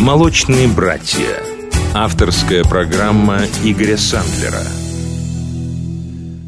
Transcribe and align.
«Молочные 0.00 0.68
братья». 0.68 1.42
Авторская 1.92 2.62
программа 2.62 3.40
Игоря 3.64 3.96
Сандлера. 3.96 4.62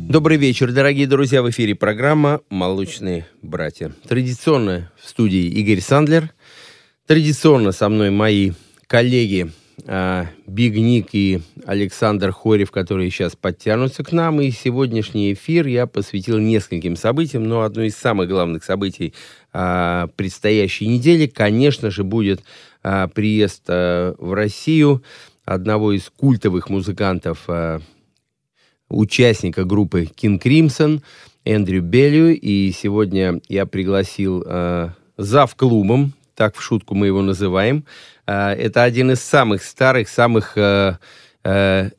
Добрый 0.09 0.37
вечер, 0.37 0.71
дорогие 0.71 1.09
друзья. 1.09 1.43
В 1.43 1.51
эфире 1.51 1.75
программа 1.75 2.43
«Молочные 2.49 3.27
братья». 3.43 3.93
Традиционно 4.09 4.93
в 5.03 5.09
студии 5.09 5.49
Игорь 5.49 5.81
Сандлер. 5.81 6.31
Традиционно 7.09 7.73
со 7.73 7.89
мной 7.89 8.11
мои 8.11 8.53
коллеги 8.87 9.51
а, 9.87 10.27
Биг 10.47 10.77
Ник 10.77 11.09
и 11.13 11.41
Александр 11.67 12.33
Хорев, 12.33 12.71
которые 12.71 13.11
сейчас 13.11 13.35
подтянутся 13.35 14.05
к 14.05 14.13
нам. 14.13 14.41
И 14.41 14.51
сегодняшний 14.51 15.33
эфир 15.33 15.67
я 15.67 15.87
посвятил 15.87 16.39
нескольким 16.39 16.97
событиям, 16.97 17.45
но 17.45 17.63
одно 17.63 17.83
из 17.83 17.97
самых 17.97 18.29
главных 18.29 18.63
событий 18.65 19.15
а, 19.53 20.09
предстоящей 20.17 20.87
недели, 20.87 21.27
конечно 21.27 21.91
же, 21.91 22.05
будет 22.05 22.43
а, 22.83 23.09
приезд 23.09 23.63
а, 23.69 24.15
в 24.19 24.33
Россию 24.33 25.03
одного 25.45 25.93
из 25.93 26.11
культовых 26.11 26.69
музыкантов, 26.71 27.45
а, 27.49 27.81
участника 28.89 29.65
группы 29.65 30.05
King 30.05 30.41
Crimson, 30.41 31.03
Эндрю 31.45 31.83
Беллю. 31.83 32.39
И 32.39 32.71
сегодня 32.73 33.41
я 33.49 33.67
пригласил 33.67 34.45
а, 34.47 34.93
зав 35.17 35.55
клубом, 35.55 36.13
так 36.35 36.57
в 36.57 36.63
шутку 36.63 36.95
мы 36.95 37.07
его 37.07 37.23
называем. 37.23 37.85
А, 38.27 38.55
это 38.55 38.83
один 38.83 39.11
из 39.11 39.21
самых 39.21 39.63
старых, 39.63 40.09
самых 40.09 40.57
а, 40.57 40.99
а, 41.45 41.91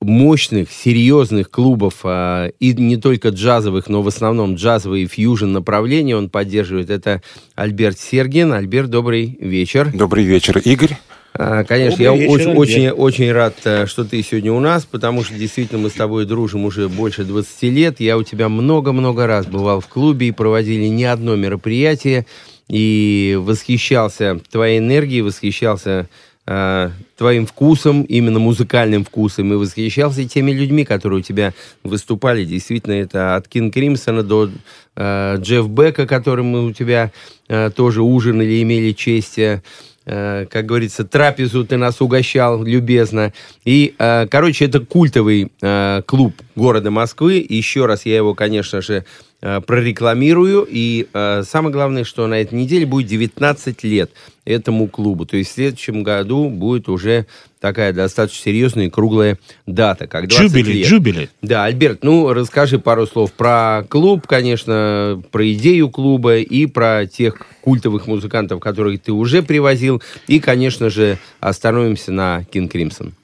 мощных, 0.00 0.70
серьезных 0.70 1.50
клубов, 1.50 2.00
э, 2.04 2.52
и 2.60 2.72
не 2.72 2.96
только 2.96 3.30
джазовых, 3.30 3.88
но 3.88 4.02
в 4.02 4.08
основном 4.08 4.54
джазовые 4.54 5.06
фьюжн 5.06 5.52
направления 5.52 6.16
он 6.16 6.30
поддерживает. 6.30 6.90
Это 6.90 7.22
Альберт 7.54 7.98
Сергин. 7.98 8.52
Альберт, 8.52 8.90
добрый 8.90 9.36
вечер. 9.40 9.90
Добрый 9.92 10.24
вечер, 10.24 10.58
Игорь. 10.58 10.96
Конечно, 11.32 12.04
Добрый 12.04 12.04
я 12.04 12.16
вечер, 12.16 12.32
очень, 12.32 12.52
очень, 12.52 12.88
очень 12.90 13.32
рад, 13.32 13.54
э, 13.64 13.86
что 13.86 14.04
ты 14.04 14.22
сегодня 14.22 14.52
у 14.52 14.60
нас, 14.60 14.84
потому 14.84 15.22
что 15.22 15.34
действительно 15.34 15.80
мы 15.80 15.90
с 15.90 15.92
тобой 15.92 16.26
дружим 16.26 16.64
уже 16.64 16.88
больше 16.88 17.24
20 17.24 17.62
лет. 17.64 18.00
Я 18.00 18.16
у 18.16 18.22
тебя 18.22 18.48
много-много 18.48 19.26
раз 19.26 19.46
бывал 19.46 19.80
в 19.80 19.86
клубе 19.86 20.28
и 20.28 20.32
проводили 20.32 20.86
не 20.86 21.04
одно 21.04 21.36
мероприятие, 21.36 22.26
и 22.68 23.38
восхищался 23.40 24.40
твоей 24.50 24.78
энергией, 24.78 25.22
восхищался 25.22 26.08
э, 26.46 26.90
твоим 27.18 27.46
вкусом, 27.46 28.02
именно 28.02 28.38
музыкальным 28.38 29.04
вкусом, 29.04 29.52
и 29.52 29.56
восхищался 29.56 30.26
теми 30.26 30.52
людьми, 30.52 30.84
которые 30.84 31.18
у 31.18 31.22
тебя 31.22 31.52
выступали. 31.82 32.44
Действительно, 32.44 32.94
это 32.94 33.36
от 33.36 33.48
Кин 33.48 33.70
Кримсона 33.70 34.22
до 34.22 34.50
э, 34.96 35.36
Джефф 35.38 35.68
Бека, 35.68 36.06
которым 36.06 36.46
мы 36.46 36.64
у 36.64 36.72
тебя 36.72 37.12
э, 37.48 37.70
тоже 37.74 38.02
ужинали, 38.02 38.62
имели 38.62 38.92
честь 38.92 39.38
Э, 39.38 39.60
как 40.08 40.66
говорится, 40.66 41.04
трапезу 41.04 41.64
ты 41.64 41.76
нас 41.76 42.00
угощал 42.00 42.62
любезно. 42.62 43.32
И, 43.64 43.94
э, 43.98 44.26
короче, 44.30 44.64
это 44.64 44.80
культовый 44.80 45.52
э, 45.60 46.02
клуб 46.06 46.34
города 46.56 46.90
Москвы. 46.90 47.44
Еще 47.48 47.86
раз 47.86 48.06
я 48.06 48.16
его, 48.16 48.34
конечно 48.34 48.80
же, 48.80 49.04
прорекламирую. 49.40 50.66
И 50.68 51.06
самое 51.12 51.72
главное, 51.72 52.02
что 52.02 52.26
на 52.26 52.40
этой 52.40 52.54
неделе 52.54 52.86
будет 52.86 53.06
19 53.06 53.84
лет 53.84 54.10
этому 54.44 54.88
клубу. 54.88 55.26
То 55.26 55.36
есть 55.36 55.50
в 55.50 55.54
следующем 55.54 56.02
году 56.02 56.48
будет 56.48 56.88
уже 56.88 57.26
такая 57.60 57.92
достаточно 57.92 58.44
серьезная 58.44 58.86
и 58.86 58.90
круглая 58.90 59.38
дата, 59.66 60.06
как 60.06 60.28
20 60.28 60.52
джубили, 60.52 60.72
лет. 60.72 60.86
Джубили. 60.86 61.30
Да, 61.42 61.64
Альберт, 61.64 62.02
ну 62.02 62.32
расскажи 62.32 62.78
пару 62.78 63.06
слов 63.06 63.32
про 63.32 63.84
клуб, 63.88 64.26
конечно, 64.26 65.22
про 65.30 65.52
идею 65.52 65.90
клуба 65.90 66.38
и 66.38 66.66
про 66.66 67.06
тех 67.06 67.36
культовых 67.62 68.06
музыкантов, 68.06 68.60
которых 68.60 69.02
ты 69.02 69.12
уже 69.12 69.42
привозил, 69.42 70.02
и, 70.26 70.40
конечно 70.40 70.90
же, 70.90 71.18
остановимся 71.40 72.12
на 72.12 72.44
Кинг 72.44 72.72
Кримсон. 72.72 73.14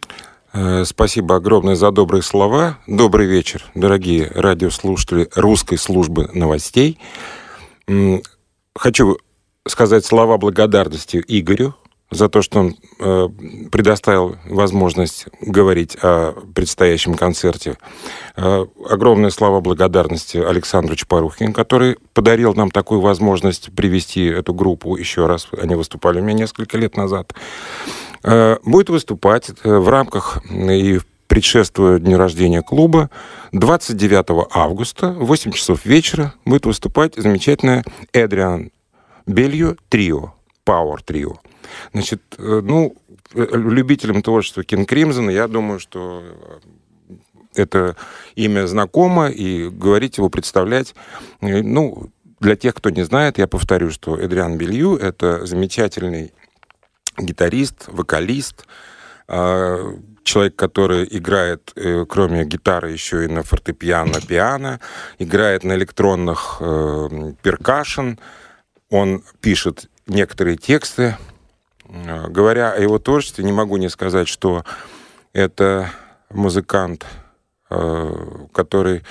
Э, 0.52 0.84
спасибо 0.84 1.36
огромное 1.36 1.74
за 1.74 1.90
добрые 1.90 2.22
слова. 2.22 2.78
Добрый 2.86 3.26
вечер, 3.26 3.64
дорогие 3.74 4.30
радиослушатели 4.34 5.28
русской 5.34 5.76
службы 5.76 6.30
новостей. 6.32 6.98
Хочу 8.76 9.18
сказать 9.66 10.04
слова 10.04 10.38
благодарности 10.38 11.22
Игорю 11.26 11.74
за 12.10 12.28
то, 12.28 12.42
что 12.42 12.60
он 12.60 12.76
э, 13.00 13.28
предоставил 13.72 14.36
возможность 14.46 15.26
говорить 15.40 15.96
о 16.02 16.32
предстоящем 16.54 17.14
концерте. 17.14 17.76
Э, 18.36 18.66
огромные 18.88 19.30
слова 19.30 19.60
благодарности 19.60 20.36
Александру 20.36 20.96
Чапарухин, 20.96 21.52
который 21.52 21.96
подарил 22.12 22.54
нам 22.54 22.70
такую 22.70 23.00
возможность 23.00 23.74
привести 23.74 24.24
эту 24.24 24.54
группу 24.54 24.96
еще 24.96 25.26
раз. 25.26 25.48
Они 25.58 25.74
выступали 25.74 26.20
у 26.20 26.22
меня 26.22 26.38
несколько 26.40 26.78
лет 26.78 26.96
назад. 26.96 27.34
Э, 28.22 28.58
будет 28.64 28.90
выступать 28.90 29.50
э, 29.62 29.76
в 29.76 29.88
рамках 29.88 30.42
и 30.50 31.00
предшествуя 31.26 31.98
дню 31.98 32.16
рождения 32.16 32.62
клуба, 32.62 33.10
29 33.52 34.46
августа 34.52 35.10
в 35.10 35.26
8 35.26 35.52
часов 35.52 35.84
вечера 35.84 36.34
будет 36.44 36.66
выступать 36.66 37.14
замечательная 37.16 37.84
Эдриан 38.12 38.70
Белью 39.26 39.76
трио, 39.88 40.34
Power 40.66 40.98
трио. 41.04 41.38
Значит, 41.92 42.22
э, 42.38 42.60
ну, 42.62 42.96
э, 43.34 43.46
любителям 43.52 44.22
творчества 44.22 44.62
King 44.62 44.86
Crimson, 44.86 45.32
я 45.32 45.48
думаю, 45.48 45.78
что 45.78 46.22
э, 46.24 47.16
это 47.54 47.96
имя 48.34 48.66
знакомо, 48.66 49.28
и 49.28 49.68
говорить 49.68 50.18
его, 50.18 50.28
представлять, 50.28 50.94
ну, 51.40 52.10
для 52.40 52.56
тех, 52.56 52.74
кто 52.74 52.90
не 52.90 53.04
знает, 53.04 53.38
я 53.38 53.46
повторю, 53.46 53.90
что 53.90 54.18
Эдриан 54.18 54.58
Белью— 54.58 54.96
это 55.00 55.46
замечательный 55.46 56.32
гитарист, 57.16 57.86
вокалист, 57.86 58.66
человек, 59.28 60.56
который 60.56 61.06
играет, 61.08 61.72
кроме 62.08 62.44
гитары, 62.44 62.90
еще 62.90 63.24
и 63.24 63.28
на 63.28 63.44
фортепиано, 63.44 64.20
пиано, 64.20 64.80
играет 65.20 65.62
на 65.62 65.74
электронных 65.74 66.56
перкашен, 67.40 68.18
он 68.90 69.22
пишет 69.40 69.88
некоторые 70.06 70.56
тексты, 70.56 71.16
говоря 72.28 72.72
о 72.72 72.80
его 72.80 72.98
творчестве, 72.98 73.44
не 73.44 73.52
могу 73.52 73.76
не 73.76 73.88
сказать, 73.88 74.28
что 74.28 74.64
это 75.32 75.90
музыкант, 76.30 77.06
э, 77.70 78.46
который 78.52 79.02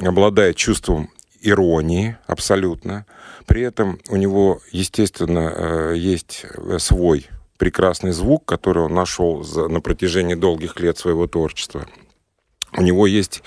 обладает 0.00 0.56
чувством 0.56 1.10
иронии 1.40 2.16
абсолютно. 2.26 3.06
При 3.46 3.62
этом 3.62 3.98
у 4.08 4.16
него, 4.16 4.60
естественно, 4.72 5.52
э, 5.54 5.94
есть 5.96 6.44
свой 6.78 7.28
прекрасный 7.58 8.12
звук, 8.12 8.44
который 8.44 8.82
он 8.84 8.94
нашел 8.94 9.44
на 9.68 9.80
протяжении 9.80 10.34
долгих 10.34 10.78
лет 10.80 10.98
своего 10.98 11.26
творчества. 11.26 11.86
У 12.76 12.82
него 12.82 13.06
есть 13.06 13.42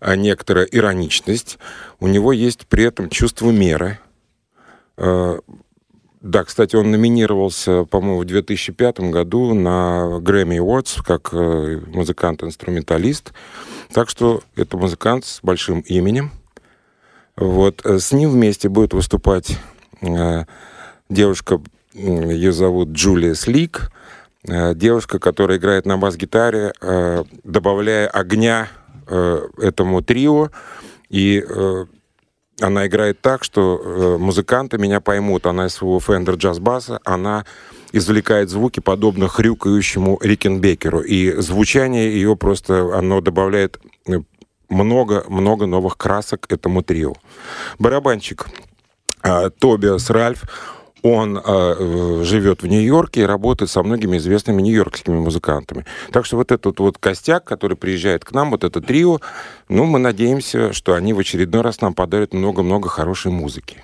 некоторая 0.00 0.66
ироничность, 0.66 1.58
у 1.98 2.06
него 2.06 2.32
есть 2.32 2.66
при 2.66 2.84
этом 2.84 3.10
чувство 3.10 3.50
меры, 3.50 3.98
да, 6.20 6.44
кстати, 6.44 6.76
он 6.76 6.90
номинировался, 6.90 7.84
по-моему, 7.84 8.20
в 8.20 8.24
2005 8.26 9.00
году 9.10 9.54
на 9.54 10.18
Grammy 10.20 10.58
Awards 10.58 11.02
как 11.02 11.30
э, 11.32 11.80
музыкант-инструменталист. 11.86 13.32
Так 13.90 14.10
что 14.10 14.42
это 14.54 14.76
музыкант 14.76 15.24
с 15.24 15.40
большим 15.42 15.80
именем. 15.80 16.30
Вот. 17.36 17.80
Э, 17.86 17.98
с 17.98 18.12
ним 18.12 18.30
вместе 18.30 18.68
будет 18.68 18.92
выступать 18.92 19.56
э, 20.02 20.44
девушка, 21.08 21.62
ее 21.94 22.52
зовут 22.52 22.90
Джулия 22.90 23.32
Слик, 23.32 23.90
э, 24.46 24.74
девушка, 24.74 25.18
которая 25.18 25.56
играет 25.56 25.86
на 25.86 25.96
бас-гитаре, 25.96 26.74
э, 26.82 27.24
добавляя 27.44 28.08
огня 28.08 28.68
э, 29.06 29.48
этому 29.56 30.02
трио. 30.02 30.50
И 31.08 31.42
она 32.60 32.86
играет 32.86 33.20
так, 33.20 33.44
что 33.44 33.80
э, 33.82 34.16
музыканты 34.18 34.78
меня 34.78 35.00
поймут. 35.00 35.46
Она 35.46 35.66
из 35.66 35.74
своего 35.74 35.98
Fender 35.98 36.36
джаз-баса, 36.36 37.00
она 37.04 37.44
извлекает 37.92 38.50
звуки, 38.50 38.80
подобно 38.80 39.28
хрюкающему 39.28 40.18
Рикенбекеру. 40.22 41.00
И 41.00 41.40
звучание 41.40 42.12
ее 42.12 42.36
просто, 42.36 42.96
оно 42.96 43.20
добавляет 43.20 43.80
много-много 44.68 45.66
новых 45.66 45.96
красок 45.96 46.46
этому 46.48 46.82
трио. 46.82 47.14
Барабанщик 47.78 48.46
э, 49.22 49.50
Тобиас 49.58 50.10
Ральф, 50.10 50.44
он 51.02 51.38
э, 51.38 52.22
живет 52.24 52.62
в 52.62 52.66
Нью-Йорке 52.66 53.22
и 53.22 53.24
работает 53.24 53.70
со 53.70 53.82
многими 53.82 54.16
известными 54.18 54.62
нью-йоркскими 54.62 55.16
музыкантами. 55.16 55.86
Так 56.12 56.26
что 56.26 56.36
вот 56.36 56.52
этот 56.52 56.78
вот 56.80 56.98
костяк, 56.98 57.44
который 57.44 57.76
приезжает 57.76 58.24
к 58.24 58.32
нам, 58.32 58.50
вот 58.50 58.64
это 58.64 58.80
трио, 58.80 59.20
ну, 59.68 59.84
мы 59.84 59.98
надеемся, 59.98 60.72
что 60.72 60.94
они 60.94 61.12
в 61.12 61.18
очередной 61.18 61.62
раз 61.62 61.80
нам 61.80 61.94
подарят 61.94 62.34
много-много 62.34 62.88
хорошей 62.88 63.32
музыки. 63.32 63.82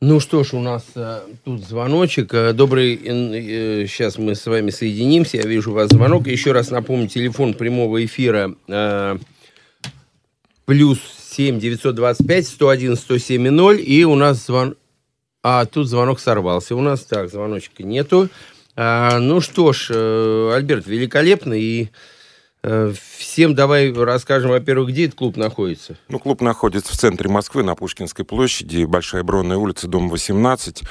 Ну 0.00 0.18
что 0.18 0.42
ж, 0.42 0.54
у 0.54 0.58
нас 0.58 0.84
э, 0.96 1.20
тут 1.44 1.64
звоночек. 1.64 2.34
Э, 2.34 2.52
добрый, 2.52 2.96
э, 2.96 3.86
сейчас 3.86 4.18
мы 4.18 4.34
с 4.34 4.44
вами 4.46 4.70
соединимся. 4.70 5.36
Я 5.36 5.44
вижу 5.44 5.70
у 5.70 5.74
вас 5.74 5.90
звонок. 5.90 6.26
Еще 6.26 6.50
раз 6.50 6.70
напомню, 6.70 7.06
телефон 7.06 7.54
прямого 7.54 8.04
эфира 8.04 8.52
э, 8.66 9.18
плюс 10.64 10.98
7 11.30 11.60
925 11.60 12.46
101 12.48 12.96
107 12.96 13.48
0. 13.48 13.80
И 13.80 14.04
у 14.04 14.16
нас 14.16 14.44
звон... 14.44 14.74
А 15.42 15.66
тут 15.66 15.88
звонок 15.88 16.20
сорвался. 16.20 16.76
У 16.76 16.80
нас 16.80 17.00
так, 17.04 17.28
звоночка 17.28 17.82
нету. 17.82 18.28
А, 18.76 19.18
ну 19.18 19.40
что 19.40 19.72
ж, 19.72 19.88
э, 19.90 20.52
Альберт, 20.54 20.86
великолепно. 20.86 21.54
И 21.54 21.88
э, 22.62 22.92
всем 23.18 23.54
давай 23.54 23.92
расскажем, 23.92 24.50
во-первых, 24.50 24.90
где 24.90 25.06
этот 25.06 25.16
клуб 25.16 25.36
находится. 25.36 25.96
Ну, 26.08 26.20
клуб 26.20 26.40
находится 26.42 26.92
в 26.92 26.96
центре 26.96 27.28
Москвы, 27.28 27.64
на 27.64 27.74
Пушкинской 27.74 28.24
площади, 28.24 28.84
Большая 28.84 29.24
Бронная 29.24 29.56
улица, 29.56 29.88
дом 29.88 30.08
18. 30.08 30.82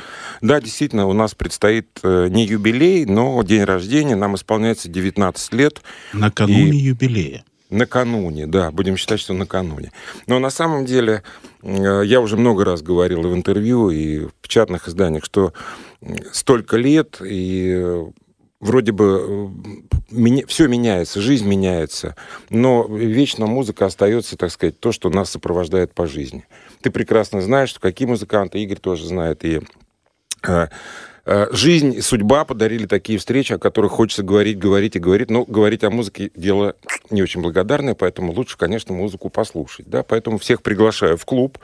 Да, 0.42 0.60
действительно, 0.60 1.08
у 1.08 1.14
нас 1.14 1.34
предстоит 1.34 1.88
э, 2.04 2.28
не 2.30 2.46
юбилей, 2.46 3.06
но 3.06 3.42
день 3.44 3.64
рождения. 3.64 4.16
Нам 4.16 4.36
исполняется 4.36 4.90
19 4.90 5.54
лет. 5.54 5.82
Накануне 6.14 6.78
и... 6.78 6.84
юбилея. 6.84 7.46
Накануне, 7.72 8.48
да, 8.48 8.70
будем 8.70 8.98
считать, 8.98 9.20
что 9.20 9.34
накануне. 9.34 9.92
Но 10.28 10.40
на 10.40 10.50
самом 10.50 10.86
деле, 10.86 11.24
я 11.64 12.20
уже 12.20 12.36
много 12.36 12.66
раз 12.66 12.82
говорил 12.82 13.22
в 13.22 13.34
интервью, 13.34 13.90
и 13.90 14.26
в 14.26 14.34
печатных 14.42 14.90
изданиях, 14.90 15.24
что 15.24 15.54
столько 16.34 16.76
лет, 16.76 17.22
и 17.24 18.04
вроде 18.60 18.92
бы 18.92 19.50
меня, 20.10 20.46
все 20.48 20.68
меняется, 20.68 21.22
жизнь 21.22 21.48
меняется, 21.48 22.16
но 22.50 22.86
вечно 22.88 23.48
музыка 23.48 23.86
остается, 23.86 24.38
так 24.38 24.52
сказать, 24.52 24.80
то, 24.80 24.92
что 24.92 25.10
нас 25.10 25.32
сопровождает 25.32 25.94
по 25.94 26.08
жизни. 26.08 26.46
Ты 26.82 26.92
прекрасно 26.92 27.42
знаешь, 27.42 27.70
что 27.70 27.80
какие 27.80 28.08
музыканты, 28.08 28.60
Игорь 28.60 28.80
тоже 28.80 29.08
знает, 29.08 29.44
и 29.46 29.62
э, 30.44 30.44
э, 30.48 30.68
жизнь 31.26 31.94
и 31.96 32.02
судьба 32.02 32.46
подарили 32.46 32.86
такие 32.86 33.20
встречи, 33.20 33.54
о 33.54 33.60
которых 33.60 33.92
хочется 33.92 34.24
говорить, 34.24 34.58
говорить 34.58 34.96
и 34.96 35.00
говорить. 35.00 35.30
Но 35.30 35.46
говорить 35.46 35.84
о 35.84 35.90
музыке 35.90 36.32
дело 36.36 36.76
не 37.10 37.22
очень 37.22 37.42
благодарное, 37.42 37.96
поэтому 37.96 38.34
лучше, 38.34 38.58
конечно, 38.58 38.94
музыку 38.94 39.30
послушать. 39.30 39.88
Да? 39.90 40.04
Поэтому 40.04 40.38
всех 40.38 40.62
приглашаю 40.62 41.18
в 41.18 41.26
клуб. 41.26 41.60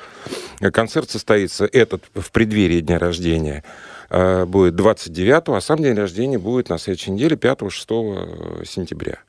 Концерт 0.74 1.09
состоится 1.09 1.65
этот 1.65 2.04
в 2.13 2.31
преддверии 2.31 2.81
дня 2.81 3.00
рождения. 3.00 3.63
Э, 4.09 4.45
будет 4.45 4.75
29-го, 4.75 5.56
а 5.56 5.62
сам 5.62 5.77
день 5.77 5.95
рождения 5.95 6.38
будет 6.38 6.69
на 6.69 6.77
следующей 6.77 7.12
неделе, 7.12 7.36
5-6 7.36 8.65
сентября. 8.65 9.19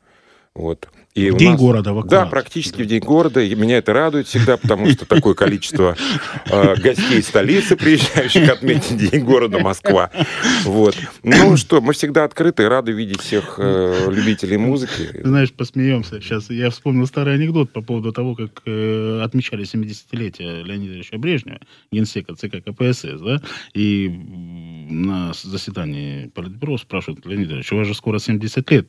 Вот. 0.59 0.89
И 1.15 1.31
в 1.31 1.37
день 1.37 1.53
нас, 1.53 1.61
города, 1.61 1.93
в 1.95 2.07
Да, 2.07 2.27
практически 2.27 2.79
да. 2.79 2.85
в 2.85 2.87
день 2.87 3.01
города. 3.01 3.41
И 3.41 3.55
меня 3.55 3.79
это 3.79 3.93
радует 3.93 4.29
всегда, 4.29 4.57
потому 4.57 4.89
что 4.91 5.07
такое 5.07 5.35
количество 5.35 5.97
э, 6.47 6.77
гостей 6.77 7.23
столицы, 7.23 7.77
приезжающих 7.77 8.49
отметить 8.49 8.97
День 9.11 9.25
города 9.25 9.59
Москва. 9.59 10.11
Вот. 10.65 10.97
Ну 11.25 11.57
что, 11.57 11.81
мы 11.81 11.93
всегда 11.93 12.25
открыты 12.25 12.65
и 12.65 12.67
рады 12.67 12.93
видеть 12.93 13.21
всех 13.21 13.55
э, 13.59 14.11
любителей 14.11 14.59
музыки. 14.59 15.09
Знаешь, 15.25 15.53
посмеемся. 15.53 16.21
Сейчас 16.21 16.51
я 16.51 16.71
вспомнил 16.71 17.07
старый 17.07 17.35
анекдот 17.35 17.73
по 17.73 17.81
поводу 17.81 18.13
того, 18.13 18.35
как 18.35 18.63
э, 18.67 19.21
отмечали 19.25 19.65
70-летие 19.65 20.63
Леонида 20.63 20.95
Ильича 20.95 21.19
Брежнева, 21.19 21.61
генсека 21.91 22.35
ЦК 22.35 22.63
КПСС, 22.65 23.21
да, 23.21 23.43
и 23.75 24.09
на 24.09 25.33
заседании 25.33 26.29
Политбюро 26.29 26.79
спрашивают, 26.79 27.27
Леонид 27.27 27.51
Ильич, 27.51 27.73
у 27.73 27.77
вас 27.77 27.87
же 27.87 27.95
скоро 27.95 28.19
70 28.19 28.71
лет. 28.71 28.89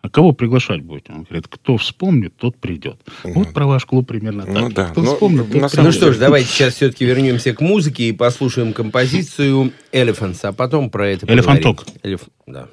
А 0.00 0.08
кого 0.08 0.32
приглашать 0.32 0.82
будете? 0.82 1.12
Он 1.12 1.24
говорит, 1.24 1.48
кто 1.48 1.76
вспомнит, 1.76 2.36
тот 2.36 2.56
придет. 2.56 3.00
Ну, 3.24 3.32
вот 3.32 3.52
про 3.52 3.66
ваш 3.66 3.84
клуб 3.84 4.06
примерно 4.06 4.44
так. 4.44 4.54
Ну, 4.54 4.70
да. 4.70 4.88
Кто 4.90 5.02
но, 5.02 5.12
вспомнит, 5.12 5.50
тот 5.50 5.50
придет. 5.50 5.74
Ну 5.76 5.92
что 5.92 6.12
ж, 6.12 6.18
давайте 6.18 6.48
сейчас 6.48 6.74
все-таки 6.74 7.04
вернемся 7.04 7.52
к 7.52 7.60
музыке 7.60 8.04
и 8.04 8.12
послушаем 8.12 8.72
композицию 8.72 9.72
Elephants, 9.92 10.38
а 10.42 10.52
потом 10.52 10.90
про 10.90 11.08
это 11.08 11.26
Элефанток. 11.26 11.84
Элеф... 12.02 12.22
Да. 12.46 12.68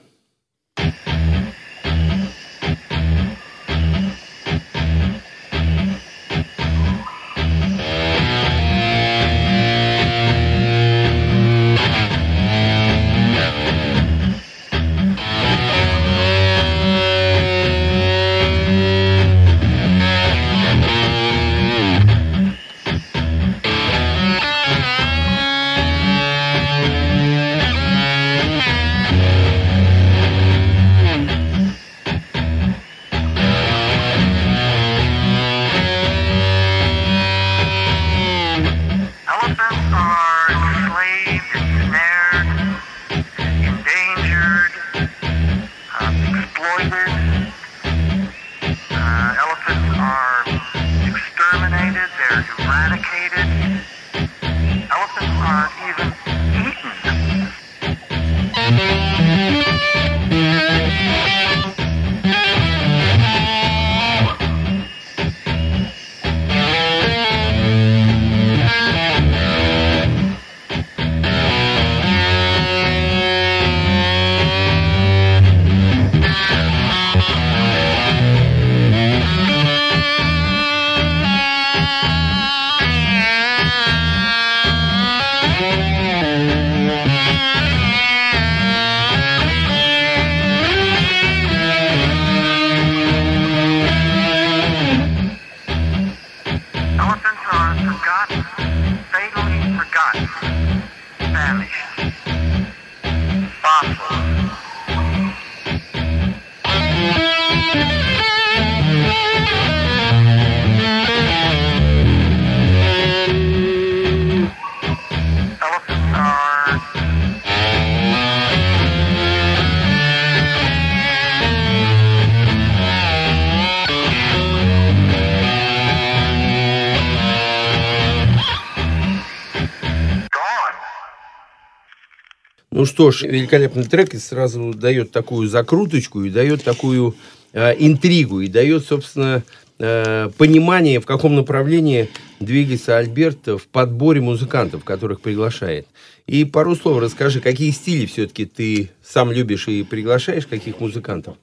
Что 132.96 133.12
ж, 133.12 133.24
великолепный 133.24 133.84
трек 133.84 134.14
и 134.14 134.18
сразу 134.18 134.74
дает 134.74 135.12
такую 135.12 135.50
закруточку 135.50 136.24
и 136.24 136.30
дает 136.30 136.64
такую 136.64 137.14
э, 137.52 137.74
интригу 137.78 138.40
и 138.40 138.48
дает, 138.48 138.86
собственно, 138.86 139.44
э, 139.80 140.30
понимание, 140.38 141.02
в 141.02 141.06
каком 141.06 141.36
направлении 141.36 142.10
двигается 142.40 142.98
Альберт 142.98 143.48
в 143.48 143.68
подборе 143.68 144.22
музыкантов, 144.22 144.86
которых 144.86 145.20
приглашает. 145.20 145.88
И 146.26 146.46
пару 146.46 146.74
слов 146.74 147.02
расскажи, 147.02 147.42
какие 147.42 147.72
стили 147.72 148.06
все-таки 148.06 148.46
ты 148.46 148.92
сам 149.04 149.30
любишь 149.30 149.68
и 149.68 149.84
приглашаешь, 149.84 150.48
каких 150.48 150.80
музыкантов? 150.80 151.36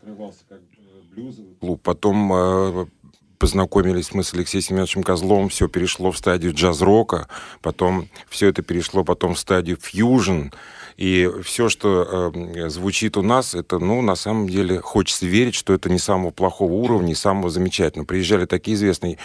Клуб, 1.61 1.83
потом 1.83 2.33
э, 2.33 2.87
познакомились 3.37 4.15
мы 4.15 4.25
с 4.25 4.33
Алексеем 4.33 4.63
Семеновичем 4.63 5.03
Козловым, 5.03 5.51
все 5.51 5.69
перешло 5.69 6.13
в 6.13 6.17
стадию 6.17 6.55
джаз-рока, 6.55 7.29
потом 7.61 8.09
все 8.31 8.49
это 8.49 8.63
перешло 8.63 9.05
потом 9.05 9.35
в 9.35 9.39
стадию 9.39 9.77
фьюжн, 9.79 10.47
и 10.97 11.31
все, 11.43 11.69
что 11.69 12.33
э, 12.35 12.69
звучит 12.69 13.17
у 13.17 13.23
нас, 13.23 13.55
это, 13.55 13.79
ну, 13.79 14.03
на 14.03 14.15
самом 14.15 14.49
деле, 14.49 14.81
хочется 14.81 15.27
верить, 15.27 15.55
что 15.55 15.73
это 15.73 15.91
не 15.91 15.99
самого 15.99 16.31
плохого 16.31 16.73
уровня, 16.73 17.09
не 17.09 17.15
самого 17.15 17.51
замечательного. 17.51 18.07
Приезжали 18.07 18.47
такие 18.47 18.77
известные. 18.77 19.19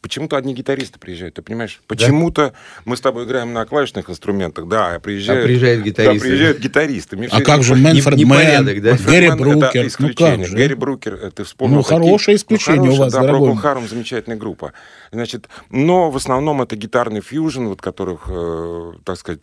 Почему-то 0.00 0.36
одни 0.36 0.54
гитаристы 0.54 0.98
приезжают, 0.98 1.34
ты 1.34 1.42
понимаешь? 1.42 1.80
Почему-то 1.86 2.50
да? 2.50 2.54
мы 2.84 2.96
с 2.96 3.00
тобой 3.00 3.24
играем 3.24 3.52
на 3.52 3.64
клавишных 3.66 4.10
инструментах, 4.10 4.68
да, 4.68 4.94
а 4.94 5.00
приезжают, 5.00 5.44
а 5.44 5.46
приезжают 5.46 5.84
гитаристы. 5.84 6.18
Да, 6.18 6.20
приезжают 6.20 6.58
гитаристы. 6.58 7.16
Мне 7.16 7.28
а 7.30 7.40
как 7.40 7.62
же 7.62 7.74
Manfred 7.74 8.18
Mann, 8.18 8.64
да? 8.82 8.96
Гэри 8.96 9.30
Брукер? 9.30 9.90
Ну 9.98 10.14
как 10.14 10.46
же? 10.46 10.56
Гэри 10.56 10.74
Брукер, 10.74 11.14
э, 11.14 11.30
ты 11.30 11.44
вспомнил. 11.44 11.76
Ну, 11.76 11.82
хорошее 11.82 12.36
исключение 12.36 12.90
ну, 12.90 12.96
хорошее, 12.96 13.00
у 13.00 13.04
вас, 13.04 13.12
да, 13.12 13.22
дорогой. 13.22 13.54
Harum 13.54 13.88
замечательная 13.88 14.36
группа. 14.36 14.72
Значит, 15.12 15.48
но 15.70 16.10
в 16.10 16.16
основном 16.16 16.62
это 16.62 16.76
гитарный 16.76 17.20
фьюжн, 17.20 17.66
вот 17.66 17.80
которых, 17.80 18.24
э, 18.28 18.92
так 19.04 19.16
сказать, 19.16 19.40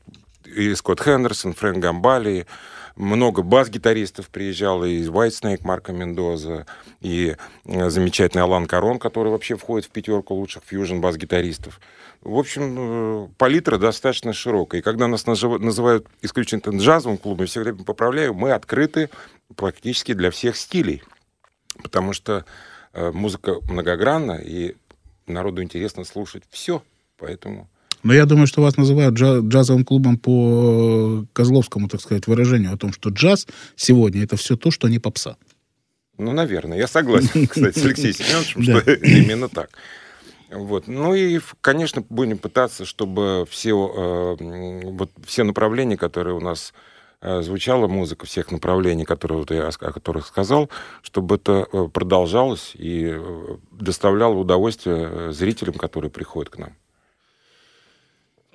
и 0.55 0.75
Скотт 0.75 1.01
Хендерсон, 1.01 1.53
Фрэнк 1.53 1.79
Гамбали, 1.79 2.45
много 2.95 3.41
бас-гитаристов 3.41 4.29
приезжало, 4.29 4.85
и 4.85 5.03
White 5.03 5.29
Snake 5.29 5.61
Марка 5.63 5.93
Мендоза, 5.93 6.65
и 6.99 7.35
э, 7.65 7.89
замечательный 7.89 8.41
Алан 8.41 8.67
Карон, 8.67 8.99
который 8.99 9.29
вообще 9.29 9.55
входит 9.55 9.87
в 9.87 9.91
пятерку 9.91 10.35
лучших 10.35 10.63
фьюжн 10.65 10.99
бас-гитаристов. 10.99 11.79
В 12.21 12.37
общем, 12.37 12.75
э, 12.77 13.27
палитра 13.37 13.77
достаточно 13.77 14.33
широкая. 14.33 14.81
И 14.81 14.83
когда 14.83 15.07
нас 15.07 15.25
называют 15.25 16.07
исключительно 16.21 16.77
джазовым 16.77 17.17
клубом, 17.17 17.41
я 17.41 17.47
все 17.47 17.61
время 17.61 17.83
поправляю, 17.83 18.33
мы 18.33 18.51
открыты 18.51 19.09
практически 19.55 20.13
для 20.13 20.29
всех 20.29 20.55
стилей. 20.55 21.01
Потому 21.81 22.13
что 22.13 22.45
э, 22.93 23.11
музыка 23.11 23.55
многогранна, 23.69 24.33
и 24.33 24.75
народу 25.25 25.63
интересно 25.63 26.03
слушать 26.03 26.43
все. 26.49 26.83
Поэтому 27.17 27.69
но 28.03 28.13
я 28.13 28.25
думаю, 28.25 28.47
что 28.47 28.61
вас 28.61 28.77
называют 28.77 29.15
джазовым 29.15 29.85
клубом 29.85 30.17
по 30.17 31.25
козловскому, 31.33 31.87
так 31.87 32.01
сказать, 32.01 32.27
выражению 32.27 32.73
о 32.73 32.77
том, 32.77 32.93
что 32.93 33.09
джаз 33.09 33.47
сегодня 33.75 34.23
это 34.23 34.35
все 34.37 34.55
то, 34.55 34.71
что 34.71 34.87
не 34.87 34.99
попса. 34.99 35.37
Ну, 36.17 36.31
наверное. 36.33 36.77
Я 36.77 36.87
согласен, 36.87 37.47
кстати, 37.49 37.77
с 37.77 37.85
Алексеем 37.85 38.13
Семеновичем, 38.13 38.63
что 38.63 38.91
именно 39.05 39.49
так. 39.49 39.69
Вот. 40.51 40.87
Ну 40.87 41.13
и, 41.15 41.39
конечно, 41.61 42.03
будем 42.09 42.37
пытаться, 42.37 42.85
чтобы 42.85 43.45
все, 43.49 44.37
э, 44.39 44.83
вот, 44.83 45.09
все 45.25 45.43
направления, 45.43 45.95
которые 45.95 46.35
у 46.35 46.41
нас 46.41 46.73
э, 47.21 47.41
звучала 47.41 47.87
музыка 47.87 48.25
всех 48.25 48.51
направлений, 48.51 49.05
которые 49.05 49.39
вот 49.39 49.51
я, 49.51 49.67
о 49.67 49.71
которых 49.71 50.27
сказал, 50.27 50.69
чтобы 51.03 51.35
это 51.35 51.67
э, 51.71 51.87
продолжалось 51.87 52.73
и 52.75 53.17
доставляло 53.71 54.33
удовольствие 54.33 55.31
зрителям, 55.31 55.75
которые 55.75 56.11
приходят 56.11 56.51
к 56.51 56.57
нам. 56.57 56.73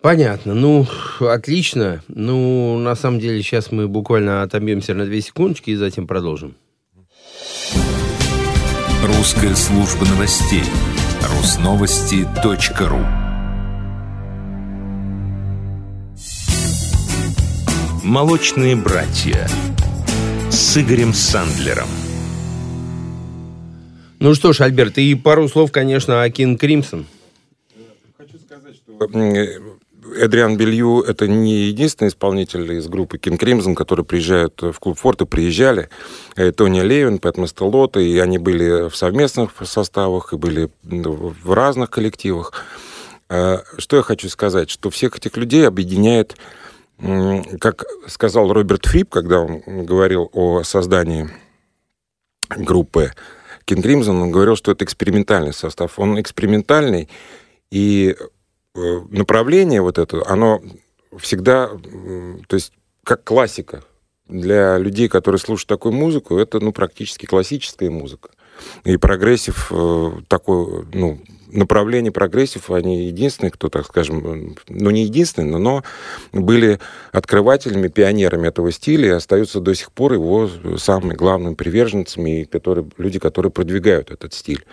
Понятно. 0.06 0.54
Ну, 0.54 0.86
отлично. 1.18 2.00
Ну, 2.06 2.78
на 2.78 2.94
самом 2.94 3.18
деле, 3.18 3.42
сейчас 3.42 3.72
мы 3.72 3.88
буквально 3.88 4.42
отобьемся 4.42 4.94
на 4.94 5.04
две 5.04 5.20
секундочки 5.20 5.70
и 5.70 5.75
затем 5.75 6.06
продолжим. 6.06 6.54
Русская 9.02 9.56
служба 9.56 10.04
новостей. 10.04 10.62
Русновости.ру 11.28 13.00
Молочные 18.04 18.76
братья 18.76 19.48
с 20.50 20.76
Игорем 20.76 21.14
Сандлером. 21.14 21.88
Ну 24.20 24.36
что 24.36 24.52
ж, 24.52 24.60
Альберт, 24.60 24.98
и 24.98 25.16
пару 25.16 25.48
слов, 25.48 25.72
конечно, 25.72 26.22
о 26.22 26.30
Кинг 26.30 26.60
Кримсон. 26.60 27.06
Хочу 28.16 28.38
сказать, 28.38 28.76
что 28.76 29.75
Эдриан 30.14 30.56
Белью– 30.56 31.00
это 31.06 31.26
не 31.26 31.66
единственный 31.66 32.08
исполнитель 32.08 32.72
из 32.72 32.88
группы 32.88 33.16
King 33.18 33.38
Crimson, 33.38 33.75
которые 33.75 34.04
приезжают 34.04 34.60
в 34.60 34.75
клуб 34.78 34.98
Форт 34.98 35.22
и 35.22 35.26
приезжали. 35.26 35.88
Тони 36.56 36.80
Левин, 36.80 37.18
Пэт 37.18 37.36
Мастелота, 37.38 38.00
и 38.00 38.18
они 38.18 38.38
были 38.38 38.88
в 38.88 38.96
совместных 38.96 39.50
составах, 39.64 40.32
и 40.32 40.36
были 40.36 40.70
в 40.82 41.52
разных 41.52 41.90
коллективах. 41.90 42.52
А, 43.28 43.62
что 43.78 43.96
я 43.96 44.02
хочу 44.02 44.28
сказать? 44.28 44.70
Что 44.70 44.90
всех 44.90 45.16
этих 45.16 45.36
людей 45.36 45.66
объединяет, 45.66 46.36
как 47.60 47.84
сказал 48.06 48.52
Роберт 48.52 48.86
Фрип, 48.86 49.10
когда 49.10 49.40
он 49.40 49.62
говорил 49.84 50.30
о 50.32 50.62
создании 50.62 51.28
группы 52.48 53.12
King 53.66 53.82
Crimson, 53.82 54.22
он 54.22 54.30
говорил, 54.30 54.56
что 54.56 54.72
это 54.72 54.84
экспериментальный 54.84 55.52
состав. 55.52 55.98
Он 55.98 56.20
экспериментальный, 56.20 57.08
и 57.70 58.16
направление 59.11 59.83
вот 59.83 59.99
это, 59.99 60.23
оно 60.26 60.62
всегда, 61.18 61.68
то 62.49 62.56
есть 62.56 62.73
как 63.04 63.25
классика. 63.25 63.85
Для 64.28 64.76
людей, 64.76 65.09
которые 65.09 65.38
слушают 65.38 65.68
такую 65.68 65.92
музыку, 65.92 66.37
это 66.37 66.59
ну, 66.59 66.73
практически 66.73 67.26
классическая 67.26 67.90
музыка. 67.90 68.30
И 68.85 68.97
прогрессив 68.97 69.71
э, 69.71 70.11
такой, 70.26 70.85
ну, 70.92 71.21
направление 71.50 72.12
прогрессив, 72.12 72.70
они 72.70 73.06
единственные, 73.06 73.50
кто, 73.50 73.68
так 73.68 73.86
скажем, 73.86 74.56
ну 74.68 74.90
не 74.90 75.04
единственные, 75.04 75.58
но 75.58 75.84
были 76.32 76.78
открывателями, 77.12 77.88
пионерами 77.88 78.48
этого 78.48 78.72
стиля 78.72 79.08
и 79.08 79.12
остаются 79.12 79.60
до 79.60 79.74
сих 79.74 79.92
пор 79.92 80.14
его 80.14 80.48
самыми 80.76 81.14
главными 81.14 81.54
приверженцами, 81.54 82.44
которые, 82.44 82.86
люди, 82.98 83.18
которые 83.18 83.52
продвигают 83.52 84.10
этот 84.10 84.34
стиль. 84.34 84.64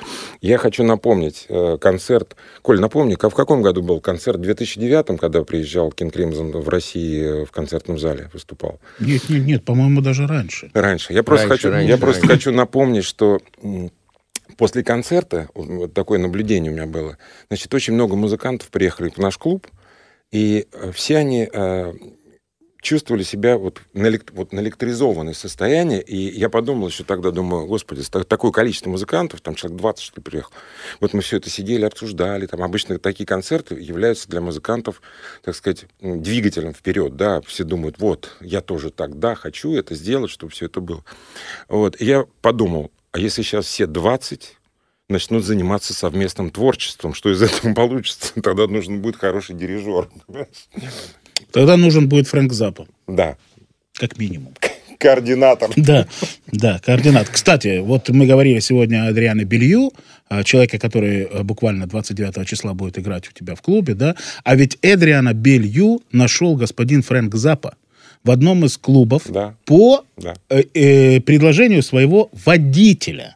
Я 0.42 0.58
хочу 0.58 0.84
напомнить 0.84 1.46
э, 1.50 1.78
концерт, 1.80 2.36
Коль, 2.62 2.80
напомни, 2.80 3.16
в 3.16 3.34
каком 3.36 3.62
году 3.62 3.82
был 3.82 4.00
концерт? 4.00 4.38
В 4.38 4.42
2009, 4.42 5.20
когда 5.20 5.44
приезжал 5.44 5.92
King 5.92 6.12
Crimson 6.12 6.52
в 6.52 6.70
России 6.70 7.42
э, 7.42 7.46
в 7.46 7.52
концертном 7.52 8.00
зале 8.00 8.30
выступал? 8.34 8.80
Нет, 9.00 9.30
нет, 9.30 9.46
нет, 9.46 9.66
по-моему, 9.66 10.02
даже 10.02 10.28
раньше. 10.28 10.72
Раньше. 10.74 11.14
Я 11.14 11.24
просто, 11.24 11.48
раньше, 11.48 11.64
хочу, 11.64 11.74
раньше, 11.74 11.88
я 11.88 11.94
раньше. 11.96 12.02
просто 12.02 12.28
хочу 12.28 12.52
напомнить, 12.52 13.04
что 13.04 13.40
После 14.58 14.84
концерта, 14.84 15.50
вот 15.54 15.94
такое 15.94 16.20
наблюдение 16.20 16.72
у 16.72 16.76
меня 16.76 16.86
было, 16.86 17.18
значит, 17.48 17.74
очень 17.74 17.94
много 17.94 18.16
музыкантов 18.16 18.70
приехали 18.70 19.10
в 19.10 19.18
наш 19.18 19.38
клуб, 19.38 19.68
и 20.32 20.68
э, 20.72 20.92
все 20.92 21.18
они 21.18 21.48
э, 21.52 21.94
чувствовали 22.84 23.24
себя 23.24 23.58
вот, 23.58 23.82
наэлект, 23.94 24.32
вот 24.32 24.52
наэлектризованное 24.52 25.34
состояние, 25.34 26.02
и 26.02 26.18
я 26.38 26.50
подумал 26.50 26.90
еще 26.90 27.04
тогда, 27.04 27.32
думаю, 27.32 27.66
господи, 27.66 28.04
такое 28.04 28.52
количество 28.52 28.90
музыкантов, 28.90 29.42
там 29.42 29.56
человек 29.56 29.80
20, 29.80 30.04
что 30.04 30.18
ли, 30.18 30.24
приехал. 30.24 30.52
Вот 31.00 31.14
мы 31.14 31.22
все 31.22 31.38
это 31.38 31.50
сидели, 31.50 31.86
обсуждали, 31.86 32.46
там 32.46 32.62
обычно 32.62 33.00
такие 33.00 33.26
концерты 33.26 33.76
являются 33.76 34.30
для 34.30 34.42
музыкантов, 34.42 35.02
так 35.44 35.56
сказать, 35.56 35.86
двигателем 36.02 36.74
вперед, 36.74 37.16
да, 37.16 37.42
все 37.42 37.64
думают, 37.64 38.00
вот, 38.00 38.36
я 38.42 38.62
тоже 38.62 38.92
так, 38.92 39.18
да, 39.18 39.34
хочу 39.34 39.74
это 39.76 39.96
сделать, 39.96 40.30
чтобы 40.30 40.52
все 40.52 40.66
это 40.66 40.82
было. 40.82 41.04
Вот, 41.70 42.00
и 42.02 42.06
я 42.06 42.26
подумал, 42.42 42.92
а 43.14 43.20
если 43.20 43.44
сейчас 43.44 43.68
все 43.68 43.86
20 43.86 44.58
начнут 45.08 45.46
заниматься 45.46 45.94
совместным 45.94 46.50
творчеством, 46.50 47.14
что 47.14 47.32
из 47.32 47.42
этого 47.44 47.74
получится? 47.74 48.34
Тогда 48.42 48.68
нужен 48.68 49.02
будет 49.02 49.18
хороший 49.18 49.56
дирижер. 49.56 50.10
Тогда 51.52 51.78
нужен 51.78 52.10
будет 52.10 52.28
Фрэнк 52.28 52.52
Запа. 52.52 52.88
Да. 53.08 53.38
Как 53.94 54.18
минимум. 54.18 54.56
Координатор. 54.98 55.70
Да, 55.76 56.08
да, 56.52 56.80
координатор. 56.80 57.32
Кстати, 57.32 57.80
вот 57.80 58.10
мы 58.10 58.26
говорили 58.26 58.60
сегодня 58.60 59.06
о 59.06 59.10
Адриане 59.10 59.44
Белью, 59.44 59.92
человеке, 60.44 60.80
который 60.80 61.24
э, 61.24 61.44
буквально 61.44 61.86
29 61.86 62.48
числа 62.48 62.74
будет 62.74 62.98
играть 62.98 63.28
у 63.28 63.32
тебя 63.32 63.54
в 63.54 63.62
клубе, 63.62 63.94
да? 63.94 64.16
А 64.44 64.56
ведь 64.56 64.80
Эдриана 64.82 65.34
Белью 65.34 66.02
нашел 66.12 66.56
господин 66.56 67.04
Фрэнк 67.04 67.36
Запа 67.36 67.76
в 68.24 68.32
одном 68.32 68.66
из 68.66 68.78
клубов 68.78 69.24
да. 69.30 69.56
по 69.66 70.06
да. 70.18 70.36
Э, 70.50 70.64
э, 70.74 71.22
предложению 71.22 71.84
своего 71.84 72.30
водителя. 72.46 73.36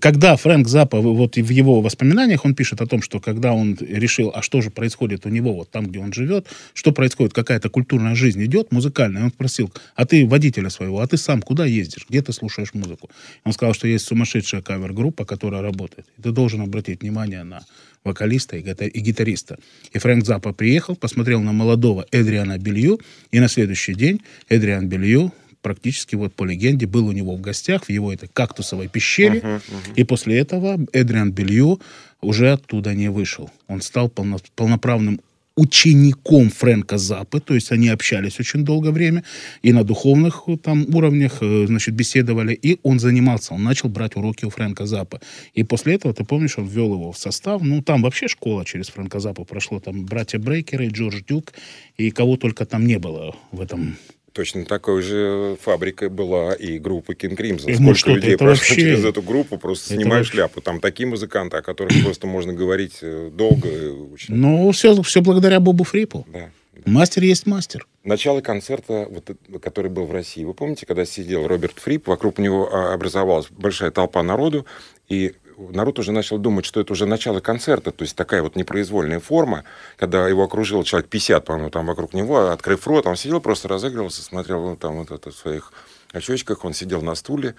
Когда 0.00 0.36
Фрэнк 0.36 0.68
Запа, 0.68 1.00
вот 1.00 1.36
в 1.36 1.50
его 1.50 1.80
воспоминаниях 1.80 2.44
он 2.44 2.54
пишет 2.54 2.82
о 2.82 2.86
том, 2.86 3.00
что 3.00 3.20
когда 3.20 3.54
он 3.54 3.74
решил, 3.80 4.30
а 4.34 4.42
что 4.42 4.60
же 4.60 4.68
происходит 4.68 5.24
у 5.24 5.30
него 5.30 5.54
вот 5.54 5.70
там, 5.70 5.86
где 5.86 5.98
он 5.98 6.12
живет, 6.12 6.46
что 6.74 6.92
происходит, 6.92 7.32
какая-то 7.32 7.70
культурная 7.70 8.14
жизнь 8.14 8.44
идет, 8.44 8.70
музыкальная, 8.70 9.24
он 9.24 9.30
спросил, 9.30 9.72
а 9.94 10.04
ты 10.04 10.26
водителя 10.26 10.68
своего, 10.68 11.00
а 11.00 11.06
ты 11.06 11.16
сам 11.16 11.40
куда 11.40 11.64
ездишь, 11.64 12.04
где 12.06 12.20
ты 12.20 12.34
слушаешь 12.34 12.74
музыку? 12.74 13.08
Он 13.44 13.52
сказал, 13.54 13.72
что 13.72 13.88
есть 13.88 14.04
сумасшедшая 14.04 14.60
кавер-группа, 14.60 15.24
которая 15.24 15.62
работает. 15.62 16.06
И 16.18 16.22
ты 16.22 16.32
должен 16.32 16.60
обратить 16.60 17.00
внимание 17.00 17.42
на 17.42 17.62
вокалиста 18.04 18.56
и 18.56 19.00
гитариста. 19.00 19.58
И 19.92 19.98
Фрэнк 19.98 20.24
Запа 20.24 20.52
приехал, 20.52 20.96
посмотрел 20.96 21.40
на 21.40 21.52
молодого 21.52 22.06
Эдриана 22.10 22.58
Белью, 22.58 23.00
и 23.30 23.40
на 23.40 23.48
следующий 23.48 23.94
день 23.94 24.22
Эдриан 24.48 24.88
Белью 24.88 25.32
практически 25.62 26.14
вот 26.14 26.34
по 26.34 26.44
легенде 26.44 26.86
был 26.86 27.08
у 27.08 27.12
него 27.12 27.36
в 27.36 27.40
гостях 27.40 27.84
в 27.84 27.90
его 27.90 28.12
этой 28.12 28.28
кактусовой 28.28 28.88
пещере, 28.88 29.40
uh-huh, 29.40 29.56
uh-huh. 29.56 29.94
и 29.96 30.04
после 30.04 30.38
этого 30.38 30.78
Эдриан 30.92 31.32
Белью 31.32 31.80
уже 32.20 32.52
оттуда 32.52 32.94
не 32.94 33.10
вышел. 33.10 33.50
Он 33.66 33.80
стал 33.82 34.08
полно, 34.08 34.38
полноправным 34.56 35.20
учеником 35.58 36.50
Фрэнка 36.50 36.98
Запы, 36.98 37.40
то 37.40 37.54
есть 37.54 37.72
они 37.72 37.88
общались 37.88 38.40
очень 38.40 38.64
долгое 38.64 38.92
время 38.92 39.24
и 39.62 39.72
на 39.72 39.82
духовных 39.82 40.44
э, 40.46 40.56
там 40.56 40.86
уровнях, 40.94 41.38
э, 41.40 41.66
значит, 41.66 41.94
беседовали, 41.94 42.54
и 42.54 42.78
он 42.82 43.00
занимался, 43.00 43.54
он 43.54 43.64
начал 43.64 43.88
брать 43.88 44.16
уроки 44.16 44.44
у 44.44 44.50
Фрэнка 44.50 44.86
Запы. 44.86 45.20
И 45.54 45.64
после 45.64 45.94
этого, 45.94 46.14
ты 46.14 46.24
помнишь, 46.24 46.58
он 46.58 46.66
ввел 46.66 46.94
его 46.94 47.10
в 47.10 47.18
состав, 47.18 47.62
ну, 47.62 47.82
там 47.82 48.02
вообще 48.02 48.28
школа 48.28 48.64
через 48.64 48.88
Фрэнка 48.88 49.18
Запа 49.18 49.44
прошло, 49.44 49.80
там 49.80 50.04
братья 50.04 50.38
Брейкеры, 50.38 50.88
Джордж 50.88 51.22
Дюк, 51.28 51.52
и 51.96 52.10
кого 52.10 52.36
только 52.36 52.64
там 52.64 52.86
не 52.86 52.98
было 52.98 53.34
в 53.50 53.60
этом 53.60 53.96
Точно 54.38 54.64
такой 54.64 55.02
же 55.02 55.56
фабрикой 55.60 56.10
была 56.10 56.54
и 56.54 56.78
группа 56.78 57.10
King 57.10 57.36
Crimson. 57.36 57.74
Ну, 57.80 57.92
Сколько 57.92 58.20
людей 58.20 58.36
прошло 58.36 58.54
вообще... 58.54 58.74
через 58.76 59.04
эту 59.04 59.20
группу, 59.20 59.58
просто 59.58 59.86
это 59.86 60.00
снимаю 60.00 60.20
вообще... 60.20 60.34
шляпу. 60.34 60.60
Там 60.60 60.78
такие 60.78 61.08
музыканты, 61.08 61.56
о 61.56 61.62
которых 61.62 61.92
просто 62.04 62.28
можно 62.28 62.52
говорить 62.52 62.98
э, 63.02 63.30
долго. 63.32 63.66
Очень. 64.14 64.36
Ну, 64.36 64.70
все, 64.70 65.02
все 65.02 65.22
благодаря 65.22 65.58
Бобу 65.58 65.82
Фрипу. 65.82 66.24
Да. 66.32 66.50
Мастер 66.84 67.24
есть 67.24 67.46
мастер. 67.48 67.88
Начало 68.04 68.40
концерта, 68.40 69.08
вот, 69.10 69.60
который 69.60 69.90
был 69.90 70.06
в 70.06 70.12
России. 70.12 70.44
Вы 70.44 70.54
помните, 70.54 70.86
когда 70.86 71.04
сидел 71.04 71.48
Роберт 71.48 71.80
Фрип, 71.80 72.06
вокруг 72.06 72.38
него 72.38 72.72
а, 72.72 72.94
образовалась 72.94 73.48
большая 73.50 73.90
толпа 73.90 74.22
народу, 74.22 74.66
и 75.08 75.34
народ 75.70 75.98
уже 75.98 76.12
начал 76.12 76.38
думать, 76.38 76.64
что 76.64 76.80
это 76.80 76.92
уже 76.92 77.06
начало 77.06 77.40
концерта, 77.40 77.90
то 77.90 78.02
есть 78.02 78.16
такая 78.16 78.42
вот 78.42 78.56
непроизвольная 78.56 79.20
форма, 79.20 79.64
когда 79.96 80.28
его 80.28 80.44
окружил 80.44 80.82
человек 80.84 81.08
50, 81.10 81.44
по-моему, 81.44 81.70
там 81.70 81.86
вокруг 81.86 82.14
него, 82.14 82.50
открыв 82.50 82.86
рот, 82.86 83.06
он 83.06 83.16
сидел, 83.16 83.40
просто 83.40 83.68
разыгрывался, 83.68 84.22
смотрел 84.22 84.62
ну, 84.62 84.76
там 84.76 84.96
вот 84.96 85.10
это 85.10 85.30
в 85.30 85.34
своих 85.34 85.72
очочках, 86.12 86.64
он 86.64 86.74
сидел 86.74 87.02
на 87.02 87.14
стуле. 87.14 87.54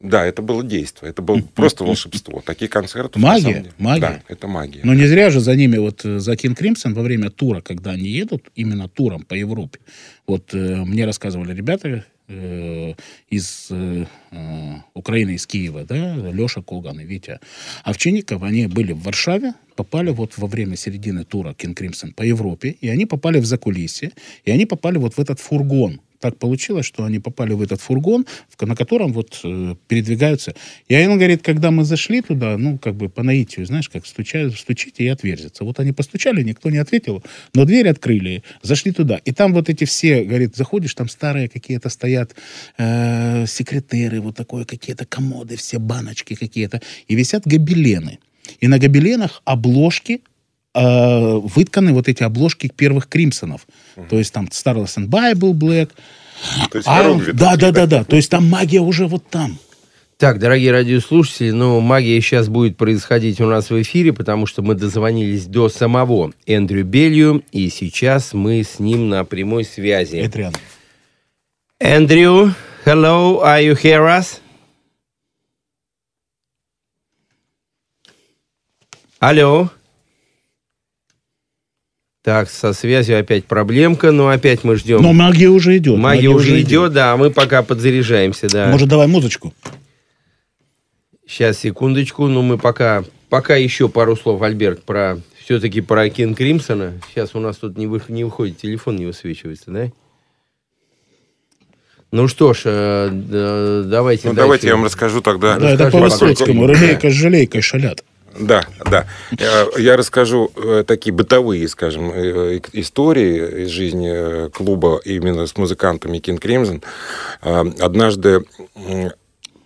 Да, 0.00 0.26
это 0.26 0.42
было 0.42 0.62
действие, 0.62 1.10
это 1.10 1.22
было 1.22 1.40
просто 1.54 1.84
волшебство. 1.84 2.42
Такие 2.44 2.68
концерты. 2.68 3.18
Магия, 3.18 3.72
магия. 3.78 4.00
Да, 4.00 4.22
это 4.28 4.48
магия. 4.48 4.80
Но 4.82 4.92
не 4.92 5.06
зря 5.06 5.30
же 5.30 5.40
за 5.40 5.54
ними, 5.54 5.78
вот 5.78 6.04
э, 6.04 6.18
за 6.18 6.32
King 6.32 6.54
Crimson 6.58 6.92
во 6.92 7.02
время 7.02 7.30
тура, 7.30 7.62
когда 7.62 7.92
они 7.92 8.08
едут, 8.08 8.50
именно 8.54 8.88
туром 8.88 9.22
по 9.22 9.34
Европе, 9.34 9.78
вот 10.26 10.52
э, 10.52 10.84
мне 10.84 11.06
рассказывали 11.06 11.54
ребята, 11.54 12.04
э, 12.28 12.94
из 13.28 13.68
э, 13.70 14.06
э, 14.30 14.74
Украины, 14.94 15.30
из 15.30 15.46
Киева, 15.46 15.84
да, 15.84 16.16
Леша 16.16 16.62
Коган 16.62 17.00
и 17.00 17.04
Витя 17.04 17.40
Овчинников, 17.82 18.42
они 18.42 18.66
были 18.66 18.92
в 18.92 19.02
Варшаве, 19.02 19.54
попали 19.76 20.10
вот 20.10 20.38
во 20.38 20.46
время 20.46 20.76
середины 20.76 21.24
тура 21.24 21.50
King 21.50 21.74
Crimson 21.74 22.12
по 22.14 22.22
Европе, 22.22 22.76
и 22.80 22.88
они 22.88 23.06
попали 23.06 23.40
в 23.40 23.46
закулисье, 23.46 24.12
и 24.44 24.50
они 24.50 24.66
попали 24.66 24.98
вот 24.98 25.14
в 25.14 25.18
этот 25.18 25.40
фургон, 25.40 26.00
так 26.24 26.38
получилось, 26.38 26.86
что 26.86 27.04
они 27.04 27.18
попали 27.18 27.52
в 27.52 27.60
этот 27.60 27.82
фургон, 27.82 28.24
на 28.58 28.74
котором 28.74 29.12
вот 29.12 29.40
э, 29.44 29.74
передвигаются. 29.88 30.54
И 30.88 31.06
он 31.06 31.18
говорит, 31.18 31.42
когда 31.42 31.70
мы 31.70 31.84
зашли 31.84 32.22
туда, 32.22 32.56
ну, 32.56 32.78
как 32.78 32.94
бы 32.94 33.10
по 33.10 33.22
наитию, 33.22 33.66
знаешь, 33.66 33.90
как 33.90 34.06
стучают, 34.06 34.58
стучите 34.58 35.04
и 35.04 35.08
отверзится. 35.08 35.64
Вот 35.64 35.80
они 35.80 35.92
постучали, 35.92 36.42
никто 36.42 36.70
не 36.70 36.78
ответил, 36.78 37.22
но 37.52 37.66
дверь 37.66 37.88
открыли, 37.88 38.42
зашли 38.62 38.92
туда. 38.92 39.16
И 39.26 39.32
там 39.32 39.52
вот 39.52 39.68
эти 39.68 39.84
все, 39.84 40.24
говорит, 40.24 40.56
заходишь, 40.56 40.94
там 40.94 41.10
старые 41.10 41.50
какие-то 41.50 41.90
стоят 41.90 42.34
э, 42.78 43.44
секретеры, 43.46 44.22
вот 44.22 44.34
такое, 44.34 44.64
какие-то 44.64 45.04
комоды, 45.04 45.56
все 45.56 45.78
баночки 45.78 46.34
какие-то, 46.34 46.80
и 47.06 47.14
висят 47.16 47.46
гобелены. 47.46 48.18
И 48.60 48.68
на 48.68 48.78
гобеленах 48.78 49.42
обложки 49.44 50.22
э, 50.74 51.40
вытканы 51.54 51.92
вот 51.92 52.08
эти 52.08 52.22
обложки 52.22 52.72
первых 52.74 53.08
Кримсонов. 53.08 53.66
Угу. 53.96 54.06
То 54.08 54.18
есть 54.18 54.32
там 54.32 54.46
Starless 54.46 54.96
and 54.96 55.08
Bible 55.08 55.52
Black. 55.52 55.90
То 56.70 56.78
есть 56.78 56.88
а, 56.88 57.18
да, 57.32 57.56
да, 57.56 57.70
да, 57.70 57.86
да. 57.86 58.04
То 58.04 58.16
есть 58.16 58.30
там 58.30 58.48
магия 58.48 58.80
уже 58.80 59.06
вот 59.06 59.26
там. 59.28 59.58
Так, 60.16 60.38
дорогие 60.38 60.70
радиослушатели, 60.70 61.50
ну, 61.50 61.80
магия 61.80 62.20
сейчас 62.20 62.48
будет 62.48 62.76
происходить 62.76 63.40
у 63.40 63.46
нас 63.46 63.70
в 63.70 63.82
эфире, 63.82 64.12
потому 64.12 64.46
что 64.46 64.62
мы 64.62 64.74
дозвонились 64.74 65.46
до 65.46 65.68
самого 65.68 66.32
Эндрю 66.46 66.84
Белью, 66.84 67.42
и 67.50 67.68
сейчас 67.68 68.32
мы 68.32 68.62
с 68.62 68.78
ним 68.78 69.08
на 69.08 69.24
прямой 69.24 69.64
связи. 69.64 70.16
Эдриан. 70.16 70.54
Эндрю, 71.80 72.54
hello, 72.84 73.42
are 73.42 73.60
you 73.60 73.74
hear 73.74 74.06
us? 74.06 74.40
Алло. 79.18 79.70
Так, 82.24 82.48
со 82.48 82.72
связью 82.72 83.20
опять 83.20 83.44
проблемка, 83.44 84.10
но 84.10 84.30
опять 84.30 84.64
мы 84.64 84.76
ждем. 84.76 85.02
Но 85.02 85.12
магия 85.12 85.48
уже 85.48 85.76
идет. 85.76 85.98
Магия, 85.98 86.28
магия 86.28 86.28
уже 86.30 86.60
идет, 86.62 86.68
идет, 86.68 86.92
да, 86.94 87.18
мы 87.18 87.30
пока 87.30 87.62
подзаряжаемся, 87.62 88.48
да. 88.48 88.68
Может, 88.68 88.88
давай 88.88 89.06
музычку? 89.06 89.52
Сейчас, 91.26 91.58
секундочку, 91.58 92.26
ну 92.26 92.40
мы 92.40 92.56
пока, 92.56 93.04
пока 93.28 93.56
еще 93.56 93.90
пару 93.90 94.16
слов, 94.16 94.40
Альберт, 94.40 94.84
про 94.84 95.18
все-таки 95.44 95.82
про 95.82 96.08
Кен 96.08 96.34
Кримсона. 96.34 96.94
Сейчас 97.10 97.34
у 97.34 97.40
нас 97.40 97.58
тут 97.58 97.76
не, 97.76 97.86
вы, 97.86 98.00
не 98.08 98.24
выходит, 98.24 98.56
телефон 98.56 98.96
не 98.96 99.04
высвечивается, 99.04 99.70
да? 99.70 99.90
Ну 102.10 102.26
что 102.26 102.54
ж, 102.54 102.62
э, 102.64 103.82
давайте. 103.84 104.28
Ну, 104.28 104.34
давайте 104.34 104.68
я 104.68 104.76
вам 104.76 104.86
расскажу 104.86 105.20
тогда. 105.20 105.58
Да, 105.58 105.72
это 105.72 105.90
по 105.90 105.98
Высоцкому. 105.98 106.66
Рылейка 106.68 107.10
с 107.10 107.12
желейкой 107.12 107.60
шалят. 107.60 108.02
Да, 108.38 108.66
да. 108.84 109.06
Я 109.78 109.96
расскажу 109.96 110.50
э, 110.56 110.84
такие 110.86 111.12
бытовые, 111.12 111.68
скажем, 111.68 112.10
э, 112.12 112.60
истории 112.72 113.64
из 113.64 113.68
жизни 113.68 114.10
э, 114.12 114.50
клуба 114.50 115.00
именно 115.04 115.46
с 115.46 115.56
музыкантами 115.56 116.18
King 116.18 116.40
Crimson. 116.40 116.82
Однажды 117.80 118.44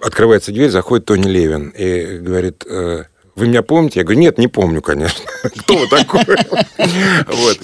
открывается 0.01 0.53
дверь, 0.53 0.71
заходит 0.71 1.07
Тони 1.07 1.29
Левин 1.29 1.71
и 1.71 2.19
говорит, 2.19 2.65
вы 2.65 3.47
меня 3.47 3.63
помните? 3.63 4.01
Я 4.01 4.05
говорю, 4.05 4.21
нет, 4.21 4.39
не 4.39 4.49
помню, 4.49 4.83
конечно. 4.83 5.25
Кто 5.43 5.77
вы 5.77 5.89
такой? 5.89 6.25
Вот. 7.27 7.59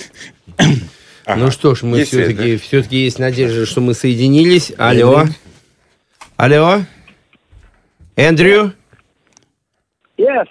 Ну 1.27 1.51
что 1.51 1.75
ж, 1.75 1.83
мы 1.83 2.05
все-таки 2.05 2.59
все-таки 2.59 2.99
есть 2.99 3.19
надежда, 3.19 3.67
что 3.67 3.81
мы 3.81 3.95
соединились. 3.95 4.73
Алло. 4.77 5.25
Алло. 6.37 6.83
Эндрю? 8.17 8.73
Yes. 10.19 10.47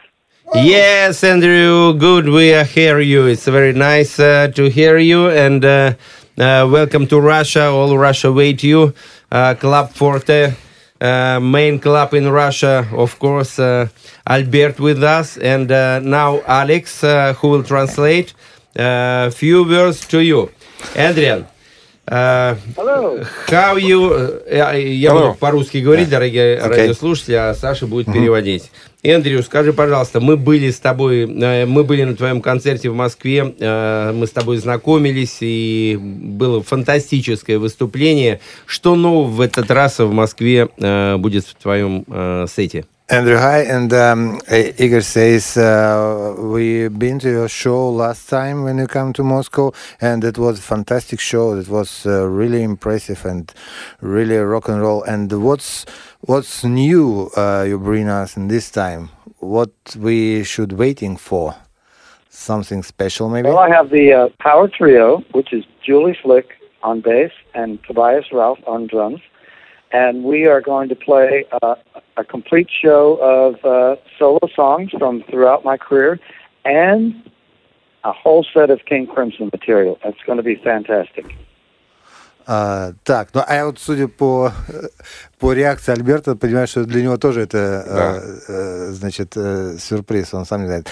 Yes, 0.54 1.22
Andrew, 1.24 1.94
good. 1.94 2.28
We 2.28 2.52
hear 2.64 3.00
you. 3.00 3.26
It's 3.26 3.46
very 3.46 3.72
nice 3.74 4.18
uh, 4.18 4.50
to 4.54 4.68
hear 4.70 4.96
you. 4.96 5.28
And 5.28 5.62
uh, 5.64 5.94
uh, 6.38 6.66
welcome 6.70 7.06
to 7.08 7.20
Russia. 7.20 7.66
All 7.66 7.96
Russia 7.98 8.32
wait 8.32 8.62
you. 8.62 8.94
Uh, 9.30 9.54
club 9.54 9.90
Forte, 9.92 10.54
uh, 11.00 11.38
main 11.40 11.78
club 11.78 12.14
in 12.14 12.30
Russia, 12.30 12.88
of 12.92 13.18
course. 13.18 13.58
Uh, 13.58 13.88
Albert 14.26 14.80
with 14.80 15.02
us, 15.02 15.36
and 15.36 15.68
now 15.68 16.40
Alex, 16.46 17.02
who 17.02 17.48
will 17.48 17.62
translate 17.62 18.32
a 18.76 19.30
few 19.30 19.64
words 19.64 20.06
to 20.08 20.22
you. 20.22 20.50
Adrian. 20.96 21.46
Hello. 22.08 23.22
How 23.48 23.76
you... 23.76 24.42
Я, 24.50 24.72
я 24.72 25.12
буду 25.12 25.36
по-русски 25.38 25.78
говорить, 25.78 26.08
дорогие 26.08 26.56
okay. 26.56 26.68
радиослушатели, 26.68 27.34
а 27.34 27.54
Саша 27.54 27.86
будет 27.86 28.08
mm-hmm. 28.08 28.14
переводить. 28.14 28.70
Эндрю, 29.03 29.43
скажи, 29.43 29.73
пожалуйста, 29.73 30.21
мы 30.21 30.37
были 30.37 30.71
с 30.71 30.79
тобой, 30.79 31.23
э, 31.23 31.65
мы 31.65 31.83
были 31.83 32.05
на 32.05 32.15
твоем 32.15 32.41
концерте 32.41 32.89
в 32.89 32.95
Москве, 32.95 33.53
э, 33.59 34.13
мы 34.15 34.25
с 34.25 34.31
тобой 34.31 34.57
знакомились, 34.57 35.39
и 35.41 35.99
было 35.99 36.63
фантастическое 36.63 37.59
выступление. 37.59 38.39
Что 38.65 38.95
нового 38.95 39.27
в 39.27 39.41
этот 39.41 39.69
раз 39.71 39.99
в 39.99 40.11
Москве 40.11 40.69
э, 40.77 41.17
будет 41.17 41.45
в 41.45 41.53
твоем 41.55 42.05
сете? 42.47 42.85
Andrew, 43.09 43.35
hi, 43.35 43.63
and 43.63 43.91
um, 43.91 44.39
Igor 44.49 45.01
says 45.01 45.57
uh, 45.57 46.35
we've 46.39 46.97
been 46.97 47.19
to 47.19 47.29
your 47.29 47.49
show 47.49 47.89
last 47.89 48.29
time 48.29 48.63
when 48.63 48.77
you 48.77 48.87
come 48.87 49.11
to 49.11 49.23
Moscow, 49.23 49.73
and 49.99 50.23
it 50.23 50.37
was 50.37 50.59
a 50.59 50.61
fantastic 50.61 51.19
show. 51.19 51.57
It 51.57 51.67
was 51.67 52.05
uh, 52.05 52.25
really 52.25 52.63
impressive 52.63 53.25
and 53.25 53.53
really 53.99 54.37
rock 54.37 54.69
and 54.69 54.81
roll. 54.81 55.03
And 55.03 55.43
what's 55.43 55.85
what's 56.21 56.63
new 56.63 57.29
uh, 57.35 57.65
you 57.67 57.77
bring 57.77 58.07
us 58.07 58.37
in 58.37 58.47
this 58.47 58.71
time? 58.71 59.09
What 59.39 59.71
we 59.99 60.45
should 60.45 60.71
waiting 60.71 61.17
for? 61.17 61.55
Something 62.29 62.83
special, 62.83 63.27
maybe? 63.29 63.49
Well, 63.49 63.59
I 63.59 63.69
have 63.69 63.89
the 63.89 64.13
uh, 64.13 64.29
Power 64.39 64.69
Trio, 64.69 65.25
which 65.33 65.51
is 65.51 65.65
Julie 65.85 66.17
Slick 66.23 66.51
on 66.83 67.01
bass 67.01 67.31
and 67.53 67.83
Tobias 67.83 68.31
Ralph 68.31 68.59
on 68.65 68.87
drums 68.87 69.19
and 69.93 70.23
we 70.23 70.47
are 70.47 70.59
going 70.59 70.89
to 70.89 70.95
play 70.95 71.45
uh, 71.61 71.75
a 72.17 72.23
complete 72.23 72.69
show 72.69 73.17
of 73.21 73.63
uh, 73.63 73.95
solo 74.17 74.39
songs 74.55 74.89
from 74.97 75.23
throughout 75.29 75.63
my 75.63 75.77
career 75.77 76.19
and 76.65 77.13
a 78.03 78.11
whole 78.11 78.45
set 78.53 78.69
of 78.69 78.83
King 78.85 79.07
Crimson 79.07 79.49
material. 79.53 79.97
It's 80.03 80.23
going 80.25 80.37
to 80.37 80.43
be 80.43 80.55
fantastic. 80.55 81.25
А, 82.45 82.91
так, 83.05 83.29
ну 83.33 83.41
а 83.47 83.55
я 83.55 83.65
вот 83.65 83.79
судя 83.79 84.09
по, 84.09 84.51
по 85.39 85.53
реакции 85.53 85.93
Альберта, 85.93 86.35
понимаю, 86.35 86.67
что 86.67 86.83
для 86.83 87.01
него 87.01 87.15
тоже 87.15 87.41
это, 87.41 87.85
да. 87.87 88.53
э, 88.53 88.91
значит, 88.91 89.37
э, 89.37 89.77
сюрприз, 89.79 90.33
он 90.33 90.45
сам 90.45 90.63
не 90.63 90.67
знает. 90.67 90.89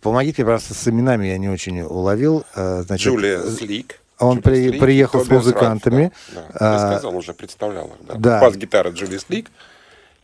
Помогите, 0.00 0.44
просто 0.44 0.74
с 0.74 0.86
именами 0.86 1.26
я 1.26 1.38
не 1.38 1.48
очень 1.48 1.80
уловил. 1.80 2.44
Значит, 2.54 3.08
Джулия 3.08 3.40
Слик. 3.40 3.99
Он 4.20 4.42
при, 4.42 4.78
приехал 4.78 5.24
с 5.24 5.28
музыкантами. 5.28 6.12
да, 6.34 6.40
да. 6.40 6.48
А, 6.54 6.72
Я 6.72 6.92
сказал 6.92 7.16
уже, 7.16 7.32
представлял 7.32 7.86
их. 7.86 8.06
Да. 8.06 8.14
да. 8.14 8.40
Бас-гитара 8.40 8.90
Джулис 8.90 9.26
Лик 9.28 9.50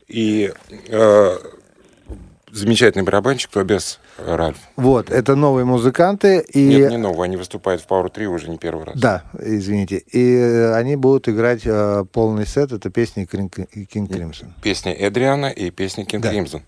и 0.09 0.53
э, 0.89 1.37
замечательный 2.53 3.03
барабанщик 3.03 3.51
Тобиас 3.51 3.99
Ральф. 4.19 4.57
Вот, 4.77 5.11
это 5.11 5.35
новые 5.35 5.65
музыканты. 5.65 6.45
И... 6.53 6.67
Нет, 6.67 6.91
не 6.91 6.97
новые, 6.97 7.25
они 7.25 7.37
выступают 7.37 7.83
в 7.83 7.87
Power 7.87 8.09
3 8.09 8.27
уже 8.27 8.49
не 8.51 8.59
первый 8.59 8.87
раз. 8.87 8.99
Да, 8.99 9.25
извините. 9.39 9.99
И 9.99 10.37
они 10.75 10.97
будут 10.97 11.29
играть 11.29 11.63
э, 11.65 12.05
полный 12.13 12.47
сет, 12.47 12.73
это 12.73 12.91
песни 12.91 13.25
Кинг 13.25 14.13
Кримсон. 14.13 14.55
Песня 14.63 14.93
Эдриана 14.93 15.47
и 15.47 15.71
песня 15.71 16.05
Кинг 16.05 16.29
Кримсон. 16.29 16.63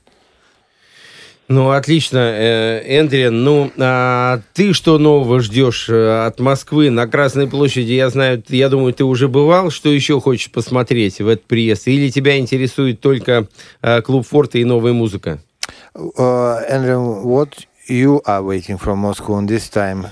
Ну, 1.48 1.70
отлично, 1.70 2.18
э, 2.18 3.00
Эндриан. 3.00 3.42
Ну, 3.42 3.72
а 3.78 4.40
ты 4.52 4.74
что 4.74 4.98
нового 4.98 5.40
ждешь 5.40 5.88
э, 5.88 6.26
от 6.26 6.40
Москвы 6.40 6.90
на 6.90 7.06
Красной 7.06 7.48
площади? 7.48 7.92
Я 7.92 8.10
знаю, 8.10 8.42
я 8.48 8.68
думаю, 8.68 8.92
ты 8.92 9.04
уже 9.04 9.28
бывал. 9.28 9.70
Что 9.70 9.88
еще 9.88 10.20
хочешь 10.20 10.50
посмотреть 10.50 11.20
в 11.20 11.26
этот 11.26 11.46
приезд? 11.46 11.88
Или 11.88 12.10
тебя 12.10 12.38
интересует 12.38 13.00
только 13.00 13.46
э, 13.80 14.02
клуб 14.02 14.26
Форта 14.26 14.58
и 14.58 14.64
новая 14.64 14.92
музыка? 14.92 15.38
Uh, 15.94 16.62
Andrew, 16.70 17.24
what 17.24 17.66
you 17.88 18.20
are 18.26 18.42
waiting 18.42 18.76
from 18.76 18.98
Moscow 18.98 19.32
on 19.32 19.46
this 19.46 19.70
time? 19.70 20.06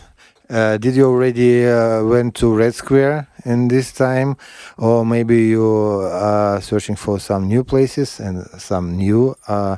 Uh, 0.50 0.78
did 0.78 0.96
you 0.98 1.06
already 1.08 1.65
uh, 1.65 2.04
went 2.04 2.36
to 2.36 2.54
Red 2.54 2.74
Square 2.76 3.26
in 3.46 3.70
this 3.70 3.94
time, 3.94 4.36
or 4.78 5.06
maybe 5.06 5.44
you 5.48 5.63
are 6.12 6.60
searching 6.60 6.98
for 6.98 7.20
some 7.20 7.48
new 7.48 7.63
places 7.63 8.20
and 8.20 8.44
some 8.60 8.98
new 8.98 9.34
uh, 9.48 9.78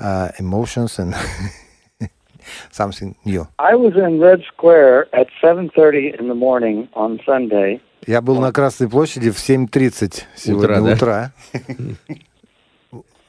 uh, 0.00 0.28
emotions 0.40 0.98
and 0.98 1.14
something 2.72 3.14
new? 3.24 3.46
I 3.60 3.76
was 3.76 3.94
in 3.94 4.18
Red 4.20 4.42
Square 4.52 5.06
at 5.12 5.28
7:30 5.40 6.18
in 6.18 6.26
the 6.26 6.34
morning 6.34 6.88
on 6.94 7.20
Sunday. 7.24 7.80
Я 8.06 8.20
был 8.20 8.40
на 8.40 8.52
Красной 8.52 8.88
площади 8.88 9.30
в 9.30 9.36
7.30 9.36 10.22
сегодня 10.34 10.80
Утра, 10.80 10.80
да? 10.80 10.92
утра. 10.94 11.32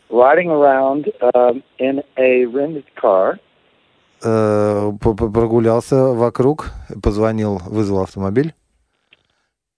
riding 0.09 0.49
around 0.49 1.11
um, 1.35 1.61
in 1.77 2.01
a 2.17 2.45
rented 2.45 2.85
car, 2.95 3.35
Э, 3.35 3.37
п- 3.37 3.37
п- 3.37 3.52
прогулялся 4.23 5.95
вокруг, 6.13 6.71
позвонил, 7.01 7.59
вызвал 7.65 8.03
автомобиль. 8.03 8.53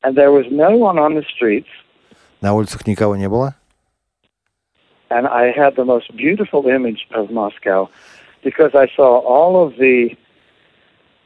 and 0.03 0.15
there 0.15 0.31
was 0.31 0.45
no 0.49 0.71
one 0.75 0.97
on 0.97 1.13
the 1.13 1.23
streets, 1.23 1.67
На 2.41 2.53
улицах 2.55 2.87
никого 2.87 3.15
не 3.15 3.29
было. 3.29 3.55
and 5.09 5.27
I 5.27 5.51
had 5.51 5.75
the 5.75 5.85
most 5.85 6.15
beautiful 6.15 6.65
image 6.67 7.05
of 7.13 7.29
Moscow 7.31 7.89
because 8.43 8.73
I 8.73 8.87
saw 8.95 9.19
all 9.19 9.61
of 9.63 9.77
the 9.77 10.17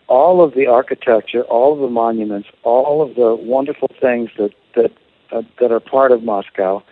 all 0.08 0.41
of 0.43 0.54
the 0.54 0.67
architecture, 0.67 1.41
all 1.43 1.73
of 1.73 1.80
the 1.80 1.89
monuments, 1.89 2.49
all 2.63 3.01
of 3.01 3.15
the 3.15 3.34
wonderful 3.36 3.89
things 4.01 4.30
that 4.38 4.51
that 4.75 4.91
uh, 5.32 5.41
that 5.60 5.71
are 5.71 5.80
part 5.80 6.12
of 6.12 6.23
Moscow, 6.23 6.84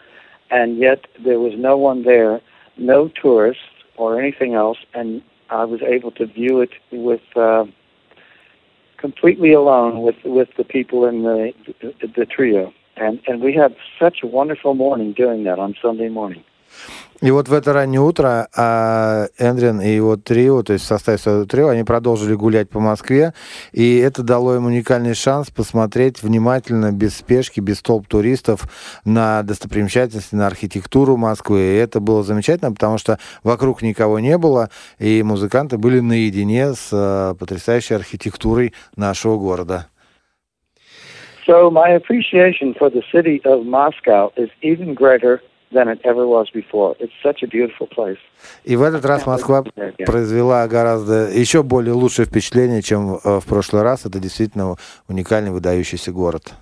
and 0.49 0.77
yet 0.77 1.05
there 1.23 1.39
was 1.39 1.53
no 1.57 1.77
one 1.77 2.03
there, 2.03 2.39
no 2.77 3.09
tourists 3.09 3.61
or 3.97 4.19
anything 4.19 4.53
else, 4.53 4.77
and 4.93 5.21
I 5.50 5.64
was 5.64 5.80
able 5.82 6.10
to 6.12 6.26
view 6.26 6.60
it 6.60 6.70
with 6.92 7.22
uh, 7.36 7.64
completely 8.98 9.52
alone 9.52 10.02
with 10.02 10.16
with 10.24 10.48
the 10.56 10.64
people 10.64 11.04
in 11.06 11.22
the 11.22 11.52
the, 11.80 12.06
the 12.16 12.26
trio, 12.26 12.72
and 12.96 13.20
and 13.26 13.40
we 13.40 13.54
had 13.54 13.76
such 13.98 14.18
a 14.22 14.26
wonderful 14.26 14.74
morning 14.74 15.12
doing 15.12 15.44
that 15.44 15.58
on 15.58 15.74
Sunday 15.80 16.08
morning. 16.08 16.44
И 17.20 17.32
вот 17.32 17.48
в 17.48 17.52
это 17.52 17.72
раннее 17.72 18.00
утро 18.00 18.46
а, 18.56 19.26
Эндрин 19.38 19.80
и 19.80 19.88
его 19.88 20.16
трио, 20.16 20.62
то 20.62 20.72
есть 20.72 20.84
в 20.84 20.88
составе 20.88 21.18
своего 21.18 21.46
трио, 21.46 21.68
они 21.68 21.82
продолжили 21.82 22.34
гулять 22.34 22.70
по 22.70 22.78
Москве, 22.78 23.34
и 23.72 23.98
это 23.98 24.22
дало 24.22 24.54
им 24.54 24.66
уникальный 24.66 25.14
шанс 25.14 25.50
посмотреть 25.50 26.22
внимательно, 26.22 26.92
без 26.92 27.16
спешки, 27.16 27.58
без 27.58 27.82
толп 27.82 28.06
туристов 28.06 28.68
на 29.04 29.42
достопримечательности, 29.42 30.36
на 30.36 30.46
архитектуру 30.46 31.16
Москвы. 31.16 31.60
И 31.60 31.76
это 31.76 31.98
было 31.98 32.22
замечательно, 32.22 32.72
потому 32.72 32.98
что 32.98 33.18
вокруг 33.42 33.82
никого 33.82 34.20
не 34.20 34.38
было, 34.38 34.70
и 35.00 35.24
музыканты 35.24 35.76
были 35.76 35.98
наедине 35.98 36.74
с 36.74 36.90
а, 36.92 37.34
потрясающей 37.34 37.96
архитектурой 37.96 38.74
нашего 38.94 39.38
города. 39.38 39.88
So 41.48 41.70
my 41.70 41.88
appreciation 41.88 42.74
for 42.78 42.90
the 42.90 43.02
city 43.10 43.40
of 43.44 43.64
Moscow 43.64 44.30
is 44.36 44.50
even 44.60 44.94
greater 44.94 45.40
than 45.72 45.88
it 45.88 46.00
ever 46.04 46.26
was 46.26 46.46
before. 46.50 46.96
It's 46.98 47.12
such 47.22 47.42
a 47.42 47.46
beautiful 47.46 47.88
place. 47.88 48.18
И 48.64 48.76
в 48.76 48.82
этот 48.82 49.04
раз 49.04 49.26
Москва 49.26 49.64
произвела 50.06 50.66
гораздо 50.68 51.28
еще 51.30 51.62
более 51.62 51.94
лучшее 51.94 52.26
впечатление, 52.26 52.82
чем 52.82 53.18
э, 53.22 53.40
в 53.40 53.46
прошлый 53.46 53.82
раз. 53.82 54.06
Это 54.06 54.18
действительно 54.18 54.76
уникальный, 55.08 55.50
выдающийся 55.50 56.12
город. 56.12 56.54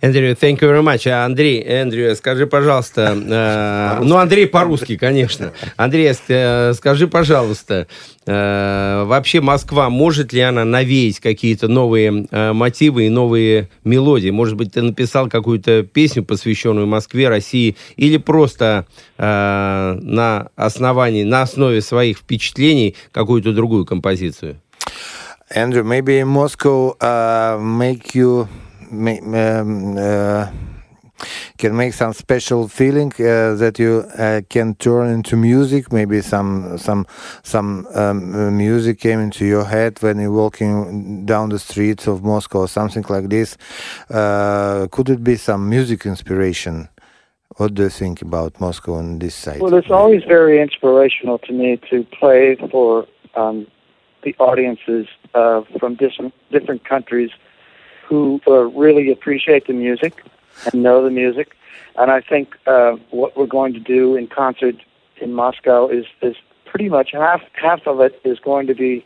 Эндрю, 0.00 0.34
thank 0.34 0.60
you 0.60 0.68
very 0.68 0.82
much. 0.82 1.06
А, 1.08 1.24
Андрей, 1.24 1.62
Эндрю, 1.62 2.14
скажи, 2.16 2.46
пожалуйста, 2.46 3.16
э, 3.16 4.02
ну, 4.02 4.16
Андрей 4.16 4.46
по-русски, 4.46 4.96
конечно. 4.96 5.52
Андрей, 5.76 6.12
э, 6.28 6.72
скажи, 6.74 7.06
пожалуйста, 7.06 7.86
э, 8.26 9.04
вообще 9.06 9.40
Москва, 9.40 9.90
может 9.90 10.32
ли 10.32 10.40
она 10.40 10.64
навеять 10.64 11.20
какие-то 11.20 11.68
новые 11.68 12.26
э, 12.30 12.52
мотивы 12.52 13.06
и 13.06 13.08
новые 13.10 13.68
мелодии? 13.84 14.30
Может 14.30 14.56
быть, 14.56 14.72
ты 14.72 14.82
написал 14.82 15.28
какую-то 15.28 15.82
песню, 15.82 16.24
посвященную 16.24 16.86
Москве, 16.86 17.28
России, 17.28 17.76
или 17.96 18.16
просто 18.16 18.86
э, 19.18 19.98
на 20.00 20.48
основании, 20.56 21.24
на 21.24 21.42
основе 21.42 21.82
своих 21.82 22.18
впечатлений 22.18 22.96
какую-то 23.12 23.52
другую 23.52 23.84
композицию? 23.84 24.56
Andrew, 25.54 25.82
maybe 25.82 26.22
Moscow 26.22 26.96
uh, 27.00 27.58
make 27.58 28.14
you 28.14 28.48
um, 28.90 29.96
uh, 29.96 30.50
can 31.58 31.76
make 31.76 31.92
some 31.92 32.12
special 32.12 32.68
feeling 32.68 33.12
uh, 33.18 33.54
that 33.54 33.78
you 33.78 34.04
uh, 34.18 34.40
can 34.48 34.74
turn 34.74 35.08
into 35.10 35.36
music. 35.36 35.92
Maybe 35.92 36.20
some 36.20 36.78
some 36.78 37.06
some 37.42 37.86
um, 37.94 38.34
uh, 38.34 38.50
music 38.50 39.00
came 39.00 39.20
into 39.20 39.44
your 39.44 39.64
head 39.64 40.02
when 40.02 40.18
you're 40.20 40.32
walking 40.32 41.26
down 41.26 41.50
the 41.50 41.58
streets 41.58 42.06
of 42.06 42.22
Moscow 42.22 42.60
or 42.60 42.68
something 42.68 43.04
like 43.08 43.28
this. 43.28 43.56
Uh, 44.08 44.86
could 44.90 45.08
it 45.10 45.22
be 45.22 45.36
some 45.36 45.68
music 45.68 46.06
inspiration? 46.06 46.88
What 47.56 47.74
do 47.74 47.82
you 47.82 47.90
think 47.90 48.22
about 48.22 48.60
Moscow 48.60 48.94
on 48.94 49.18
this 49.18 49.34
side? 49.34 49.60
Well, 49.60 49.74
it's 49.74 49.90
always 49.90 50.22
very 50.24 50.62
inspirational 50.62 51.38
to 51.40 51.52
me 51.52 51.78
to 51.90 52.04
play 52.18 52.56
for 52.70 53.06
um, 53.34 53.66
the 54.22 54.34
audiences 54.38 55.06
uh, 55.34 55.62
from 55.78 55.96
different 55.96 56.32
different 56.50 56.84
countries 56.84 57.30
who 58.10 58.40
uh, 58.48 58.64
really 58.84 59.10
appreciate 59.12 59.68
the 59.68 59.72
music 59.72 60.24
and 60.66 60.82
know 60.82 61.02
the 61.02 61.10
music. 61.10 61.56
And 61.96 62.10
I 62.10 62.20
think 62.20 62.56
uh, 62.66 62.96
what 63.10 63.36
we're 63.36 63.46
going 63.46 63.72
to 63.74 63.80
do 63.80 64.16
in 64.16 64.26
concert 64.26 64.74
in 65.18 65.32
Moscow 65.32 65.88
is 65.88 66.06
is 66.20 66.36
pretty 66.64 66.88
much 66.88 67.12
half 67.12 67.42
half 67.52 67.86
of 67.86 68.00
it 68.00 68.20
is 68.24 68.38
going 68.40 68.66
to 68.66 68.74
be 68.74 69.04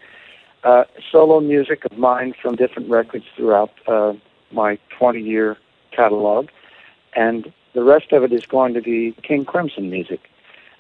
uh, 0.65 0.85
solo 1.13 1.41
music 1.41 1.85
of 1.85 1.99
mine 1.99 2.35
from 2.41 2.57
different 2.57 2.89
records 2.89 3.27
throughout 3.37 3.73
uh, 3.87 4.15
my 4.51 4.79
20 4.99 5.21
year 5.21 5.59
catalog, 5.93 6.49
and 7.15 7.53
the 7.75 7.83
rest 7.83 8.13
of 8.13 8.23
it 8.25 8.33
is 8.33 8.47
going 8.47 8.73
to 8.73 8.81
be 8.81 9.13
King 9.23 9.45
Crimson 9.45 9.91
music. 9.91 10.31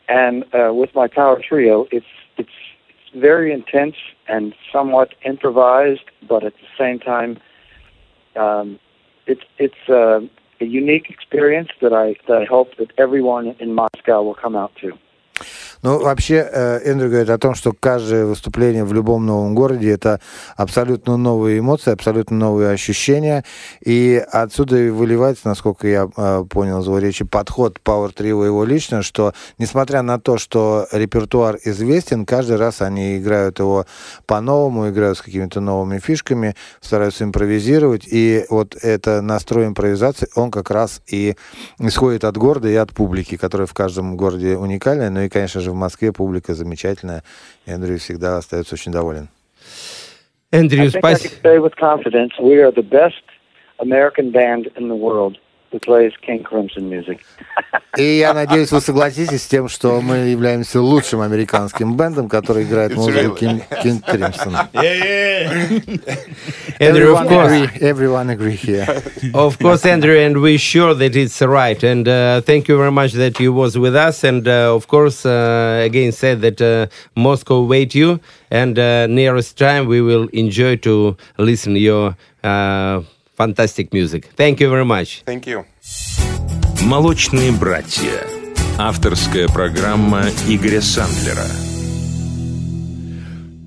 And 0.08 0.44
uh, 0.54 0.72
with 0.72 0.94
my 0.94 1.08
power 1.08 1.38
trio, 1.40 1.86
it's 1.90 2.12
it's 2.38 2.58
it's 2.88 3.14
very 3.14 3.52
intense 3.52 3.96
and 4.28 4.54
somewhat 4.72 5.14
improvised, 5.24 6.08
but 6.26 6.42
at 6.42 6.54
the 6.54 6.68
same 6.78 6.98
time, 6.98 7.38
um, 8.36 8.78
it's 9.26 9.42
it's 9.58 9.88
uh, 9.88 10.20
a 10.60 10.64
unique 10.64 11.10
experience 11.10 11.70
that 11.80 11.92
I 11.92 12.16
that 12.28 12.38
I 12.38 12.44
hope 12.44 12.76
that 12.76 12.92
everyone 12.98 13.56
in 13.58 13.74
Moscow 13.74 14.22
will 14.22 14.34
come 14.34 14.56
out 14.56 14.74
to. 14.76 14.98
Ну, 15.84 15.98
вообще, 15.98 16.48
э, 16.50 16.80
Эндрю 16.86 17.10
говорит 17.10 17.28
о 17.28 17.36
том, 17.36 17.54
что 17.54 17.74
каждое 17.78 18.24
выступление 18.24 18.84
в 18.84 18.94
любом 18.94 19.26
новом 19.26 19.54
городе– 19.54 19.90
это 19.92 20.18
абсолютно 20.56 21.18
новые 21.18 21.58
эмоции, 21.58 21.92
абсолютно 21.92 22.38
новые 22.38 22.70
ощущения. 22.70 23.44
И 23.84 24.24
отсюда 24.32 24.78
и 24.78 24.88
выливается, 24.88 25.46
насколько 25.46 25.86
я 25.86 26.08
э, 26.16 26.44
понял 26.48 26.80
из 26.80 26.86
его 26.86 26.98
речи, 26.98 27.26
подход 27.26 27.80
Power 27.84 28.14
Trio 28.14 28.46
его 28.46 28.64
лично, 28.64 29.02
что, 29.02 29.34
несмотря 29.58 30.00
на 30.00 30.18
то, 30.18 30.38
что 30.38 30.86
репертуар 30.90 31.58
известен, 31.62 32.24
каждый 32.24 32.56
раз 32.56 32.80
они 32.80 33.18
играют 33.18 33.58
его 33.58 33.84
по-новому, 34.24 34.88
играют 34.88 35.18
с 35.18 35.20
какими-то 35.20 35.60
новыми 35.60 35.98
фишками, 35.98 36.56
стараются 36.80 37.24
импровизировать. 37.24 38.08
И 38.10 38.46
вот 38.48 38.74
это 38.74 39.20
настрой 39.20 39.66
импровизации, 39.66 40.28
он 40.34 40.50
как 40.50 40.70
раз 40.70 41.02
и 41.08 41.36
исходит 41.78 42.24
от 42.24 42.38
города 42.38 42.70
и 42.70 42.74
от 42.74 42.92
публики, 42.92 43.36
которая 43.36 43.66
в 43.66 43.74
каждом 43.74 44.16
городе 44.16 44.56
уникальная. 44.56 45.10
Ну 45.10 45.20
и, 45.20 45.28
конечно 45.28 45.60
же, 45.60 45.73
в 45.74 45.76
Москве 45.76 46.12
публика 46.12 46.54
замечательная. 46.54 47.22
И 47.66 47.72
Андрей 47.72 47.98
всегда 47.98 48.38
остается 48.38 48.74
очень 48.74 48.92
доволен. 48.92 49.28
Эндрю, 50.50 50.90
спасибо. 50.90 51.34
can 55.73 55.81
say 55.81 55.89
with 55.89 56.13
confidence 56.13 56.39
we 56.39 56.47
are 56.47 56.49
the 56.49 56.49
best 56.49 56.49
American 56.49 56.49
band 56.49 56.89
in 56.89 56.89
the 56.89 56.89
world 56.89 56.89
who 56.89 56.89
plays 56.89 56.89
King 56.89 56.89
Crimson 56.89 56.89
music. 56.89 57.19
И 57.97 58.19
я 58.19 58.33
надеюсь, 58.33 58.71
вы 58.71 58.81
согласитесь 58.81 59.43
с 59.43 59.47
тем, 59.47 59.67
что 59.67 60.01
мы 60.01 60.29
являемся 60.29 60.81
лучшим 60.81 61.21
американским 61.21 61.95
бендом, 61.97 62.29
который 62.29 62.63
играет 62.63 62.95
музыку 62.95 63.35
King, 63.35 63.63
King 63.83 64.03
Crimson. 64.05 64.55
Andrew, 66.79 67.13
of 67.13 67.27
Everyone 67.27 67.27
course. 67.27 67.51
agree, 67.51 67.87
everyone 67.87 68.29
agree 68.29 68.55
here. 68.55 68.85
Of 69.33 69.59
course, 69.59 69.85
Andrew, 69.85 70.15
and 70.17 70.41
we're 70.41 70.57
sure 70.57 70.93
that 70.95 71.15
it's 71.15 71.41
right. 71.41 71.83
And 71.83 72.07
uh, 72.07 72.41
thank 72.41 72.67
you 72.67 72.77
very 72.77 72.91
much 72.91 73.13
that 73.13 73.39
you 73.39 73.51
was 73.53 73.77
with 73.77 73.95
us. 73.95 74.23
And 74.23 74.47
uh, 74.47 74.73
of 74.75 74.87
course, 74.87 75.25
uh, 75.25 75.81
again 75.85 76.11
said 76.11 76.41
that 76.41 76.61
uh, 76.61 76.87
Moscow 77.15 77.63
wait 77.65 77.93
you. 77.95 78.19
And 78.49 78.77
uh, 78.79 79.07
nearest 79.07 79.57
time 79.57 79.87
we 79.87 80.01
will 80.01 80.27
enjoy 80.29 80.77
to 80.77 81.17
listen 81.37 81.75
your 81.75 82.15
uh, 82.43 83.01
fantastic 83.36 83.92
music. 83.92 84.30
Thank 84.36 84.60
you 84.60 84.70
very 84.70 84.84
much. 84.84 85.22
Thank 85.24 85.46
you. 85.46 85.64
«Молочные 86.82 87.52
братья». 87.52 88.26
Авторская 88.76 89.46
программа 89.48 90.24
Игоря 90.48 90.80
Сандлера. 90.80 91.46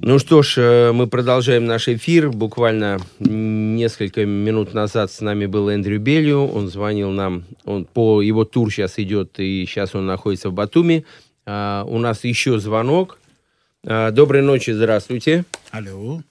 Ну 0.01 0.19
что 0.19 0.41
ж, 0.41 0.57
э, 0.57 0.91
мы 0.93 1.07
продолжаем 1.07 1.65
наш 1.65 1.87
эфир. 1.87 2.29
Буквально 2.29 2.99
несколько 3.19 4.25
минут 4.25 4.73
назад 4.73 5.11
с 5.11 5.19
нами 5.19 5.47
был 5.47 5.69
Эндрю 5.69 5.99
Белью. 5.99 6.45
Он 6.47 6.67
звонил 6.67 7.11
нам, 7.11 7.43
он 7.65 7.85
по 7.85 8.21
его 8.21 8.45
тур 8.45 8.71
сейчас 8.71 8.99
идет, 8.99 9.39
и 9.39 9.65
сейчас 9.65 9.95
он 9.95 10.05
находится 10.05 10.49
в 10.49 10.53
Батуми. 10.53 11.05
А, 11.45 11.83
у 11.85 11.97
нас 11.99 12.23
еще 12.23 12.59
звонок. 12.59 13.19
А, 13.85 14.11
доброй 14.11 14.43
ночи, 14.43 14.71
здравствуйте. 14.71 15.45
Алло. 15.71 16.21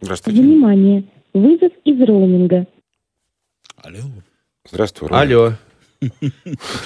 Здравствуйте. 0.00 0.42
Внимание! 0.42 1.04
Вызов 1.34 1.72
из 1.84 2.00
роуминга. 2.02 2.66
Алло. 3.76 4.00
Здравствуй, 4.68 5.08
Рома. 5.08 5.22
Алло. 5.22 5.52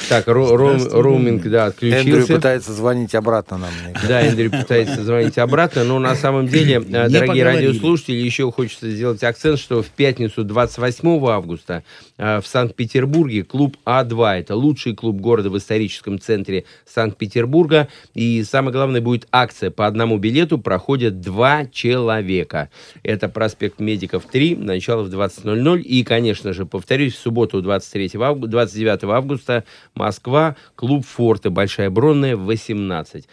Так, 0.08 0.26
роуминг, 0.26 1.42
да, 1.44 1.66
Эндрю 1.80 1.94
отключился. 1.96 2.34
пытается 2.34 2.72
звонить 2.72 3.14
обратно 3.14 3.58
нам. 3.58 3.70
Да, 4.08 4.22
Эндрю 4.22 4.50
пытается 4.50 5.02
звонить 5.02 5.38
обратно, 5.38 5.84
но 5.84 5.98
на 5.98 6.14
самом 6.14 6.48
деле, 6.48 6.82
э, 6.86 7.08
дорогие 7.08 7.44
радиослушатели, 7.44 8.16
еще 8.16 8.50
хочется 8.52 8.90
сделать 8.90 9.22
акцент, 9.22 9.58
что 9.58 9.82
в 9.82 9.88
пятницу 9.88 10.44
28 10.44 11.26
августа 11.28 11.82
э, 12.18 12.40
в 12.40 12.46
Санкт-Петербурге 12.46 13.42
клуб 13.42 13.76
А2, 13.86 14.40
это 14.40 14.54
лучший 14.54 14.94
клуб 14.94 15.16
города 15.20 15.50
в 15.50 15.56
историческом 15.56 16.18
центре 16.18 16.64
Санкт-Петербурга, 16.86 17.88
и 18.14 18.44
самое 18.44 18.72
главное 18.72 19.00
будет 19.00 19.26
акция, 19.32 19.70
по 19.70 19.86
одному 19.86 20.18
билету 20.18 20.58
проходят 20.58 21.20
два 21.20 21.66
человека. 21.66 22.70
Это 23.02 23.28
проспект 23.28 23.80
Медиков 23.80 24.24
3, 24.26 24.56
начало 24.56 25.02
в 25.02 25.08
20.00, 25.08 25.80
и, 25.80 26.04
конечно 26.04 26.52
же, 26.52 26.66
повторюсь, 26.66 27.14
в 27.14 27.18
субботу 27.18 27.62
23 27.62 28.10
августа, 28.20 28.50
29 28.50 29.05
августа 29.10 29.64
Москва, 29.94 30.56
клуб 30.74 31.04
Форте, 31.06 31.50
Большая 31.50 31.90
Бронная, 31.90 32.36
18. 32.36 33.26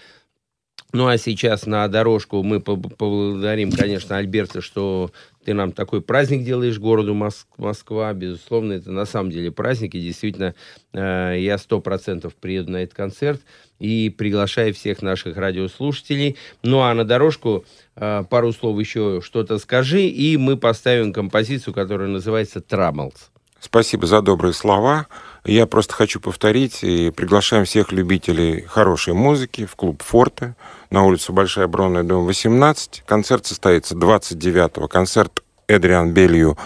Ну, 0.94 1.08
а 1.08 1.18
сейчас 1.18 1.66
на 1.66 1.88
дорожку 1.88 2.44
мы 2.44 2.60
по- 2.60 2.78
поблагодарим, 2.78 3.72
конечно, 3.72 4.18
Альберта, 4.18 4.62
что 4.62 5.10
ты 5.44 5.56
нам 5.56 5.72
такой 5.72 6.02
праздник 6.02 6.44
делаешь 6.44 6.78
городу 6.78 7.16
Мос- 7.16 7.48
Москва. 7.58 8.14
Безусловно, 8.14 8.74
это 8.74 8.92
на 8.92 9.06
самом 9.06 9.32
деле 9.32 9.52
праздник. 9.52 9.96
И 9.96 10.00
действительно, 10.00 10.54
э, 10.94 11.38
я 11.40 11.58
сто 11.58 11.82
процентов 11.82 12.36
приеду 12.36 12.72
на 12.74 12.78
этот 12.78 12.96
концерт 12.96 13.42
и 13.80 14.14
приглашаю 14.16 14.72
всех 14.76 15.02
наших 15.02 15.36
радиослушателей. 15.36 16.38
Ну, 16.62 16.82
а 16.82 16.94
на 16.94 17.06
дорожку 17.06 17.66
э, 17.96 18.24
пару 18.30 18.54
слов 18.54 18.80
еще 18.80 19.20
что-то 19.24 19.58
скажи, 19.58 20.04
и 20.04 20.38
мы 20.38 20.58
поставим 20.58 21.12
композицию, 21.12 21.74
которая 21.74 22.08
называется 22.08 22.62
«Трамблс». 22.62 23.32
Спасибо 23.60 24.06
за 24.06 24.22
добрые 24.22 24.54
слова. 24.54 25.08
Я 25.46 25.68
просто 25.68 25.94
хочу 25.94 26.22
повторить 26.22 26.84
и 26.84 27.12
приглашаем 27.12 27.66
всех 27.66 27.92
любителей 27.92 28.62
хорошей 28.62 29.14
музыки 29.14 29.66
в 29.66 29.76
клуб 29.76 30.02
«Форте» 30.02 30.56
на 30.90 31.04
улицу 31.04 31.34
Большая 31.34 31.68
Бронная, 31.68 32.04
дом 32.04 32.26
18. 32.26 33.04
Концерт 33.06 33.46
состоится 33.46 33.94
29-го. 33.94 34.88
Концерт 34.88 35.44
Эдриан 35.68 36.14
Белью 36.14 36.58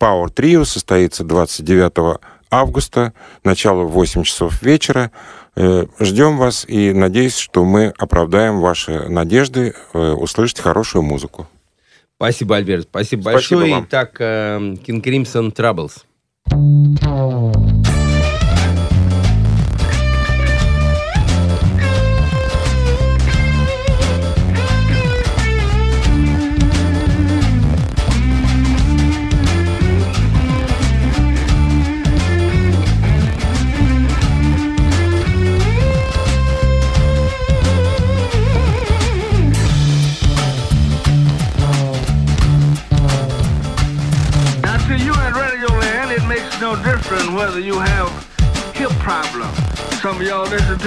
Power 0.00 0.26
Trio 0.26 0.64
состоится 0.64 1.22
29 1.22 2.20
августа, 2.50 3.12
начало 3.44 3.84
в 3.84 3.92
8 3.92 4.24
часов 4.24 4.60
вечера. 4.60 5.12
Э, 5.54 5.86
Ждем 6.00 6.36
вас 6.36 6.64
и 6.66 6.92
надеюсь, 6.92 7.36
что 7.36 7.64
мы 7.64 7.92
оправдаем 7.96 8.60
ваши 8.60 9.08
надежды 9.08 9.74
э, 9.92 9.98
услышать 10.12 10.58
хорошую 10.58 11.02
музыку. 11.02 11.46
Спасибо, 12.16 12.56
Альберт. 12.56 12.88
Спасибо, 12.90 13.20
Спасибо 13.22 13.60
большое. 13.60 13.72
вам. 13.72 13.84
Итак, 13.88 14.16
э, 14.18 14.58
King 14.84 15.00
Crimson 15.00 15.54
Troubles. 15.54 16.02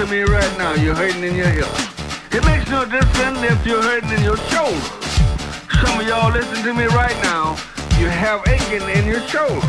To 0.00 0.06
me 0.06 0.22
right 0.22 0.56
now, 0.56 0.72
you're 0.72 0.94
hurting 0.94 1.22
in 1.22 1.36
your 1.36 1.48
hips. 1.48 2.32
It 2.32 2.42
makes 2.46 2.70
no 2.70 2.86
difference 2.86 3.42
if 3.42 3.66
you're 3.66 3.82
hurting 3.82 4.08
in 4.10 4.22
your 4.24 4.38
shoulder. 4.48 4.80
Some 5.84 6.00
of 6.00 6.06
y'all 6.08 6.32
listen 6.32 6.64
to 6.64 6.72
me 6.72 6.86
right 6.86 7.16
now, 7.22 7.50
you 7.98 8.08
have 8.08 8.40
aching 8.48 8.88
in 8.88 9.04
your 9.04 9.20
shoulder. 9.28 9.60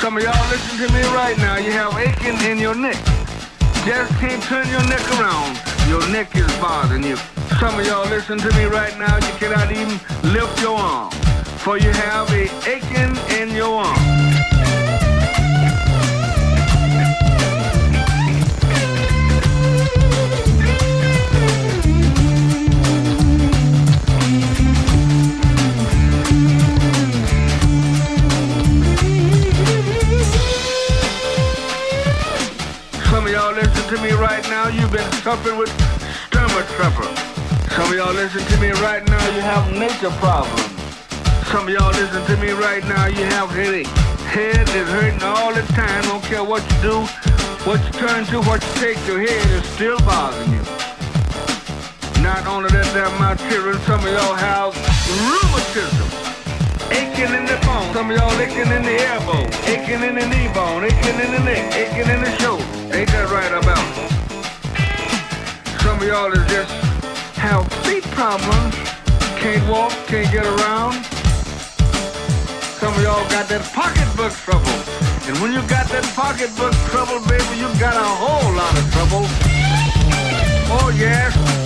Some 0.00 0.16
of 0.16 0.24
y'all 0.24 0.50
listen 0.50 0.74
to 0.84 0.92
me 0.92 1.02
right 1.14 1.38
now, 1.38 1.58
you 1.58 1.70
have 1.70 1.94
aching 1.94 2.40
in 2.50 2.58
your 2.58 2.74
neck. 2.74 2.98
Just 3.86 4.10
can't 4.18 4.42
turn 4.42 4.66
your 4.70 4.82
neck 4.88 5.06
around. 5.20 5.60
Your 5.88 6.02
neck 6.10 6.34
is 6.34 6.50
bothering 6.58 7.04
you. 7.04 7.16
Some 7.60 7.78
of 7.78 7.86
y'all 7.86 8.08
listen 8.08 8.38
to 8.38 8.50
me 8.56 8.64
right 8.64 8.98
now, 8.98 9.14
you 9.18 9.32
cannot 9.38 9.70
even 9.70 10.00
lift 10.32 10.60
your 10.60 10.76
arm. 10.76 11.12
For 11.62 11.78
you 11.78 11.90
have 11.90 12.28
a 12.32 12.50
aching 12.66 13.14
in 13.38 13.54
your 13.54 13.84
arm. 13.84 13.99
Right 34.20 34.44
now, 34.50 34.68
you've 34.68 34.92
been 34.92 35.10
suffering 35.24 35.56
with 35.56 35.70
stomach 36.28 36.66
trouble. 36.76 37.08
Some 37.72 37.88
of 37.88 37.96
y'all 37.96 38.12
listen 38.12 38.44
to 38.44 38.60
me 38.60 38.70
right 38.84 39.04
now, 39.08 39.24
you 39.34 39.40
have 39.40 39.72
nature 39.72 40.10
problems. 40.20 40.60
Some 41.48 41.66
of 41.66 41.72
y'all 41.72 41.90
listen 41.90 42.22
to 42.26 42.36
me 42.36 42.50
right 42.50 42.84
now, 42.84 43.06
you 43.06 43.24
have 43.24 43.50
headache. 43.50 43.86
Head 44.28 44.68
is 44.68 44.88
hurting 44.88 45.22
all 45.22 45.54
the 45.54 45.62
time, 45.72 46.04
don't 46.04 46.22
care 46.22 46.44
what 46.44 46.62
you 46.70 46.82
do, 46.82 46.96
what 47.64 47.82
you 47.82 47.92
turn 47.98 48.26
to, 48.26 48.42
what 48.42 48.62
you 48.62 48.72
take, 48.80 48.98
your 49.06 49.20
head 49.20 49.50
is 49.50 49.64
still 49.72 49.98
bothering 50.00 50.52
you. 50.52 50.62
Not 52.22 52.46
only 52.46 52.68
that, 52.70 52.92
there, 52.92 53.08
my 53.18 53.34
children, 53.48 53.78
some 53.88 54.00
of 54.00 54.12
y'all 54.12 54.34
have 54.36 54.76
rheumatism. 55.16 56.30
Aching 56.92 57.32
in 57.32 57.46
the 57.46 57.58
bone. 57.64 57.94
Some 57.94 58.10
of 58.10 58.16
y'all 58.16 58.40
aching 58.40 58.70
in 58.70 58.82
the 58.82 58.96
elbow. 59.06 59.46
Aching 59.70 60.02
in 60.02 60.16
the 60.16 60.26
knee 60.26 60.52
bone. 60.52 60.82
Aching 60.82 61.20
in 61.20 61.30
the 61.30 61.38
neck. 61.38 61.72
Aching 61.72 62.10
in 62.10 62.20
the 62.20 62.30
shoulder. 62.38 62.64
Ain't 62.92 63.08
that 63.10 63.30
right 63.30 63.52
about 63.52 63.78
it? 63.98 64.09
Some 65.82 66.00
of 66.00 66.06
y'all 66.06 66.32
is 66.32 66.46
just 66.50 66.70
have 67.36 67.66
feet 67.84 68.04
problems. 68.12 68.74
Can't 69.40 69.66
walk, 69.68 69.92
can't 70.06 70.30
get 70.30 70.44
around. 70.44 71.04
Some 72.80 72.92
of 72.94 73.02
y'all 73.02 73.28
got 73.30 73.48
that 73.48 73.62
pocketbook 73.72 74.32
trouble. 74.32 74.76
And 75.28 75.36
when 75.40 75.52
you 75.52 75.60
got 75.68 75.88
that 75.88 76.04
pocketbook 76.14 76.74
trouble, 76.92 77.20
baby, 77.28 77.56
you 77.56 77.68
got 77.80 77.96
a 77.96 78.10
whole 78.22 78.52
lot 78.52 78.76
of 78.76 78.84
trouble. 78.92 79.24
Oh, 80.72 80.92
yes. 80.96 81.59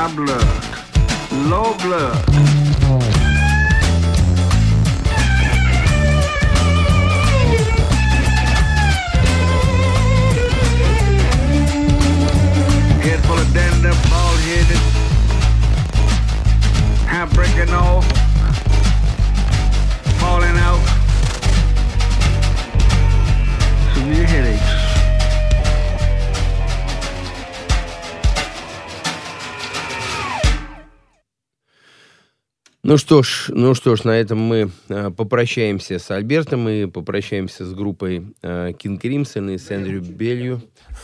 high 0.00 0.16
blood, 0.16 0.46
low 1.50 1.74
blood. 1.82 2.16
head 13.02 13.20
full 13.26 13.36
of 13.36 13.52
dandruff, 13.52 14.10
bald 14.10 14.38
headed, 14.48 14.82
hair 17.06 17.26
breaking 17.26 17.74
off. 17.74 18.19
Ну 32.90 32.96
что 32.96 33.22
ж, 33.22 33.50
ну 33.50 33.72
что 33.74 33.94
ж, 33.94 34.02
на 34.02 34.18
этом 34.18 34.40
мы 34.40 34.68
э, 34.88 35.10
попрощаемся 35.16 36.00
с 36.00 36.10
Альбертом 36.10 36.68
и 36.68 36.86
попрощаемся 36.86 37.64
с 37.64 37.72
группой 37.72 38.34
э, 38.42 38.72
King 38.72 39.00
Crimson 39.00 39.54
и 39.54 39.58
с 39.58 39.70
Эндрю 39.70 40.00
Белью. 40.00 40.60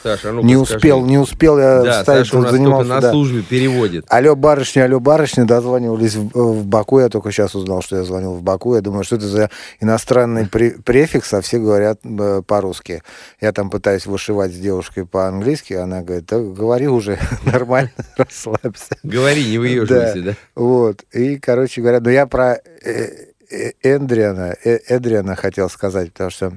Саша, 0.06 0.30
ну 0.30 0.42
Не 0.42 0.56
успел, 0.56 1.04
не 1.04 1.18
успел 1.18 1.58
я 1.58 1.82
Да, 1.82 1.98
вставить, 2.00 2.26
Саша 2.26 2.38
у 2.38 2.42
нас 2.42 2.52
занимался, 2.52 2.88
на 2.88 3.00
да. 3.00 3.10
службе 3.10 3.42
переводит. 3.42 4.04
Алло, 4.08 4.36
барышня, 4.36 4.84
алло, 4.84 5.00
барышня, 5.00 5.44
дозванивались 5.44 6.14
в, 6.14 6.30
в 6.32 6.64
Баку. 6.64 7.00
Я 7.00 7.08
только 7.08 7.32
сейчас 7.32 7.56
узнал, 7.56 7.82
что 7.82 7.96
я 7.96 8.04
звонил 8.04 8.34
в 8.34 8.42
Баку. 8.42 8.76
Я 8.76 8.82
думаю, 8.82 9.02
что 9.02 9.16
это 9.16 9.26
за 9.26 9.50
иностранный 9.80 10.44
пре- 10.44 10.80
префикс, 10.80 11.34
а 11.34 11.40
все 11.40 11.58
говорят 11.58 11.98
э, 12.04 12.42
по-русски. 12.46 13.02
Я 13.40 13.50
там 13.52 13.68
пытаюсь 13.68 14.06
вышивать 14.06 14.52
с 14.52 14.56
девушкой 14.58 15.06
по-английски, 15.06 15.74
она 15.74 16.02
говорит, 16.02 16.26
да 16.26 16.38
говори 16.38 16.86
уже 16.86 17.18
нормально, 17.44 17.90
расслабься. 18.16 18.96
Говори, 19.02 19.44
не 19.44 19.58
выеживайся, 19.58 20.22
да? 20.22 20.34
Вот. 20.54 21.02
И, 21.12 21.36
короче 21.38 21.80
говоря, 21.80 21.98
ну 22.00 22.10
я 22.10 22.26
про 22.26 22.60
э, 22.84 23.08
э, 23.50 23.72
Эндриана, 23.82 24.54
э, 24.64 24.78
Эдриана 24.88 25.34
хотел 25.34 25.68
сказать, 25.68 26.12
потому 26.12 26.30
что 26.30 26.52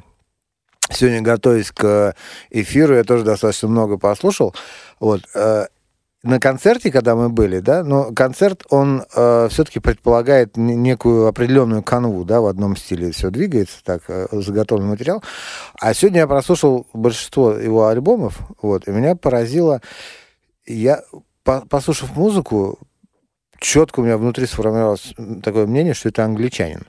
сегодня, 0.90 1.22
готовясь 1.22 1.72
к 1.72 2.16
эфиру, 2.50 2.96
я 2.96 3.04
тоже 3.04 3.24
достаточно 3.24 3.68
много 3.68 3.98
послушал. 3.98 4.56
Вот. 5.00 5.22
э, 5.36 5.68
на 6.22 6.38
концерте, 6.38 6.92
когда 6.92 7.16
мы 7.16 7.30
были, 7.30 7.60
да, 7.60 7.82
но 7.82 8.14
концерт, 8.14 8.66
он 8.70 9.04
все-таки 9.10 9.80
предполагает 9.80 10.58
не- 10.58 10.76
некую 10.76 11.28
определенную 11.28 11.82
канву, 11.82 12.26
да, 12.26 12.42
в 12.42 12.48
одном 12.48 12.76
стиле 12.76 13.12
все 13.12 13.30
двигается, 13.30 13.82
так, 13.86 14.02
э, 14.10 14.28
заготовленный 14.34 14.90
материал. 14.90 15.24
А 15.80 15.94
сегодня 15.94 16.20
я 16.20 16.28
прослушал 16.28 16.88
большинство 16.94 17.54
его 17.54 17.88
альбомов, 17.88 18.38
вот, 18.62 18.86
и 18.88 18.92
меня 18.92 19.16
поразило, 19.16 19.82
я, 20.66 21.04
по- 21.46 21.62
послушав 21.62 22.14
музыку, 22.18 22.80
четко 23.58 24.02
у 24.02 24.04
меня 24.04 24.18
внутри 24.18 24.46
сформировалось 24.46 25.14
такое 25.42 25.68
мнение, 25.68 25.94
что 25.94 26.10
это 26.10 26.26
англичанин. 26.26 26.86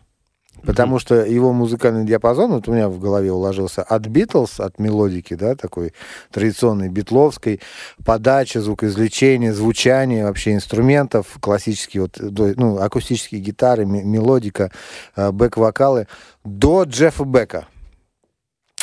Потому 0.62 0.98
что 0.98 1.14
его 1.24 1.52
музыкальный 1.52 2.04
диапазон, 2.04 2.52
вот 2.52 2.68
у 2.68 2.72
меня 2.72 2.88
в 2.88 2.98
голове 2.98 3.32
уложился 3.32 3.82
от 3.82 4.06
Битлз, 4.06 4.60
от 4.60 4.78
мелодики, 4.78 5.34
да, 5.34 5.54
такой 5.54 5.94
традиционной 6.30 6.88
битловской, 6.88 7.60
подача, 8.04 8.60
звукоизвлечение, 8.60 9.54
звучание 9.54 10.26
вообще 10.26 10.52
инструментов, 10.52 11.38
классические, 11.40 12.02
вот, 12.02 12.18
ну, 12.20 12.78
акустические 12.78 13.40
гитары, 13.40 13.86
ме- 13.86 14.04
мелодика, 14.04 14.70
э, 15.16 15.30
бэк-вокалы, 15.30 16.08
до 16.44 16.82
Джеффа 16.82 17.24
Бека. 17.24 17.66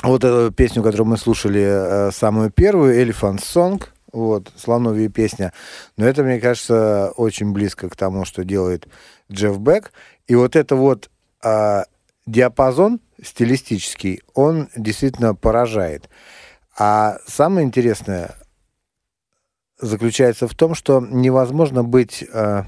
Вот 0.01 0.23
эту 0.23 0.51
песню, 0.53 0.82
которую 0.82 1.08
мы 1.08 1.17
слушали, 1.17 1.63
э, 1.63 2.12
самую 2.12 2.49
первую, 2.49 2.99
Elephant 2.99 3.39
Song, 3.39 3.84
вот, 4.13 4.51
слоновья 4.56 5.10
песня. 5.10 5.53
Но 5.95 6.06
это, 6.08 6.23
мне 6.23 6.39
кажется, 6.39 7.12
очень 7.17 7.51
близко 7.51 7.89
к 7.89 7.95
тому, 7.95 8.25
что 8.25 8.43
делает 8.43 8.88
Джефф 9.32 9.60
Бек. 9.60 9.91
И 10.27 10.36
вот 10.36 10.56
это 10.56 10.75
вот 10.75 11.10
а, 11.43 11.86
диапазон 12.26 13.00
стилистический, 13.23 14.21
он 14.34 14.69
действительно 14.76 15.36
поражает. 15.36 16.10
А 16.78 17.17
самое 17.26 17.65
интересное 17.65 18.36
заключается 19.80 20.47
в 20.47 20.56
том, 20.56 20.76
что 20.76 21.00
невозможно 21.02 21.84
быть, 21.84 22.23
а, 22.34 22.65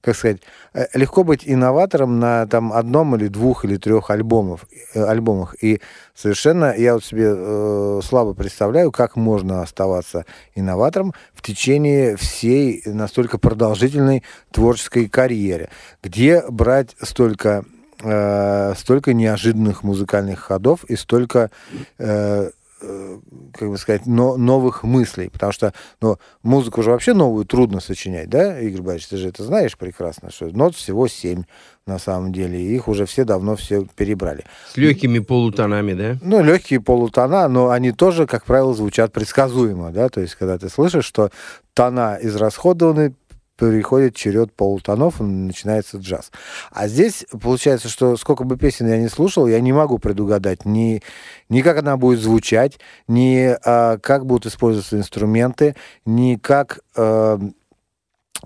как 0.00 0.16
сказать, 0.16 0.40
э, 0.74 0.86
легко 0.94 1.24
быть 1.24 1.42
инноватором 1.44 2.20
на 2.20 2.46
там 2.46 2.72
одном 2.72 3.16
или 3.16 3.28
двух 3.28 3.64
или 3.64 3.76
трех 3.76 4.10
альбомов, 4.10 4.66
э, 4.94 5.02
альбомах. 5.02 5.56
И 5.62 5.80
совершенно 6.14 6.74
я 6.76 6.94
вот 6.94 7.04
себе 7.04 7.34
э, 7.36 8.00
слабо 8.04 8.34
представляю, 8.34 8.92
как 8.92 9.16
можно 9.16 9.62
оставаться 9.62 10.24
инноватором 10.54 11.14
в 11.34 11.42
течение 11.42 12.16
всей 12.16 12.82
настолько 12.86 13.38
продолжительной 13.38 14.22
творческой 14.52 15.08
карьеры. 15.08 15.68
Где 16.02 16.42
брать 16.48 16.96
столько 17.02 17.64
э, 18.02 18.74
столько 18.76 19.12
неожиданных 19.12 19.82
музыкальных 19.82 20.40
ходов 20.40 20.84
и 20.84 20.96
столько 20.96 21.50
э, 21.98 22.50
э, 22.80 23.18
как 23.52 23.68
бы 23.68 23.78
сказать, 23.78 24.06
но, 24.06 24.36
новых 24.36 24.84
мыслей, 24.84 25.28
потому 25.28 25.52
что 25.52 25.72
ну, 26.00 26.18
музыку 26.42 26.82
же 26.82 26.90
вообще 26.90 27.14
новую 27.14 27.44
трудно 27.44 27.80
сочинять, 27.80 28.28
да, 28.28 28.60
Игорь 28.60 28.82
Борисович, 28.82 29.08
ты 29.08 29.16
же 29.16 29.28
это 29.28 29.44
знаешь 29.44 29.76
прекрасно, 29.76 30.30
что 30.30 30.46
нот 30.46 30.74
всего 30.76 31.08
семь 31.08 31.44
на 31.86 31.98
самом 31.98 32.32
деле, 32.32 32.60
и 32.60 32.74
их 32.74 32.86
уже 32.86 33.06
все 33.06 33.24
давно 33.24 33.56
все 33.56 33.86
перебрали. 33.96 34.44
С 34.72 34.76
легкими 34.76 35.18
полутонами, 35.20 35.94
да? 35.94 36.16
Ну, 36.22 36.42
легкие 36.42 36.80
полутона, 36.80 37.48
но 37.48 37.70
они 37.70 37.92
тоже, 37.92 38.26
как 38.26 38.44
правило, 38.44 38.74
звучат 38.74 39.12
предсказуемо, 39.12 39.90
да, 39.90 40.08
то 40.08 40.20
есть, 40.20 40.34
когда 40.34 40.58
ты 40.58 40.68
слышишь, 40.68 41.06
что 41.06 41.30
тона 41.74 42.18
израсходованы, 42.20 43.14
переходит 43.58 44.14
черед 44.14 44.52
полутонов, 44.52 45.20
начинается 45.20 45.98
джаз. 45.98 46.30
А 46.70 46.88
здесь 46.88 47.26
получается, 47.42 47.88
что 47.88 48.16
сколько 48.16 48.44
бы 48.44 48.56
песен 48.56 48.86
я 48.88 48.98
не 48.98 49.08
слушал, 49.08 49.46
я 49.46 49.60
не 49.60 49.72
могу 49.72 49.98
предугадать 49.98 50.64
ни, 50.64 51.02
ни 51.48 51.60
как 51.60 51.78
она 51.78 51.96
будет 51.96 52.20
звучать, 52.20 52.78
ни 53.08 53.56
а, 53.64 53.98
как 53.98 54.26
будут 54.26 54.46
использоваться 54.46 54.96
инструменты, 54.96 55.74
ни 56.06 56.36
как, 56.36 56.80
а, 56.96 57.38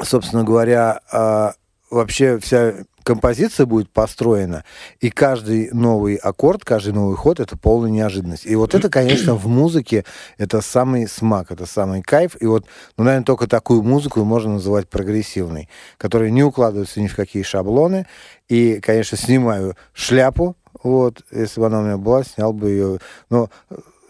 собственно 0.02 0.44
говоря, 0.44 1.00
а, 1.12 1.52
вообще 1.90 2.38
вся 2.38 2.74
композиция 3.02 3.66
будет 3.66 3.90
построена, 3.90 4.64
и 5.00 5.10
каждый 5.10 5.70
новый 5.72 6.16
аккорд, 6.16 6.64
каждый 6.64 6.92
новый 6.92 7.16
ход— 7.16 7.40
это 7.40 7.56
полная 7.56 7.90
неожиданность. 7.90 8.46
И 8.46 8.54
вот 8.56 8.74
это, 8.74 8.88
конечно, 8.88 9.34
в 9.34 9.46
музыке 9.46 10.04
это 10.38 10.60
самый 10.60 11.08
смак, 11.08 11.50
это 11.50 11.66
самый 11.66 12.02
кайф. 12.02 12.36
И 12.40 12.46
вот, 12.46 12.66
ну, 12.96 13.04
наверное, 13.04 13.24
только 13.24 13.46
такую 13.46 13.82
музыку 13.82 14.24
можно 14.24 14.54
называть 14.54 14.88
прогрессивной, 14.88 15.68
которая 15.98 16.30
не 16.30 16.44
укладывается 16.44 17.00
ни 17.00 17.06
в 17.06 17.16
какие 17.16 17.42
шаблоны. 17.42 18.06
И, 18.48 18.80
конечно, 18.80 19.16
снимаю 19.16 19.76
шляпу, 19.92 20.56
вот, 20.82 21.22
если 21.30 21.60
бы 21.60 21.66
она 21.66 21.80
у 21.80 21.82
меня 21.82 21.96
была, 21.96 22.24
снял 22.24 22.52
бы 22.52 22.70
ее. 22.70 22.98
Но 23.30 23.50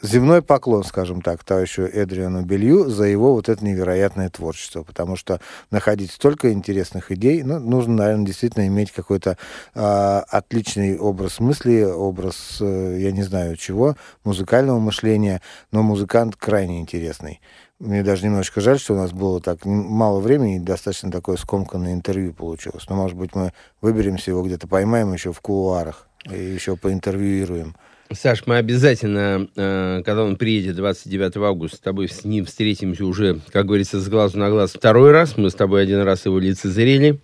земной 0.02 0.42
поклон, 0.42 0.84
скажем 0.84 1.22
так, 1.22 1.44
товарищу 1.44 1.82
Эдриану 1.82 2.42
Белью 2.42 2.90
за 2.90 3.04
его 3.04 3.34
вот 3.34 3.48
это 3.48 3.64
невероятное 3.64 4.28
творчество, 4.28 4.82
потому 4.82 5.16
что 5.16 5.40
находить 5.70 6.10
столько 6.10 6.52
интересных 6.52 7.12
идей, 7.12 7.42
ну, 7.42 7.58
нужно, 7.58 7.94
наверное, 7.94 8.26
действительно 8.26 8.66
иметь 8.66 8.90
какой-то 8.90 9.38
а, 9.74 10.24
отличный 10.28 10.98
образ 10.98 11.40
мысли, 11.40 11.82
образ, 11.82 12.58
э, 12.60 12.96
я 13.00 13.12
не 13.12 13.22
знаю 13.22 13.56
чего, 13.56 13.96
музыкального 14.24 14.78
мышления, 14.78 15.40
но 15.70 15.82
музыкант 15.82 16.36
крайне 16.36 16.80
интересный. 16.80 17.40
Мне 17.78 18.04
даже 18.04 18.24
немножечко 18.24 18.60
жаль, 18.60 18.78
что 18.78 18.94
у 18.94 18.96
нас 18.96 19.12
было 19.12 19.40
так 19.40 19.64
мало 19.64 20.20
времени 20.20 20.56
и 20.56 20.60
достаточно 20.60 21.10
такое 21.10 21.36
скомканное 21.36 21.92
интервью 21.92 22.32
получилось. 22.32 22.84
Но, 22.88 22.94
может 22.94 23.16
быть, 23.16 23.34
мы 23.34 23.52
выберемся 23.80 24.30
его 24.30 24.44
где-то, 24.44 24.68
поймаем 24.68 25.12
еще 25.12 25.32
в 25.32 25.40
кулуарах 25.40 26.06
и 26.30 26.36
еще 26.36 26.76
поинтервьюируем. 26.76 27.74
Саш, 28.14 28.46
мы 28.46 28.56
обязательно, 28.56 29.48
э, 29.56 30.02
когда 30.04 30.24
он 30.24 30.36
приедет 30.36 30.76
29 30.76 31.36
августа, 31.36 31.76
с 31.76 31.80
тобой 31.80 32.08
с 32.08 32.24
ним 32.24 32.44
встретимся 32.44 33.04
уже, 33.04 33.40
как 33.50 33.66
говорится, 33.66 34.00
с 34.00 34.08
глазу 34.08 34.38
на 34.38 34.50
глаз 34.50 34.72
второй 34.72 35.12
раз. 35.12 35.36
Мы 35.36 35.50
с 35.50 35.54
тобой 35.54 35.82
один 35.82 36.00
раз 36.00 36.26
его 36.26 36.38
лицезрели. 36.38 37.20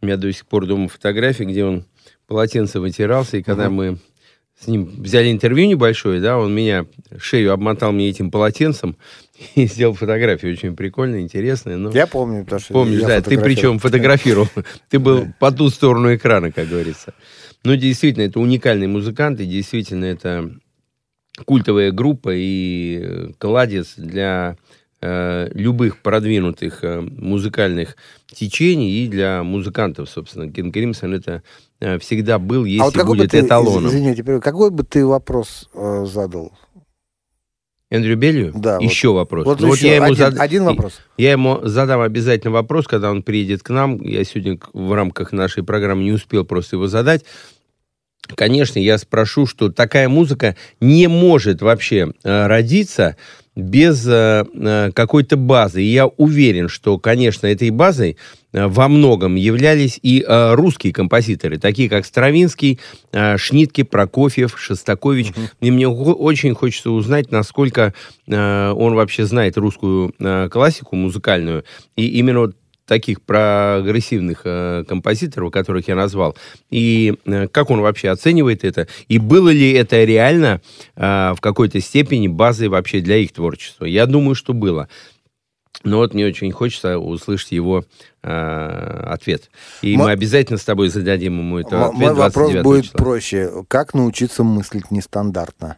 У 0.00 0.06
меня 0.06 0.16
до 0.16 0.32
сих 0.32 0.46
пор 0.46 0.66
дома 0.66 0.88
фотографии, 0.88 1.44
где 1.44 1.64
он 1.64 1.84
полотенце 2.26 2.80
вытирался, 2.80 3.38
и 3.38 3.42
когда 3.42 3.70
мы 3.70 3.98
с 4.58 4.66
ним 4.68 4.86
взяли 5.02 5.30
интервью 5.30 5.68
небольшое, 5.68 6.20
да, 6.20 6.38
он 6.38 6.54
меня, 6.54 6.86
шею 7.18 7.52
обмотал 7.52 7.92
мне 7.92 8.08
этим 8.08 8.30
полотенцем 8.30 8.96
и 9.54 9.66
сделал 9.66 9.94
фотографию. 9.94 10.52
Очень 10.52 10.74
прикольно, 10.74 11.20
интересно. 11.20 11.76
Но... 11.76 11.90
Я 11.90 12.06
помню, 12.06 12.44
потому 12.44 12.60
что 12.60 12.72
Помнишь, 12.72 13.02
да, 13.02 13.20
ты 13.20 13.38
причем 13.38 13.78
фотографировал. 13.78 14.48
Ты 14.88 14.98
был 14.98 15.26
по 15.38 15.52
ту 15.52 15.68
сторону 15.68 16.14
экрана, 16.14 16.52
как 16.52 16.68
говорится. 16.68 17.14
Но 17.66 17.74
действительно, 17.74 18.22
это 18.22 18.38
уникальный 18.38 18.86
музыкант, 18.86 19.40
и 19.40 19.44
действительно, 19.44 20.04
это 20.04 20.52
культовая 21.44 21.90
группа 21.90 22.30
и 22.32 23.00
э, 23.02 23.30
кладец 23.38 23.94
для 23.96 24.56
э, 25.00 25.48
любых 25.52 25.98
продвинутых 26.00 26.84
э, 26.84 27.00
музыкальных 27.00 27.96
течений 28.32 29.02
и 29.04 29.08
для 29.08 29.42
музыкантов, 29.42 30.08
собственно. 30.08 30.48
Кен 30.48 30.70
Кримсон 30.70 31.14
это 31.14 31.42
э, 31.80 31.98
всегда 31.98 32.38
был, 32.38 32.62
А 32.62 32.68
если 32.68 32.82
вот 32.84 32.94
бы 32.94 33.04
будет 33.04 33.32
ты, 33.32 33.40
эталоном. 33.40 33.88
извините, 33.88 34.22
какой 34.40 34.70
бы 34.70 34.84
ты 34.84 35.04
вопрос 35.04 35.68
э, 35.74 36.04
задал? 36.06 36.52
Эндрю 37.90 38.16
Белью? 38.16 38.52
Да, 38.54 38.78
Еще 38.80 39.12
вопрос. 39.12 39.44
Вот 39.44 39.60
Ну, 39.60 39.72
еще 39.74 39.88
я 39.88 39.96
ему 39.96 40.04
один, 40.06 40.16
зад- 40.16 40.38
один 40.38 40.64
вопрос. 40.64 41.00
Я 41.18 41.32
ему 41.32 41.60
задам 41.62 42.00
обязательно 42.00 42.52
вопрос, 42.52 42.86
когда 42.86 43.10
он 43.10 43.22
приедет 43.24 43.62
к 43.64 43.70
нам. 43.70 44.00
Я 44.02 44.22
сегодня 44.24 44.58
в 44.72 44.92
рамках 44.92 45.32
нашей 45.32 45.64
программы 45.64 46.04
не 46.04 46.12
успел 46.12 46.44
просто 46.44 46.76
его 46.76 46.86
задать. 46.88 47.24
Конечно, 48.34 48.78
я 48.78 48.98
спрошу, 48.98 49.46
что 49.46 49.70
такая 49.70 50.08
музыка 50.08 50.56
не 50.80 51.06
может 51.08 51.62
вообще 51.62 52.12
э, 52.24 52.46
родиться 52.46 53.16
без 53.56 54.06
э, 54.06 54.44
э, 54.54 54.90
какой-то 54.94 55.36
базы. 55.36 55.82
И 55.82 55.86
я 55.86 56.06
уверен, 56.06 56.68
что, 56.68 56.98
конечно, 56.98 57.46
этой 57.46 57.70
базой 57.70 58.18
во 58.52 58.88
многом 58.88 59.34
являлись 59.34 59.98
и 60.02 60.24
э, 60.26 60.54
русские 60.54 60.92
композиторы, 60.92 61.58
такие 61.58 61.88
как 61.88 62.06
Стравинский, 62.06 62.80
э, 63.12 63.36
Шнитке, 63.38 63.84
Прокофьев, 63.84 64.58
Шостакович. 64.58 65.32
И 65.60 65.70
мне 65.70 65.88
очень 65.88 66.54
хочется 66.54 66.90
узнать, 66.90 67.30
насколько 67.30 67.94
э, 68.26 68.70
он 68.70 68.94
вообще 68.94 69.24
знает 69.24 69.56
русскую 69.56 70.14
э, 70.18 70.48
классику 70.50 70.96
музыкальную. 70.96 71.64
И 71.96 72.06
именно 72.18 72.40
вот 72.40 72.56
таких 72.86 73.20
прогрессивных 73.22 74.42
э, 74.44 74.84
композиторов, 74.88 75.50
которых 75.52 75.88
я 75.88 75.96
назвал, 75.96 76.36
и 76.70 77.14
э, 77.26 77.48
как 77.48 77.70
он 77.70 77.80
вообще 77.80 78.08
оценивает 78.10 78.64
это, 78.64 78.86
и 79.08 79.18
было 79.18 79.50
ли 79.50 79.72
это 79.72 80.02
реально 80.04 80.60
э, 80.94 81.32
в 81.36 81.40
какой-то 81.40 81.80
степени 81.80 82.28
базой 82.28 82.68
вообще 82.68 83.00
для 83.00 83.16
их 83.16 83.32
творчества. 83.32 83.84
Я 83.84 84.06
думаю, 84.06 84.34
что 84.34 84.52
было. 84.54 84.88
Но 85.84 85.98
вот 85.98 86.14
мне 86.14 86.26
очень 86.26 86.50
хочется 86.52 86.98
услышать 86.98 87.52
его 87.52 87.84
э, 88.22 89.04
ответ. 89.08 89.50
И 89.82 89.96
Мо- 89.96 90.04
мы 90.04 90.10
обязательно 90.12 90.58
с 90.58 90.64
тобой 90.64 90.88
зададим 90.88 91.38
ему 91.38 91.58
этот 91.58 91.72
М- 91.74 91.82
ответ 91.82 91.98
Мой 92.00 92.14
вопрос 92.14 92.50
29 92.52 92.64
будет 92.64 92.84
числа. 92.86 92.98
проще. 92.98 93.50
Как 93.68 93.94
научиться 93.94 94.42
мыслить 94.42 94.90
нестандартно? 94.90 95.76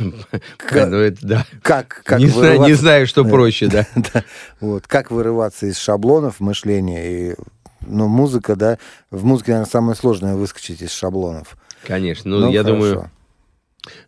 Ну, 0.00 0.96
это 0.96 1.26
да. 1.26 1.46
Как, 1.62 2.02
как 2.04 2.18
не, 2.18 2.26
знаю, 2.26 2.54
не 2.54 2.58
вырываться- 2.58 2.74
знаю, 2.76 3.06
что 3.06 3.24
проще, 3.24 3.66
да. 3.68 3.86
Да. 3.94 4.24
Вот. 4.60 4.86
Как 4.86 5.10
вырываться 5.10 5.66
из 5.66 5.78
шаблонов 5.78 6.40
мышления? 6.40 7.30
И, 7.30 7.34
ну, 7.86 8.08
музыка, 8.08 8.56
да, 8.56 8.78
в 9.10 9.24
музыке, 9.24 9.52
наверное, 9.52 9.70
самое 9.70 9.96
сложное 9.96 10.34
выскочить 10.34 10.82
из 10.82 10.92
шаблонов. 10.92 11.56
Конечно. 11.86 12.30
Ну, 12.30 12.50
я 12.50 12.62
хорошо. 12.62 12.76
думаю, 12.76 13.10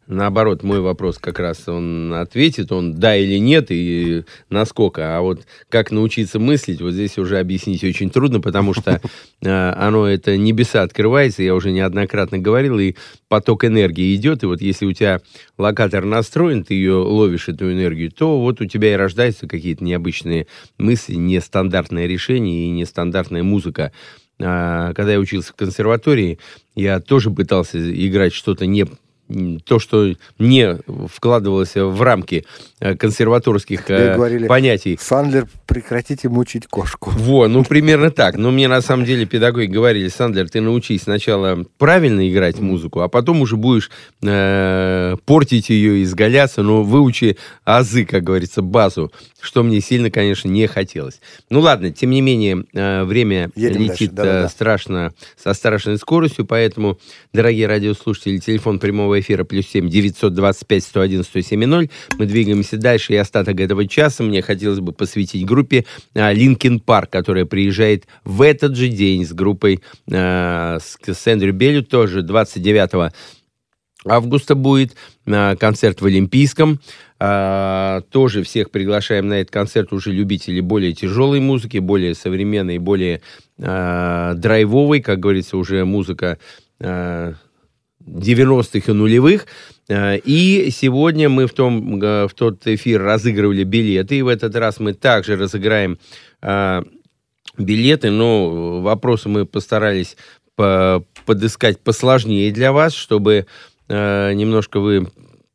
наоборот, 0.06 0.62
мой 0.62 0.80
вопрос 0.80 1.18
как 1.18 1.38
раз 1.38 1.68
он 1.68 2.12
ответит, 2.14 2.72
он 2.72 2.94
да 2.94 3.16
или 3.16 3.38
нет, 3.38 3.66
и 3.70 4.24
насколько. 4.48 5.16
А 5.16 5.20
вот 5.20 5.42
как 5.68 5.90
научиться 5.90 6.38
мыслить, 6.38 6.80
вот 6.80 6.92
здесь 6.92 7.18
уже 7.18 7.38
объяснить 7.38 7.84
очень 7.84 8.10
трудно, 8.10 8.40
потому 8.40 8.74
что 8.74 9.00
э, 9.42 9.72
оно, 9.76 10.06
это 10.06 10.36
небеса 10.36 10.82
открывается, 10.82 11.42
я 11.42 11.54
уже 11.54 11.70
неоднократно 11.70 12.38
говорил, 12.38 12.78
и 12.78 12.94
поток 13.28 13.64
энергии 13.64 14.14
идет, 14.14 14.42
и 14.42 14.46
вот 14.46 14.60
если 14.60 14.86
у 14.86 14.92
тебя 14.92 15.20
локатор 15.58 16.04
настроен, 16.04 16.64
ты 16.64 16.74
ее 16.74 16.94
ловишь, 16.94 17.48
эту 17.48 17.72
энергию, 17.72 18.10
то 18.10 18.40
вот 18.40 18.60
у 18.60 18.66
тебя 18.66 18.92
и 18.92 18.96
рождаются 18.96 19.46
какие-то 19.46 19.84
необычные 19.84 20.46
мысли, 20.78 21.14
нестандартное 21.14 22.06
решение 22.06 22.66
и 22.66 22.70
нестандартная 22.70 23.42
музыка. 23.42 23.92
А, 24.40 24.92
Когда 24.94 25.12
я 25.12 25.18
учился 25.18 25.52
в 25.52 25.56
консерватории, 25.56 26.38
я 26.74 27.00
тоже 27.00 27.30
пытался 27.30 27.78
играть 27.78 28.32
что-то 28.32 28.66
не 28.66 28.86
то, 29.64 29.78
что 29.78 30.12
не 30.38 30.78
вкладывалось 31.08 31.74
в 31.74 32.02
рамки 32.02 32.44
э, 32.80 32.96
консерваторских 32.96 33.84
Тебе 33.84 33.96
э, 33.96 34.14
говорили, 34.14 34.46
понятий. 34.46 34.98
Сандлер, 35.00 35.46
прекратите 35.66 36.28
мучить 36.28 36.66
кошку. 36.66 37.10
Во, 37.16 37.48
ну 37.48 37.64
примерно 37.64 38.10
так. 38.10 38.36
Но 38.36 38.50
мне 38.50 38.68
на 38.68 38.80
самом 38.80 39.04
деле 39.04 39.26
педагоги 39.26 39.66
говорили, 39.66 40.08
Сандлер, 40.08 40.48
ты 40.48 40.60
научись 40.60 41.02
сначала 41.02 41.64
правильно 41.78 42.28
играть 42.28 42.58
музыку, 42.58 43.00
а 43.00 43.08
потом 43.08 43.40
уже 43.40 43.56
будешь 43.56 43.90
э, 44.22 45.16
портить 45.24 45.70
ее, 45.70 46.02
изгаляться, 46.02 46.62
но 46.62 46.82
выучи 46.82 47.36
азы, 47.64 48.04
как 48.04 48.24
говорится, 48.24 48.62
базу, 48.62 49.12
что 49.40 49.62
мне 49.62 49.80
сильно, 49.80 50.10
конечно, 50.10 50.48
не 50.48 50.66
хотелось. 50.66 51.20
Ну 51.48 51.60
ладно, 51.60 51.90
тем 51.90 52.10
не 52.10 52.20
менее, 52.20 52.64
э, 52.72 53.04
время 53.04 53.50
Едем 53.54 53.82
летит 53.82 54.12
дальше, 54.12 54.46
э, 54.46 54.48
страшно, 54.48 55.12
со 55.36 55.54
страшной 55.54 55.98
скоростью, 55.98 56.44
поэтому, 56.44 56.98
дорогие 57.32 57.66
радиослушатели, 57.66 58.38
телефон 58.38 58.78
прямого 58.78 59.19
эфира 59.20 59.44
плюс 59.44 59.66
7 59.66 59.88
925 59.88 60.84
101 60.84 61.24
107 61.24 61.88
Мы 62.18 62.26
двигаемся 62.26 62.76
дальше, 62.76 63.12
и 63.12 63.16
остаток 63.16 63.60
этого 63.60 63.86
часа 63.86 64.22
мне 64.22 64.42
хотелось 64.42 64.80
бы 64.80 64.92
посвятить 64.92 65.46
группе 65.46 65.84
Linkin 66.14 66.80
Park, 66.80 67.10
которая 67.10 67.44
приезжает 67.44 68.06
в 68.24 68.42
этот 68.42 68.76
же 68.76 68.88
день 68.88 69.24
с 69.24 69.32
группой 69.32 69.80
э, 70.10 70.78
с, 70.80 70.98
с 71.06 71.26
Эндрю 71.26 71.52
Белью, 71.52 71.82
тоже. 71.82 72.22
29 72.22 73.12
августа 74.06 74.54
будет 74.54 74.94
э, 75.26 75.56
концерт 75.56 76.00
в 76.00 76.06
Олимпийском. 76.06 76.80
А, 77.22 78.00
тоже 78.10 78.42
всех 78.42 78.70
приглашаем 78.70 79.28
на 79.28 79.34
этот 79.34 79.52
концерт. 79.52 79.92
Уже 79.92 80.10
любителей 80.10 80.62
более 80.62 80.94
тяжелой 80.94 81.40
музыки, 81.40 81.76
более 81.76 82.14
современной, 82.14 82.78
более 82.78 83.20
а, 83.58 84.32
драйвовой, 84.34 85.00
как 85.00 85.20
говорится, 85.20 85.58
уже 85.58 85.84
музыка 85.84 86.38
а, 86.80 87.34
90-х 88.10 88.90
и 88.90 88.94
нулевых. 88.94 89.46
А, 89.88 90.16
И 90.16 90.70
сегодня 90.70 91.28
мы 91.28 91.46
в, 91.46 91.52
том, 91.52 92.02
э, 92.02 92.28
в 92.28 92.34
тот 92.34 92.66
эфир 92.66 93.02
разыгрывали 93.02 93.64
билеты, 93.64 94.18
и 94.18 94.22
в 94.22 94.28
этот 94.28 94.54
раз 94.56 94.80
мы 94.80 94.94
также 94.94 95.36
разыграем 95.36 95.98
а, 96.42 96.82
билеты, 97.58 98.10
но 98.10 98.80
вопросы 98.80 99.28
мы 99.28 99.46
постарались 99.46 100.16
по- 100.56 101.04
подыскать 101.26 101.78
посложнее 101.78 102.50
для 102.52 102.72
вас, 102.72 102.94
чтобы 102.94 103.46
э, 103.88 104.32
немножко 104.34 104.80
вы 104.80 105.08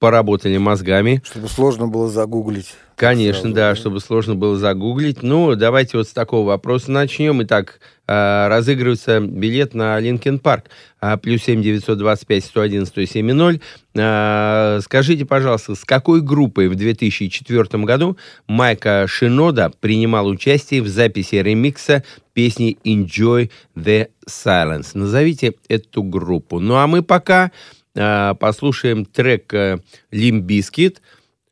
поработали 0.06 0.58
мозгами. 0.58 1.20
Чтобы 1.26 1.48
сложно 1.48 1.88
было 1.88 2.08
загуглить. 2.08 2.76
Конечно, 2.96 3.42
Сразу, 3.42 3.56
да, 3.56 3.70
да. 3.72 3.76
чтобы 3.76 4.00
сложно 4.00 4.36
было 4.36 4.56
загуглить. 4.56 5.24
Ну, 5.24 5.56
давайте 5.56 5.98
вот 5.98 6.08
с 6.08 6.12
такого 6.12 6.46
вопроса 6.46 6.92
начнем. 6.92 7.42
Итак, 7.42 7.80
э, 8.08 8.48
разыгрывается 8.48 9.20
билет 9.20 9.74
на 9.74 10.00
Линкен 10.00 10.38
Парк. 10.38 10.66
А, 11.02 11.18
плюс 11.18 11.42
7 11.42 11.60
925 11.60 12.46
101 12.46 12.86
107 12.86 13.32
0. 13.32 13.60
А, 13.98 14.78
Скажите, 14.84 15.26
пожалуйста, 15.26 15.74
с 15.74 15.84
какой 15.84 16.22
группой 16.22 16.68
в 16.68 16.76
2004 16.76 17.84
году 17.84 18.16
Майка 18.46 19.08
Шинода 19.08 19.72
принимал 19.80 20.28
участие 20.28 20.84
в 20.84 20.88
записи 20.88 21.34
ремикса 21.38 22.04
песни 22.34 22.78
«Enjoy 22.84 23.50
the 23.76 24.10
Silence»? 24.30 24.90
Назовите 24.94 25.56
эту 25.68 26.04
группу. 26.04 26.60
Ну, 26.60 26.76
а 26.76 26.86
мы 26.86 27.02
пока 27.02 27.52
послушаем 27.96 29.06
трек 29.06 29.54
«Limp 29.54 30.42
Bizkit», 30.42 30.98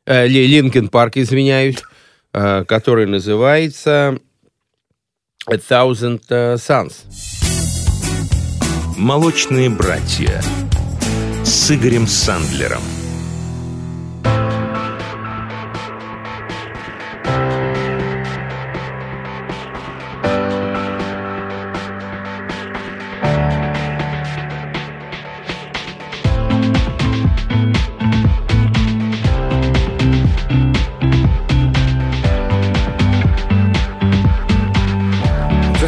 э, 0.06 0.26
Ли- 0.26 0.46
Линкен 0.46 0.88
Парк, 0.88 1.16
извиняюсь, 1.16 1.82
э, 2.32 2.64
который 2.66 3.06
называется 3.06 4.18
A 5.46 5.56
Thousand 5.56 6.22
э, 6.28 6.54
Suns. 6.56 7.04
«Молочные 8.96 9.70
братья» 9.70 10.42
с 11.44 11.70
Игорем 11.70 12.06
Сандлером. 12.06 12.82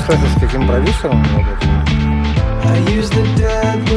Что 0.07 0.15
сказать, 0.15 0.39
с 3.03 3.96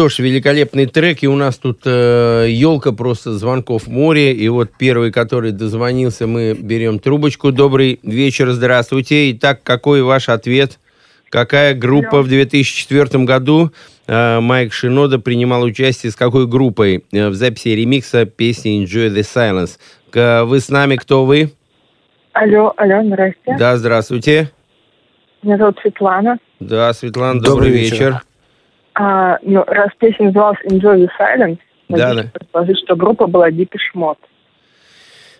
что 0.00 0.08
ж, 0.08 0.20
великолепный 0.20 0.86
трек, 0.86 1.22
и 1.22 1.28
у 1.28 1.36
нас 1.36 1.58
тут 1.58 1.80
э, 1.84 2.46
елка 2.48 2.92
просто 2.92 3.34
звонков 3.34 3.86
море, 3.86 4.32
и 4.32 4.48
вот 4.48 4.70
первый, 4.78 5.12
который 5.12 5.52
дозвонился, 5.52 6.26
мы 6.26 6.54
берем 6.58 7.00
трубочку. 7.00 7.52
Добрый 7.52 8.00
вечер, 8.02 8.50
здравствуйте. 8.52 9.30
Итак, 9.32 9.62
какой 9.62 10.00
ваш 10.02 10.30
ответ? 10.30 10.78
Какая 11.28 11.74
группа 11.74 12.22
в 12.22 12.28
2004 12.28 13.24
году 13.24 13.72
э, 14.06 14.40
Майк 14.40 14.72
Шинода 14.72 15.18
принимал 15.18 15.64
участие 15.64 16.10
с 16.10 16.16
какой 16.16 16.46
группой 16.46 17.04
э, 17.12 17.28
в 17.28 17.34
записи 17.34 17.68
ремикса 17.68 18.24
песни 18.24 18.82
Enjoy 18.82 19.10
the 19.14 19.20
Silence? 19.20 19.72
К- 20.10 20.44
Вы 20.46 20.60
с 20.60 20.70
нами, 20.70 20.96
кто 20.96 21.26
вы? 21.26 21.52
Алло, 22.32 22.72
алло, 22.78 23.04
здрасте. 23.04 23.54
Да, 23.58 23.76
здравствуйте. 23.76 24.50
Меня 25.42 25.58
зовут 25.58 25.78
Светлана. 25.82 26.38
Да, 26.58 26.90
Светлана, 26.94 27.38
Добрый 27.42 27.68
добрый, 27.68 27.70
вечер. 27.82 27.92
вечер. 27.96 28.22
А, 28.94 29.38
ну, 29.42 29.64
раз 29.66 29.88
песня 29.98 30.26
называлась 30.26 30.58
Enjoy 30.68 30.96
the 31.04 31.08
Silence, 31.18 31.58
Да, 31.88 32.08
могу 32.08 32.22
да. 32.22 32.30
предположить, 32.32 32.78
что 32.84 32.96
группа 32.96 33.26
была 33.26 33.50
Deepish 33.50 33.94
Mode. 33.94 34.18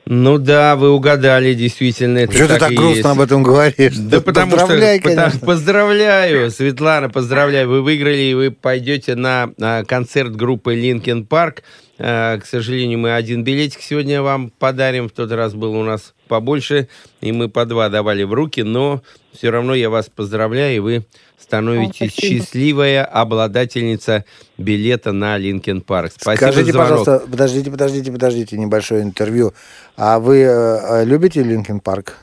Ну 0.06 0.38
да, 0.38 0.76
вы 0.76 0.90
угадали, 0.90 1.52
действительно. 1.54 2.18
Это 2.18 2.32
Что 2.32 2.48
ты 2.48 2.58
так 2.58 2.70
и 2.72 2.74
грустно 2.74 2.96
есть. 2.96 3.04
об 3.06 3.20
этом 3.20 3.42
говоришь? 3.42 3.96
Да 3.96 4.20
потому 4.20 4.52
что 4.56 4.66
потому- 4.66 5.40
поздравляю, 5.46 6.50
Светлана, 6.50 7.10
поздравляю. 7.10 7.68
Вы 7.68 7.82
выиграли, 7.82 8.16
и 8.22 8.34
вы 8.34 8.50
пойдете 8.50 9.14
на, 9.14 9.50
а, 9.60 9.84
концерт 9.84 10.34
группы 10.34 10.74
Linkin 10.74 11.28
Park. 11.28 11.58
А, 11.98 12.38
к 12.38 12.46
сожалению, 12.46 12.98
мы 12.98 13.14
один 13.14 13.44
билетик 13.44 13.82
сегодня 13.82 14.22
вам 14.22 14.50
подарим. 14.58 15.08
В 15.08 15.12
тот 15.12 15.30
раз 15.32 15.54
было 15.54 15.76
у 15.76 15.84
нас 15.84 16.14
побольше, 16.28 16.88
и 17.20 17.30
мы 17.30 17.48
по 17.48 17.66
два 17.66 17.88
давали 17.90 18.22
в 18.24 18.32
руки, 18.32 18.62
но 18.62 19.02
все 19.32 19.50
равно 19.50 19.74
я 19.74 19.90
вас 19.90 20.08
поздравляю, 20.08 20.76
и 20.76 20.78
вы 20.80 21.04
становитесь 21.50 22.12
спасибо. 22.12 22.42
счастливая 22.42 23.04
обладательница 23.04 24.24
билета 24.56 25.12
на 25.12 25.36
Linkin 25.38 25.84
Park. 25.84 26.12
Спасибо 26.16 26.36
Скажите, 26.36 26.64
за 26.66 26.72
звонок. 26.72 26.98
пожалуйста, 27.04 27.26
подождите, 27.30 27.70
подождите, 27.70 28.12
подождите, 28.12 28.56
небольшое 28.58 29.02
интервью. 29.02 29.52
А 29.96 30.18
вы 30.20 30.38
э, 30.42 30.46
э, 30.48 31.04
любите 31.04 31.42
Linkin 31.42 31.80
Park? 31.80 32.16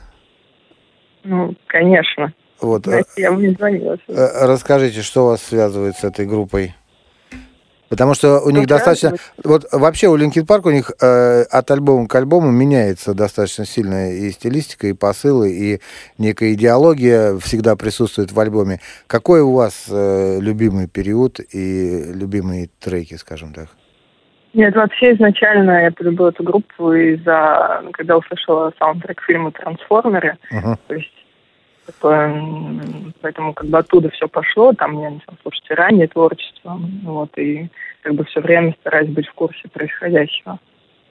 Ну, 1.24 1.54
конечно. 1.66 2.32
Вот. 2.60 2.86
э, 2.86 2.90
Знаете, 2.90 3.08
я 3.18 3.32
бы 3.32 3.42
не 3.42 3.54
звонила. 3.54 3.98
э, 4.08 4.46
Расскажите, 4.46 5.02
что 5.02 5.26
вас 5.26 5.42
связывает 5.42 5.96
с 5.96 6.04
этой 6.04 6.26
группой? 6.26 6.74
Потому 7.88 8.14
что 8.14 8.40
у 8.40 8.50
них 8.50 8.64
Что 8.64 8.74
достаточно... 8.74 9.14
Вот 9.42 9.66
вообще 9.72 10.08
у 10.08 10.16
Linkin 10.16 10.46
Park 10.46 10.66
у 10.66 10.70
них 10.70 10.90
э, 11.00 11.42
от 11.42 11.70
альбома 11.70 12.06
к 12.06 12.14
альбому 12.14 12.50
меняется 12.50 13.14
достаточно 13.14 13.64
сильно 13.64 14.12
и 14.12 14.30
стилистика, 14.30 14.86
и 14.86 14.92
посылы, 14.92 15.50
и 15.50 15.80
некая 16.18 16.52
идеология 16.52 17.36
всегда 17.38 17.76
присутствует 17.76 18.32
в 18.32 18.40
альбоме. 18.40 18.80
Какой 19.06 19.40
у 19.40 19.52
вас 19.52 19.86
э, 19.90 20.38
любимый 20.40 20.86
период 20.86 21.40
и 21.40 22.12
любимые 22.12 22.68
треки, 22.78 23.14
скажем 23.14 23.54
так? 23.54 23.68
Нет, 24.54 24.74
вообще 24.74 25.14
изначально 25.14 25.84
я 25.84 25.92
полюбила 25.92 26.28
эту 26.28 26.42
группу 26.42 26.92
из-за, 26.92 27.80
ну, 27.84 27.90
когда 27.92 28.16
услышала 28.16 28.72
саундтрек 28.78 29.20
фильма 29.22 29.52
«Трансформеры», 29.52 30.36
Мгм. 30.50 30.78
то 30.86 30.94
есть 30.94 31.12
поэтому 32.00 33.52
как 33.54 33.66
бы 33.68 33.78
оттуда 33.78 34.10
все 34.10 34.28
пошло, 34.28 34.72
там 34.72 35.00
я 35.00 35.10
начала 35.10 35.36
слушать 35.42 35.64
и 35.70 35.74
раннее 35.74 36.08
творчество, 36.08 36.78
вот, 37.04 37.36
и 37.38 37.68
как 38.02 38.14
бы 38.14 38.24
все 38.24 38.40
время 38.40 38.74
стараюсь 38.80 39.10
быть 39.10 39.26
в 39.28 39.34
курсе 39.34 39.68
происходящего. 39.68 40.58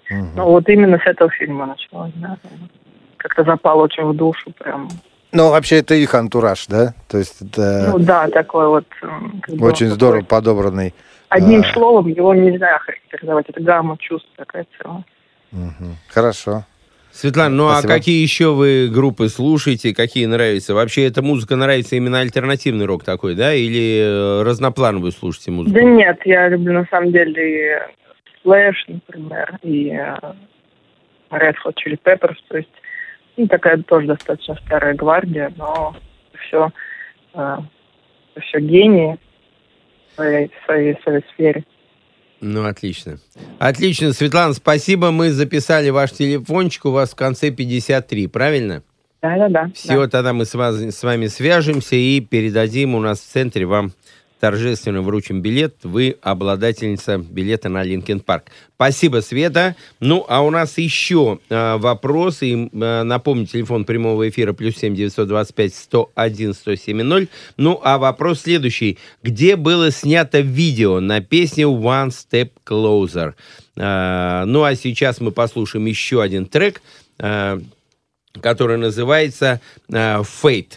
Мгм. 0.09 0.31
Ну 0.35 0.45
вот 0.45 0.69
именно 0.69 0.97
с 0.99 1.05
этого 1.05 1.29
фильма 1.31 1.65
началось, 1.65 2.13
да. 2.15 2.37
Как-то 3.17 3.43
запало 3.43 3.83
очень 3.83 4.03
в 4.05 4.15
душу 4.15 4.51
прям. 4.57 4.87
Ну, 5.33 5.49
вообще, 5.49 5.79
это 5.79 5.93
их 5.95 6.13
антураж, 6.15 6.67
да? 6.67 6.93
То 7.09 7.17
есть 7.17 7.41
это 7.41 7.89
Ну 7.91 7.99
да, 7.99 8.27
такой 8.29 8.67
вот... 8.69 8.85
как 9.41 9.55
бы 9.55 9.65
очень 9.67 9.87
такой- 9.87 9.95
здорово 9.95 10.23
подобранный. 10.23 10.93
Одним 11.29 11.61
А. 11.61 11.73
словом 11.73 12.07
его 12.07 12.33
нельзя 12.33 12.79
характеризовать. 12.79 13.49
Это 13.49 13.61
гамма 13.61 13.97
чувств 13.97 14.29
такая 14.37 14.65
целая. 14.81 15.03
Мгм. 15.51 15.97
Хорошо. 16.07 16.63
Светлана, 17.17 17.55
ну 17.55 17.69
Спасибо. 17.71 17.93
а 17.93 17.97
какие 17.97 18.21
еще 18.21 18.53
вы 18.53 18.89
группы 18.93 19.27
слушаете, 19.27 19.95
какие 19.95 20.27
нравятся? 20.27 20.75
Вообще 20.75 21.07
эта 21.07 21.23
музыка 21.23 21.55
нравится 21.55 21.95
именно 21.95 22.19
альтернативный 22.19 22.85
рок 22.85 23.03
такой, 23.03 23.33
да? 23.33 23.55
Или 23.55 24.01
э, 24.03 24.43
разноплановую 24.43 25.11
слушаете 25.11 25.49
музыку? 25.49 25.73
Да 25.73 25.81
нет, 25.81 26.19
я 26.25 26.47
люблю 26.47 26.73
на 26.73 26.85
самом 26.91 27.11
деле 27.11 27.33
и 27.33 28.45
Slash, 28.45 28.75
например, 28.87 29.57
и 29.63 29.89
э, 29.89 30.15
Red 31.31 31.55
Hot 31.65 31.73
Chili 31.83 31.97
Peppers, 32.05 32.37
то 32.49 32.57
есть 32.57 32.69
ну, 33.35 33.47
такая 33.47 33.77
тоже 33.77 34.05
достаточно 34.05 34.55
старая 34.67 34.93
гвардия, 34.93 35.51
но 35.57 35.95
все, 36.39 36.71
все 37.33 38.59
гении 38.59 39.17
в 40.11 40.15
своей, 40.15 40.49
в 40.49 40.65
своей, 40.65 40.95
в 40.95 41.01
своей 41.01 41.23
сфере. 41.33 41.63
Ну, 42.39 42.65
отлично. 42.65 43.19
Отлично, 43.59 44.13
Светлана, 44.13 44.53
спасибо. 44.53 45.11
Мы 45.11 45.31
записали 45.31 45.89
ваш 45.89 46.11
телефончик, 46.11 46.85
у 46.85 46.91
вас 46.91 47.11
в 47.11 47.15
конце 47.15 47.49
53, 47.51 48.27
правильно? 48.27 48.83
Да-да-да. 49.21 49.71
Все, 49.73 50.07
тогда 50.07 50.33
мы 50.33 50.45
с, 50.45 50.53
вас- 50.53 50.75
с 50.79 51.03
вами 51.03 51.27
свяжемся 51.27 51.95
и 51.95 52.19
передадим 52.19 52.93
у 52.93 52.99
нас 52.99 53.19
в 53.19 53.25
центре 53.25 53.65
вам 53.65 53.91
торжественно 54.39 55.01
вручим 55.01 55.41
билет. 55.41 55.75
Вы 55.83 56.17
обладательница 56.21 57.17
билета 57.17 57.69
на 57.69 57.83
Линкен 57.83 58.19
Парк. 58.19 58.45
Спасибо, 58.75 59.21
Света. 59.21 59.75
Ну, 59.99 60.25
а 60.29 60.41
у 60.41 60.49
нас 60.51 60.77
еще 60.77 61.39
э, 61.49 61.77
вопросы. 61.77 62.49
И, 62.49 62.69
э, 62.71 63.03
напомню, 63.03 63.45
телефон 63.45 63.85
прямого 63.85 64.29
эфира 64.29 64.53
плюс 64.53 64.75
семь 64.77 64.95
девятьсот 64.95 65.27
двадцать 65.27 65.55
пять 65.55 65.73
сто 65.73 66.11
один 66.15 66.53
сто 66.53 66.75
семь 66.75 67.01
ноль. 67.01 67.27
Ну, 67.57 67.79
а 67.83 67.97
вопрос 67.97 68.41
следующий. 68.41 68.97
Где 69.23 69.55
было 69.55 69.91
снято 69.91 70.39
видео 70.39 70.99
на 70.99 71.21
песню 71.21 71.69
One 71.69 72.09
Step 72.09 72.51
Closer? 72.65 73.33
Э, 73.75 74.43
ну, 74.45 74.63
а 74.63 74.75
сейчас 74.75 75.19
мы 75.19 75.31
послушаем 75.31 75.85
еще 75.85 76.21
один 76.21 76.45
трек, 76.45 76.81
э, 77.19 77.59
который 78.39 78.77
называется 78.77 79.59
э, 79.89 80.19
Fate. 80.19 80.73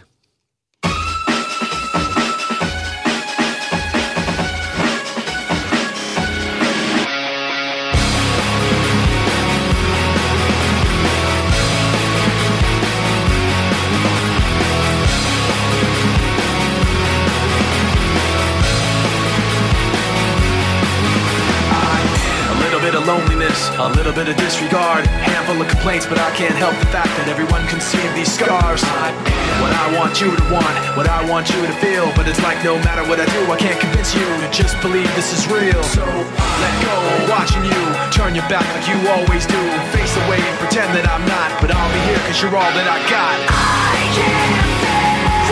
Little 24.11 24.27
bit 24.27 24.35
of 24.35 24.43
disregard, 24.43 25.07
handful 25.07 25.55
of 25.63 25.69
complaints, 25.71 26.03
but 26.03 26.19
I 26.19 26.35
can't 26.35 26.55
help 26.59 26.75
the 26.83 26.91
fact 26.91 27.15
that 27.15 27.31
everyone 27.31 27.63
can 27.71 27.79
see 27.79 28.03
these 28.19 28.27
scars. 28.27 28.83
I 28.83 29.15
what 29.63 29.71
I 29.71 29.87
want 29.95 30.19
you 30.19 30.35
to 30.35 30.45
want, 30.51 30.75
what 30.99 31.07
I 31.07 31.23
want 31.31 31.47
you 31.47 31.63
to 31.63 31.75
feel, 31.79 32.11
but 32.19 32.27
it's 32.27 32.43
like 32.43 32.59
no 32.67 32.75
matter 32.83 33.07
what 33.07 33.23
I 33.23 33.27
do, 33.31 33.47
I 33.47 33.55
can't 33.55 33.79
convince 33.79 34.11
you 34.11 34.27
to 34.27 34.49
just 34.51 34.75
believe 34.83 35.07
this 35.15 35.31
is 35.31 35.47
real. 35.47 35.79
So 35.95 36.03
let 36.03 36.75
go, 36.83 36.97
watching 37.31 37.63
you 37.63 37.83
turn 38.11 38.35
your 38.35 38.47
back 38.51 38.67
like 38.75 38.91
you 38.91 38.99
always 39.15 39.47
do, 39.47 39.63
face 39.95 40.15
away 40.27 40.43
and 40.43 40.57
pretend 40.59 40.91
that 40.99 41.07
I'm 41.07 41.23
not, 41.31 41.55
but 41.63 41.71
I'll 41.71 41.93
be 41.95 42.03
here 42.11 42.19
cause 42.27 42.43
you're 42.43 42.57
all 42.57 42.73
that 42.75 42.89
I 42.91 42.99
got. 43.07 43.37
I 43.47 44.11
can't 44.11 44.91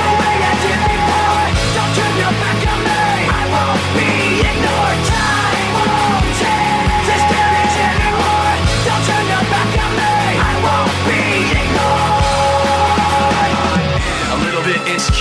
the 0.03 0.09
way 0.19 0.35
I 0.35 0.55
did 0.67 0.81
before. 0.99 1.47
Don't 1.79 1.93
turn 1.95 2.15
your 2.27 2.35
back 2.43 2.61
on 2.75 2.81
me. 2.83 3.03
I 3.23 3.43
won't 3.55 3.87
be 3.95 4.18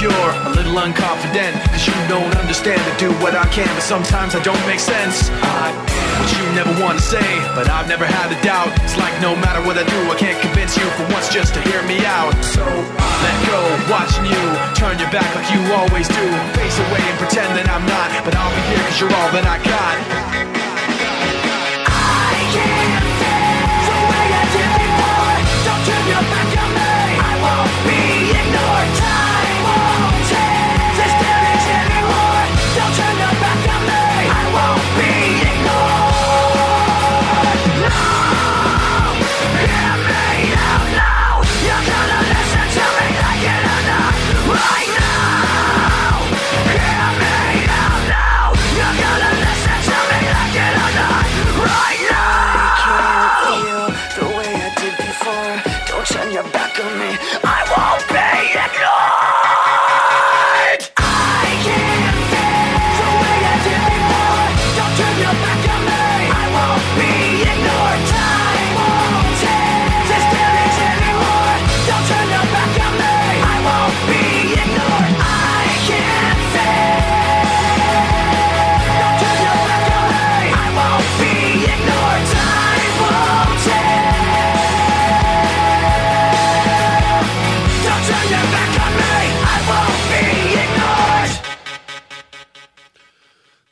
insecure, 0.08 0.32
a 0.47 0.51
little 0.55 0.76
unconfident, 0.76 1.53
cause 1.72 1.88
you 1.88 1.93
don't 2.08 2.36
understand 2.38 2.80
to 2.80 2.93
do 2.97 3.12
what 3.20 3.36
I 3.36 3.45
can, 3.49 3.68
but 3.68 3.84
sometimes 3.84 4.36
I 4.36 4.43
don't 4.43 4.60
make 4.68 4.80
sense. 4.80 5.30
I 5.41 5.74
what 6.18 6.30
you 6.34 6.43
never 6.55 6.74
want 6.82 6.97
to 6.97 7.03
say, 7.03 7.28
but 7.53 7.70
I've 7.70 7.88
never 7.88 8.05
had 8.05 8.32
a 8.32 8.39
doubt. 8.43 8.74
It's 8.84 8.97
like 8.97 9.14
no 9.22 9.36
matter 9.36 9.62
what 9.66 9.78
I 9.78 9.84
do, 9.84 9.99
I 10.12 10.16
can't 10.18 10.39
convince 10.41 10.78
you 10.78 10.86
for 10.97 11.03
once 11.14 11.30
just 11.30 11.53
to 11.53 11.62
hear 11.62 11.82
me 11.84 12.05
out. 12.05 12.34
So 12.43 12.66
let 12.66 13.36
go, 13.47 13.60
watching 13.89 14.26
you 14.26 14.43
turn 14.74 14.97
your 14.99 15.12
back 15.12 15.30
like 15.36 15.49
you 15.53 15.62
always 15.74 16.08
do. 16.08 16.26
Face 16.58 16.78
away 16.89 17.03
and 17.03 17.18
pretend 17.20 17.53
that 17.58 17.70
I'm 17.70 17.86
not, 17.86 18.10
but 18.26 18.36
I'll 18.36 18.53
be 18.53 18.64
here 18.74 18.84
cause 18.88 18.99
you're 18.99 19.14
all 19.14 19.32
that 19.32 19.45
I 19.45 19.58
got. 19.64 20.57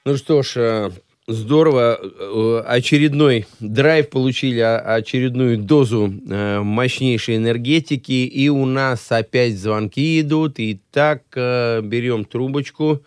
Ну 0.08 0.18
что 0.18 0.44
ж, 0.44 0.54
э, 0.58 0.90
здорово. 1.28 1.98
Э, 2.00 2.62
Очередной 2.68 3.48
драйв 3.60 4.12
получили, 4.12 4.60
а- 4.60 4.78
очередную 4.78 5.58
дозу 5.58 6.14
э, 6.30 6.60
мощнейшей 6.60 7.38
энергетики. 7.38 8.12
И 8.28 8.48
у 8.50 8.66
нас 8.68 9.12
опять 9.12 9.54
звонки 9.58 10.22
идут. 10.22 10.56
Итак, 10.58 11.24
э, 11.36 11.82
берем 11.82 12.24
трубочку. 12.24 13.02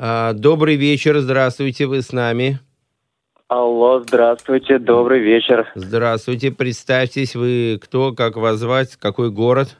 А, 0.00 0.32
Добрый 0.32 0.74
вечер, 0.74 1.20
здравствуйте, 1.20 1.86
вы 1.86 2.02
с 2.02 2.10
нами. 2.10 2.58
Алло, 3.46 4.00
здравствуйте, 4.00 4.80
добрый 4.80 5.20
вечер. 5.20 5.70
Здравствуйте, 5.76 6.50
представьтесь, 6.50 7.36
вы 7.36 7.78
кто, 7.80 8.12
как 8.12 8.36
вас 8.36 8.58
звать, 8.58 8.96
какой 8.96 9.30
город? 9.30 9.76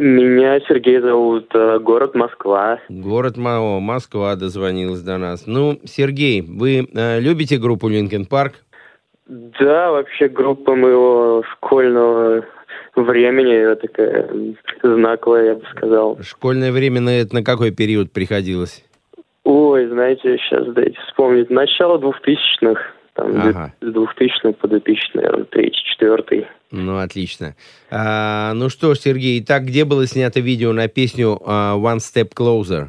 Меня 0.00 0.58
Сергей 0.60 0.98
зовут, 0.98 1.54
э, 1.54 1.78
город 1.78 2.14
Москва. 2.14 2.78
Город 2.88 3.36
Мао, 3.36 3.80
Москва 3.80 4.34
дозвонилась 4.34 5.02
до 5.02 5.18
нас. 5.18 5.46
Ну, 5.46 5.78
Сергей, 5.84 6.40
вы 6.40 6.88
э, 6.94 7.20
любите 7.20 7.58
группу 7.58 7.86
Линкен 7.86 8.24
Парк? 8.24 8.54
Да, 9.26 9.90
вообще 9.90 10.28
группа 10.28 10.74
моего 10.74 11.42
школьного 11.52 12.46
времени, 12.96 13.74
такая 13.74 14.26
м, 14.28 14.56
знаковая, 14.82 15.48
я 15.48 15.54
бы 15.56 15.64
сказал. 15.76 16.18
Школьное 16.22 16.72
время 16.72 17.02
на 17.02 17.10
это 17.20 17.34
на 17.34 17.44
какой 17.44 17.70
период 17.70 18.10
приходилось? 18.10 18.82
Ой, 19.44 19.86
знаете, 19.86 20.38
сейчас 20.38 20.66
дайте 20.68 20.96
вспомнить. 21.08 21.50
Начало 21.50 21.98
двухтысячных, 21.98 22.78
там, 23.20 23.36
Ага. 23.36 23.72
с 23.80 23.92
2000 23.92 24.52
по 24.52 24.68
2000, 24.68 25.10
наверное, 25.14 25.44
третий, 25.44 25.80
четвертый. 25.84 26.46
Ну, 26.70 26.98
отлично. 26.98 27.54
А, 27.90 28.52
ну 28.54 28.68
что 28.68 28.94
ж, 28.94 28.98
Сергей, 28.98 29.40
итак, 29.40 29.64
где 29.64 29.84
было 29.84 30.06
снято 30.06 30.40
видео 30.40 30.72
на 30.72 30.88
песню 30.88 31.38
а, 31.44 31.76
One 31.76 31.98
Step 31.98 32.30
Closer? 32.34 32.88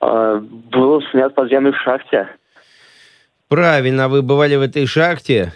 А, 0.00 0.38
был 0.38 1.02
снят 1.10 1.32
в 1.32 1.34
подземной 1.34 1.72
шахте. 1.84 2.28
Правильно, 3.48 4.08
вы 4.08 4.22
бывали 4.22 4.56
в 4.56 4.62
этой 4.62 4.86
шахте? 4.86 5.52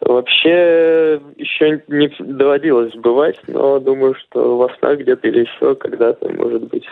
Вообще, 0.00 1.20
еще 1.36 1.80
не 1.86 2.12
доводилось 2.18 2.92
бывать, 2.94 3.38
но 3.46 3.78
думаю, 3.78 4.16
что 4.16 4.58
во 4.58 4.68
снах 4.78 4.98
где-то 4.98 5.28
или 5.28 5.46
еще 5.46 5.76
когда-то, 5.76 6.28
может 6.28 6.64
быть, 6.64 6.84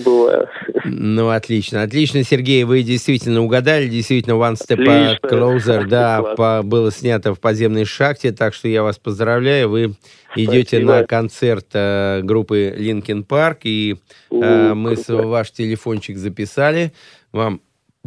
побываю. 0.00 0.48
Ну, 0.84 1.28
отлично. 1.30 1.82
Отлично, 1.82 2.22
Сергей, 2.22 2.64
вы 2.64 2.82
действительно 2.82 3.42
угадали. 3.42 3.88
Действительно, 3.88 4.34
One 4.34 4.54
Step 4.54 4.82
Отлично. 4.82 5.26
Closer, 5.26 5.86
да, 5.86 6.22
по- 6.36 6.62
было 6.62 6.90
снято 6.92 7.34
в 7.34 7.40
подземной 7.40 7.84
шахте, 7.84 8.32
так 8.32 8.54
что 8.54 8.68
я 8.68 8.82
вас 8.82 8.98
поздравляю. 8.98 9.68
Вы 9.68 9.94
идете 10.36 10.76
Спасибо. 10.78 10.92
на 10.92 11.04
концерт 11.04 11.66
э, 11.72 12.20
группы 12.22 12.74
Linkin 12.78 13.26
Park, 13.26 13.58
и 13.64 13.96
э, 14.30 14.74
мы 14.74 14.96
с- 14.96 15.08
ваш 15.08 15.50
телефончик 15.52 16.16
записали, 16.18 16.92
вам 17.32 17.60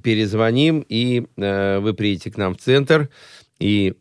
перезвоним, 0.03 0.85
и 0.87 1.25
э, 1.37 1.79
вы 1.79 1.93
приедете 1.93 2.31
к 2.31 2.37
нам 2.37 2.55
в 2.55 2.57
центр, 2.59 3.09
и 3.59 3.95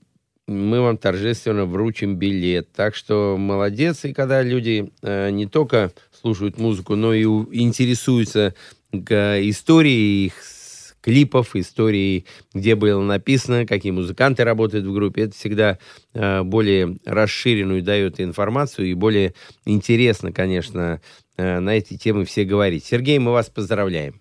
мы 0.46 0.80
вам 0.80 0.96
торжественно 0.96 1.66
вручим 1.66 2.16
билет. 2.16 2.68
Так 2.74 2.94
что 2.94 3.36
молодец. 3.38 4.04
И 4.06 4.14
когда 4.14 4.42
люди 4.42 4.90
э, 5.02 5.28
не 5.30 5.44
только 5.46 5.90
слушают 6.20 6.58
музыку, 6.58 6.96
но 6.96 7.14
и 7.14 7.24
интересуются 7.24 8.54
историей 8.92 10.26
их 10.26 10.34
клипов, 11.00 11.56
историей, 11.56 12.26
где 12.52 12.74
было 12.74 13.00
написано, 13.02 13.66
какие 13.66 13.92
музыканты 13.92 14.44
работают 14.44 14.84
в 14.84 14.92
группе, 14.92 15.22
это 15.22 15.34
всегда 15.34 15.78
э, 16.12 16.42
более 16.42 16.96
расширенную 17.06 17.82
дает 17.82 18.20
информацию 18.20 18.88
и 18.88 18.94
более 18.94 19.34
интересно, 19.64 20.32
конечно, 20.32 21.00
э, 21.36 21.60
на 21.60 21.70
эти 21.70 21.96
темы 21.96 22.24
все 22.24 22.44
говорить. 22.44 22.84
Сергей, 22.84 23.18
мы 23.18 23.32
вас 23.32 23.48
поздравляем. 23.48 24.20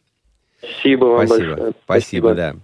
Спасибо 0.60 1.06
вам 1.06 1.28
Спасибо. 1.28 1.50
большое. 1.50 1.74
Спасибо, 1.84 2.36
да. 2.36 2.56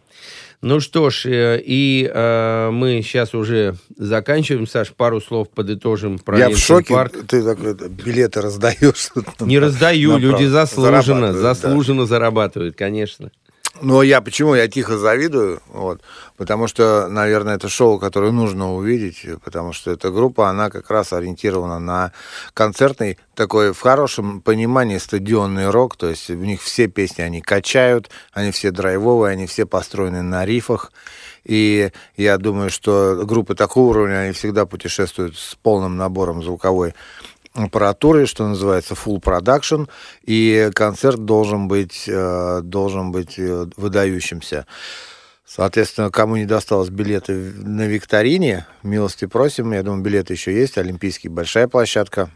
Ну 0.63 0.79
что 0.79 1.09
ж, 1.09 1.25
э, 1.25 1.61
и 1.61 2.09
э, 2.09 2.69
мы 2.71 3.01
сейчас 3.01 3.35
уже 3.35 3.75
заканчиваем. 3.97 4.65
Саш, 4.65 4.93
пару 4.93 5.19
слов 5.19 5.49
подытожим 5.49 6.19
про 6.19 6.39
Я 6.39 6.49
в 6.49 6.57
шоке, 6.57 6.93
Park. 6.93 7.25
ты 7.27 7.43
так, 7.43 7.91
билеты 7.91 8.39
раздаешь. 8.39 9.09
Не 9.41 9.59
раздаю, 9.59 10.17
люди 10.17 10.45
заслуженно, 10.45 11.33
заслуженно 11.33 12.05
зарабатывают, 12.05 12.77
конечно. 12.77 13.29
Но 13.81 14.03
я 14.03 14.21
почему? 14.21 14.53
Я 14.53 14.67
тихо 14.67 14.97
завидую, 14.99 15.59
вот, 15.69 16.01
потому 16.37 16.67
что, 16.67 17.07
наверное, 17.09 17.55
это 17.55 17.69
шоу, 17.69 17.97
которое 17.97 18.31
нужно 18.31 18.71
увидеть, 18.71 19.25
потому 19.43 19.73
что 19.73 19.89
эта 19.89 20.11
группа, 20.11 20.47
она 20.47 20.69
как 20.69 20.91
раз 20.91 21.11
ориентирована 21.11 21.79
на 21.79 22.11
концертный, 22.53 23.17
такой 23.33 23.73
в 23.73 23.79
хорошем 23.81 24.41
понимании 24.41 24.99
стадионный 24.99 25.71
рок, 25.71 25.95
то 25.95 26.07
есть 26.07 26.29
в 26.29 26.45
них 26.45 26.61
все 26.61 26.87
песни, 26.87 27.23
они 27.23 27.41
качают, 27.41 28.11
они 28.31 28.51
все 28.51 28.69
драйвовые, 28.69 29.33
они 29.33 29.47
все 29.47 29.65
построены 29.65 30.21
на 30.21 30.45
рифах, 30.45 30.91
и 31.43 31.91
я 32.15 32.37
думаю, 32.37 32.69
что 32.69 33.23
группы 33.25 33.55
такого 33.55 33.89
уровня, 33.89 34.19
они 34.19 34.33
всегда 34.33 34.67
путешествуют 34.67 35.35
с 35.35 35.55
полным 35.55 35.97
набором 35.97 36.43
звуковой 36.43 36.93
аппаратуры, 37.53 38.25
что 38.25 38.47
называется 38.47 38.93
full 38.93 39.21
production, 39.21 39.89
и 40.23 40.69
концерт 40.73 41.23
должен 41.23 41.67
быть, 41.67 42.05
э, 42.07 42.61
должен 42.63 43.11
быть 43.11 43.37
э, 43.37 43.67
выдающимся. 43.77 44.65
Соответственно, 45.45 46.09
кому 46.09 46.35
не 46.35 46.45
досталось 46.45 46.89
билеты 46.89 47.33
на 47.33 47.85
викторине, 47.85 48.65
милости 48.81 49.25
просим. 49.25 49.71
Я 49.73 49.83
думаю, 49.83 50.01
билеты 50.01 50.33
еще 50.33 50.53
есть. 50.53 50.77
Олимпийский, 50.77 51.29
большая 51.29 51.67
площадка. 51.67 52.31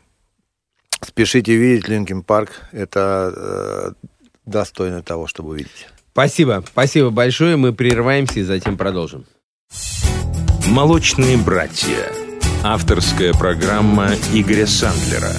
Спешите 1.01 1.55
видеть 1.55 1.87
Linkin 1.87 2.23
Park. 2.23 2.51
Это 2.71 3.33
э, 3.35 4.07
достойно 4.45 5.01
того, 5.01 5.27
чтобы 5.27 5.49
увидеть. 5.51 5.87
Спасибо, 6.11 6.63
спасибо 6.67 7.09
большое. 7.09 7.57
Мы 7.57 7.73
прерываемся 7.73 8.39
и 8.39 8.43
затем 8.43 8.77
продолжим. 8.77 9.25
«Молочные 10.67 11.37
братья». 11.37 12.16
Авторская 12.63 13.33
программа 13.33 14.09
Игоря 14.33 14.65
Сандлера. 14.65 15.31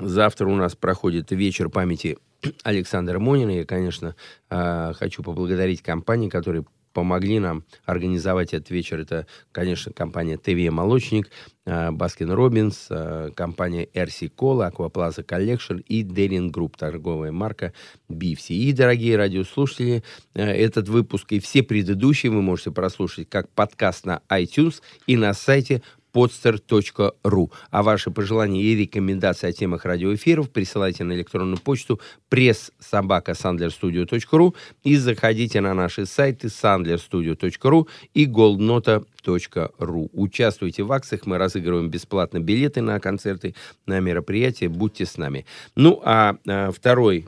Завтра 0.00 0.46
у 0.48 0.56
нас 0.56 0.74
проходит 0.74 1.30
вечер 1.30 1.68
памяти 1.68 2.18
Александра 2.64 3.18
Монина. 3.18 3.50
Я, 3.50 3.64
конечно, 3.64 4.14
э, 4.50 4.92
хочу 4.94 5.22
поблагодарить 5.22 5.82
компании, 5.82 6.28
которые 6.28 6.64
помогли 6.98 7.38
нам 7.38 7.62
организовать 7.84 8.52
этот 8.54 8.70
вечер. 8.70 8.98
Это, 8.98 9.28
конечно, 9.52 9.92
компания 9.92 10.36
ТВ 10.36 10.68
Молочник, 10.72 11.30
Baskin 11.64 12.32
Robbins, 12.32 12.88
э, 12.90 13.30
компания 13.36 13.88
RC 13.94 14.32
Cola, 14.36 14.66
Акваплаза 14.66 15.22
Collection 15.22 15.76
и 15.76 16.02
Дерин 16.02 16.50
Group, 16.50 16.76
торговая 16.76 17.30
марка 17.30 17.72
Бифси. 18.08 18.52
И, 18.54 18.72
дорогие 18.72 19.16
радиослушатели, 19.16 20.02
э, 20.34 20.42
этот 20.42 20.88
выпуск 20.88 21.30
и 21.30 21.38
все 21.38 21.62
предыдущие 21.62 22.32
вы 22.32 22.42
можете 22.42 22.72
прослушать 22.72 23.28
как 23.28 23.48
подкаст 23.50 24.04
на 24.04 24.20
iTunes 24.28 24.80
и 25.06 25.16
на 25.16 25.34
сайте 25.34 25.82
podster.ru. 26.18 27.50
А 27.70 27.82
ваши 27.82 28.10
пожелания 28.10 28.62
и 28.62 28.74
рекомендации 28.74 29.48
о 29.48 29.52
темах 29.52 29.84
радиоэфиров 29.84 30.48
присылайте 30.50 31.04
на 31.04 31.12
электронную 31.12 31.58
почту 31.58 32.00
press-собака-sandlerstudio.ru 32.30 34.54
и 34.82 34.96
заходите 34.96 35.60
на 35.60 35.74
наши 35.74 36.06
сайты 36.06 36.48
sandlerstudio.ru 36.48 37.86
и 38.14 38.26
goldnota.ru. 38.26 40.10
Участвуйте 40.12 40.82
в 40.82 40.90
акциях, 40.92 41.26
мы 41.26 41.38
разыгрываем 41.38 41.88
бесплатно 41.88 42.40
билеты 42.40 42.82
на 42.82 42.98
концерты, 42.98 43.54
на 43.86 44.00
мероприятия, 44.00 44.68
будьте 44.68 45.06
с 45.06 45.16
нами. 45.16 45.46
Ну, 45.76 46.02
а, 46.04 46.34
а, 46.46 46.72
второй 46.72 47.26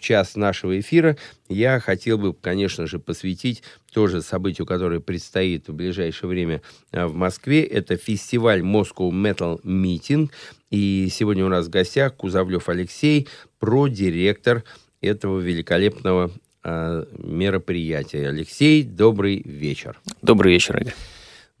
час 0.00 0.36
нашего 0.36 0.78
эфира 0.78 1.16
я 1.48 1.80
хотел 1.80 2.18
бы, 2.18 2.32
конечно 2.32 2.86
же, 2.86 2.98
посвятить 2.98 3.62
тоже 3.92 4.22
событию, 4.22 4.66
которое 4.66 5.00
предстоит 5.00 5.68
в 5.68 5.74
ближайшее 5.74 6.28
время 6.28 6.62
а, 6.92 7.06
в 7.06 7.14
Москве. 7.14 7.62
Это 7.62 7.96
фестиваль 7.96 8.60
Moscow 8.60 9.10
Metal 9.10 9.60
Meeting. 9.62 10.30
И 10.70 11.08
сегодня 11.10 11.44
у 11.44 11.48
нас 11.48 11.66
в 11.66 11.70
гостях 11.70 12.16
Кузовлев 12.16 12.68
Алексей, 12.68 13.28
продиректор 13.58 14.64
этого 15.00 15.38
великолепного 15.40 16.30
а, 16.62 17.06
мероприятия. 17.18 18.28
Алексей, 18.28 18.82
добрый 18.82 19.42
вечер. 19.44 20.00
Добрый 20.22 20.52
вечер, 20.52 20.78
Игорь. 20.78 20.94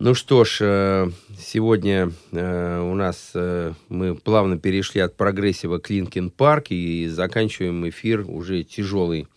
Ну 0.04 0.14
что 0.14 0.42
ж, 0.44 0.58
э, 0.62 1.10
сегодня 1.38 2.10
э, 2.32 2.80
у 2.80 2.92
нас 2.96 3.30
э, 3.34 3.72
мы 3.88 4.16
плавно 4.16 4.58
перешли 4.58 5.00
от 5.00 5.16
прогрессива 5.16 5.78
к 5.78 5.90
Linkin 5.90 6.30
Park 6.30 6.72
и 6.72 7.06
заканчиваем 7.06 7.88
эфир 7.88 8.24
уже 8.28 8.64
тяжелый, 8.64 9.28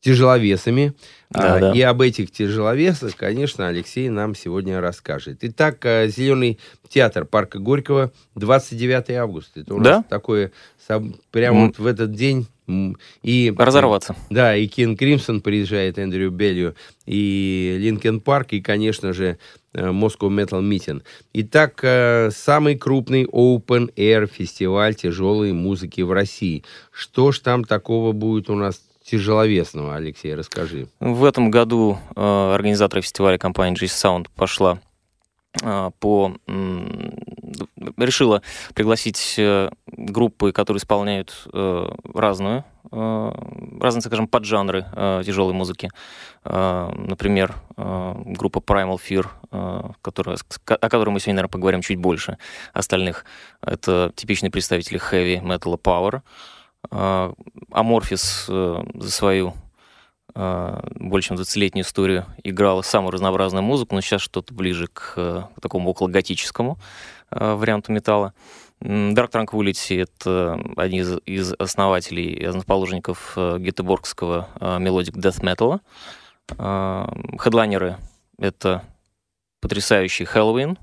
тяжеловесами. 0.00 0.92
Да, 1.30 1.54
А, 1.54 1.60
да. 1.60 1.72
И 1.72 1.80
об 1.80 2.02
этих 2.02 2.30
тяжеловесах, 2.30 3.16
конечно, 3.16 3.66
Алексей 3.68 4.10
нам 4.10 4.34
сегодня 4.34 4.82
расскажет. 4.82 5.38
Итак, 5.40 5.78
Зеленый 5.82 6.58
театр 6.90 7.24
Парка 7.24 7.58
Горького, 7.58 8.12
29 8.34 9.12
августа. 9.12 9.60
Это 9.60 9.74
у 9.76 9.80
Да? 9.80 9.96
нас 9.96 10.04
такое, 10.10 10.52
прямо 11.30 11.60
М. 11.60 11.66
вот 11.68 11.78
в 11.78 11.86
этот 11.86 12.12
день. 12.12 12.46
И, 13.22 13.54
Разорваться. 13.56 14.16
Да, 14.30 14.56
и 14.56 14.66
Кен 14.66 14.96
Кримсон 14.96 15.40
приезжает, 15.40 15.98
Эндрю 15.98 16.30
Беллью, 16.30 16.74
и 17.06 17.76
Линкен 17.78 18.20
Парк, 18.20 18.48
и, 18.52 18.60
конечно 18.60 19.12
же, 19.12 19.38
э, 19.72 19.88
Moscow 19.88 20.28
Metal 20.28 20.60
Meeting. 20.62 21.02
Итак, 21.32 21.78
э, 21.82 22.30
самый 22.32 22.76
крупный 22.76 23.24
open-air 23.24 24.26
фестиваль 24.26 24.94
тяжелой 24.94 25.52
музыки 25.52 26.00
в 26.00 26.12
России. 26.12 26.64
Что 26.90 27.30
ж 27.30 27.38
там 27.38 27.64
такого 27.64 28.12
будет 28.12 28.50
у 28.50 28.54
нас 28.54 28.80
тяжеловесного, 29.04 29.94
Алексей, 29.94 30.34
расскажи. 30.34 30.88
В 30.98 31.24
этом 31.24 31.50
году 31.50 31.98
э, 32.16 32.54
организаторы 32.54 33.02
фестиваля 33.02 33.38
компания 33.38 33.76
G-Sound 33.76 34.26
пошла 34.34 34.80
по 35.62 36.32
м, 36.46 37.14
решила 37.96 38.42
пригласить 38.74 39.34
э, 39.38 39.70
группы, 39.86 40.52
которые 40.52 40.78
исполняют 40.78 41.48
э, 41.52 41.88
разную 42.14 42.64
э, 42.90 43.32
разные, 43.80 44.02
скажем, 44.02 44.28
поджанры 44.28 44.86
э, 44.92 45.22
тяжелой 45.24 45.54
музыки. 45.54 45.90
Э, 46.44 46.90
например, 46.94 47.54
э, 47.76 48.14
группа 48.26 48.58
Primal 48.58 48.98
Fear, 48.98 49.26
э, 49.50 49.90
которая, 50.02 50.36
о 50.66 50.88
которой 50.88 51.10
мы 51.10 51.20
сегодня, 51.20 51.36
наверное, 51.36 51.52
поговорим 51.52 51.82
чуть 51.82 51.98
больше 51.98 52.38
остальных. 52.72 53.24
Это 53.60 54.12
типичные 54.14 54.50
представители 54.50 55.00
heavy 55.00 55.42
metal 55.42 55.80
power. 55.80 56.22
Э, 56.90 57.32
э, 58.48 58.84
за 58.94 59.10
свою 59.10 59.48
э, 59.48 59.52
больше 60.36 61.28
чем 61.28 61.38
20-летнюю 61.38 61.84
историю 61.84 62.26
играла 62.44 62.82
самую 62.82 63.12
разнообразную 63.12 63.62
музыку, 63.62 63.94
но 63.94 64.02
сейчас 64.02 64.20
что-то 64.20 64.52
ближе 64.52 64.86
к, 64.88 65.14
э, 65.16 65.42
такому 65.62 65.90
окологотическому 65.90 66.78
э, 67.30 67.54
варианту 67.54 67.92
металла. 67.92 68.34
Dark 68.82 69.30
Tranquility— 69.30 70.02
это 70.02 70.60
один 70.76 71.00
из, 71.00 71.18
из 71.24 71.54
основателей 71.58 72.44
основоположников 72.44 73.32
э, 73.36 73.56
гетеборгского 73.58 74.50
э, 74.60 74.78
melodic 74.78 75.16
death 75.16 75.40
metal. 75.40 75.80
Э, 76.58 77.06
Хедлайнеры— 77.38 77.96
это 78.38 78.84
потрясающий 79.62 80.24
э, 80.24 80.76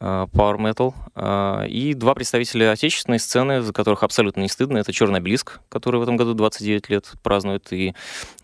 power 0.00 0.56
metal, 0.58 0.94
э, 1.14 1.68
и 1.68 1.94
два 1.94 2.14
представителя 2.14 2.72
отечественной 2.72 3.18
сцены, 3.18 3.62
за 3.62 3.72
которых 3.72 4.02
абсолютно 4.02 4.40
не 4.40 4.48
стыдно. 4.48 4.78
Это 4.78 4.92
Черный 4.92 5.18
Обелиск, 5.18 5.60
который 5.68 6.00
в 6.00 6.02
этом 6.02 6.16
году 6.16 6.34
29 6.34 6.88
лет 6.90 7.12
празднует, 7.22 7.72
и 7.72 7.94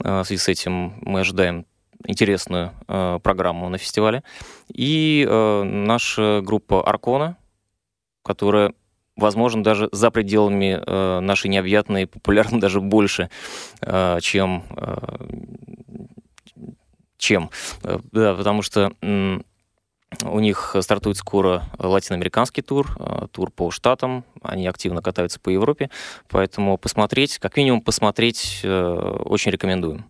э, 0.02 0.20
в 0.20 0.24
связи 0.24 0.40
с 0.40 0.48
этим 0.48 0.94
мы 1.02 1.20
ожидаем 1.20 1.66
интересную 2.06 2.72
э, 2.88 3.18
программу 3.22 3.68
на 3.68 3.78
фестивале. 3.78 4.22
И 4.68 5.26
э, 5.28 5.62
наша 5.62 6.40
группа 6.42 6.82
Аркона, 6.86 7.36
которая 8.22 8.72
возможно, 9.16 9.62
даже 9.62 9.88
за 9.92 10.10
пределами 10.10 10.82
э, 10.84 11.20
нашей 11.20 11.48
необъятной, 11.48 12.06
популярна 12.06 12.60
даже 12.60 12.80
больше, 12.80 13.30
э, 13.82 14.18
чем, 14.20 14.64
э, 14.76 14.96
чем. 17.18 17.50
Э, 17.82 17.98
да, 18.12 18.34
потому 18.34 18.62
что 18.62 18.92
у 20.24 20.40
них 20.40 20.74
стартует 20.80 21.16
скоро 21.16 21.64
латиноамериканский 21.78 22.62
тур, 22.62 22.94
э, 22.98 23.28
тур 23.32 23.50
по 23.50 23.70
штатам, 23.70 24.24
они 24.42 24.66
активно 24.66 25.02
катаются 25.02 25.38
по 25.40 25.50
Европе, 25.50 25.90
поэтому 26.28 26.76
посмотреть, 26.78 27.38
как 27.38 27.56
минимум 27.56 27.80
посмотреть, 27.80 28.60
э, 28.62 29.18
очень 29.24 29.52
рекомендуем. 29.52 30.04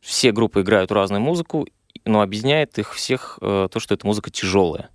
Все 0.00 0.32
группы 0.32 0.62
играют 0.62 0.92
разную 0.92 1.20
музыку, 1.20 1.66
но 2.04 2.22
объединяет 2.22 2.78
их 2.78 2.94
всех 2.94 3.38
э, 3.42 3.68
то, 3.70 3.80
что 3.80 3.94
эта 3.94 4.06
музыка 4.06 4.30
тяжелая. 4.30 4.88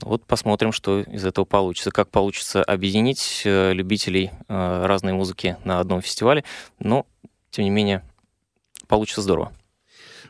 Вот 0.00 0.26
посмотрим, 0.26 0.72
что 0.72 1.00
из 1.00 1.24
этого 1.24 1.44
получится. 1.46 1.90
Как 1.90 2.10
получится 2.10 2.62
объединить 2.62 3.42
любителей 3.46 4.30
разной 4.46 5.14
музыки 5.14 5.56
на 5.64 5.80
одном 5.80 6.02
фестивале. 6.02 6.44
Но, 6.78 7.06
тем 7.50 7.64
не 7.64 7.70
менее, 7.70 8.02
получится 8.88 9.22
здорово. 9.22 9.52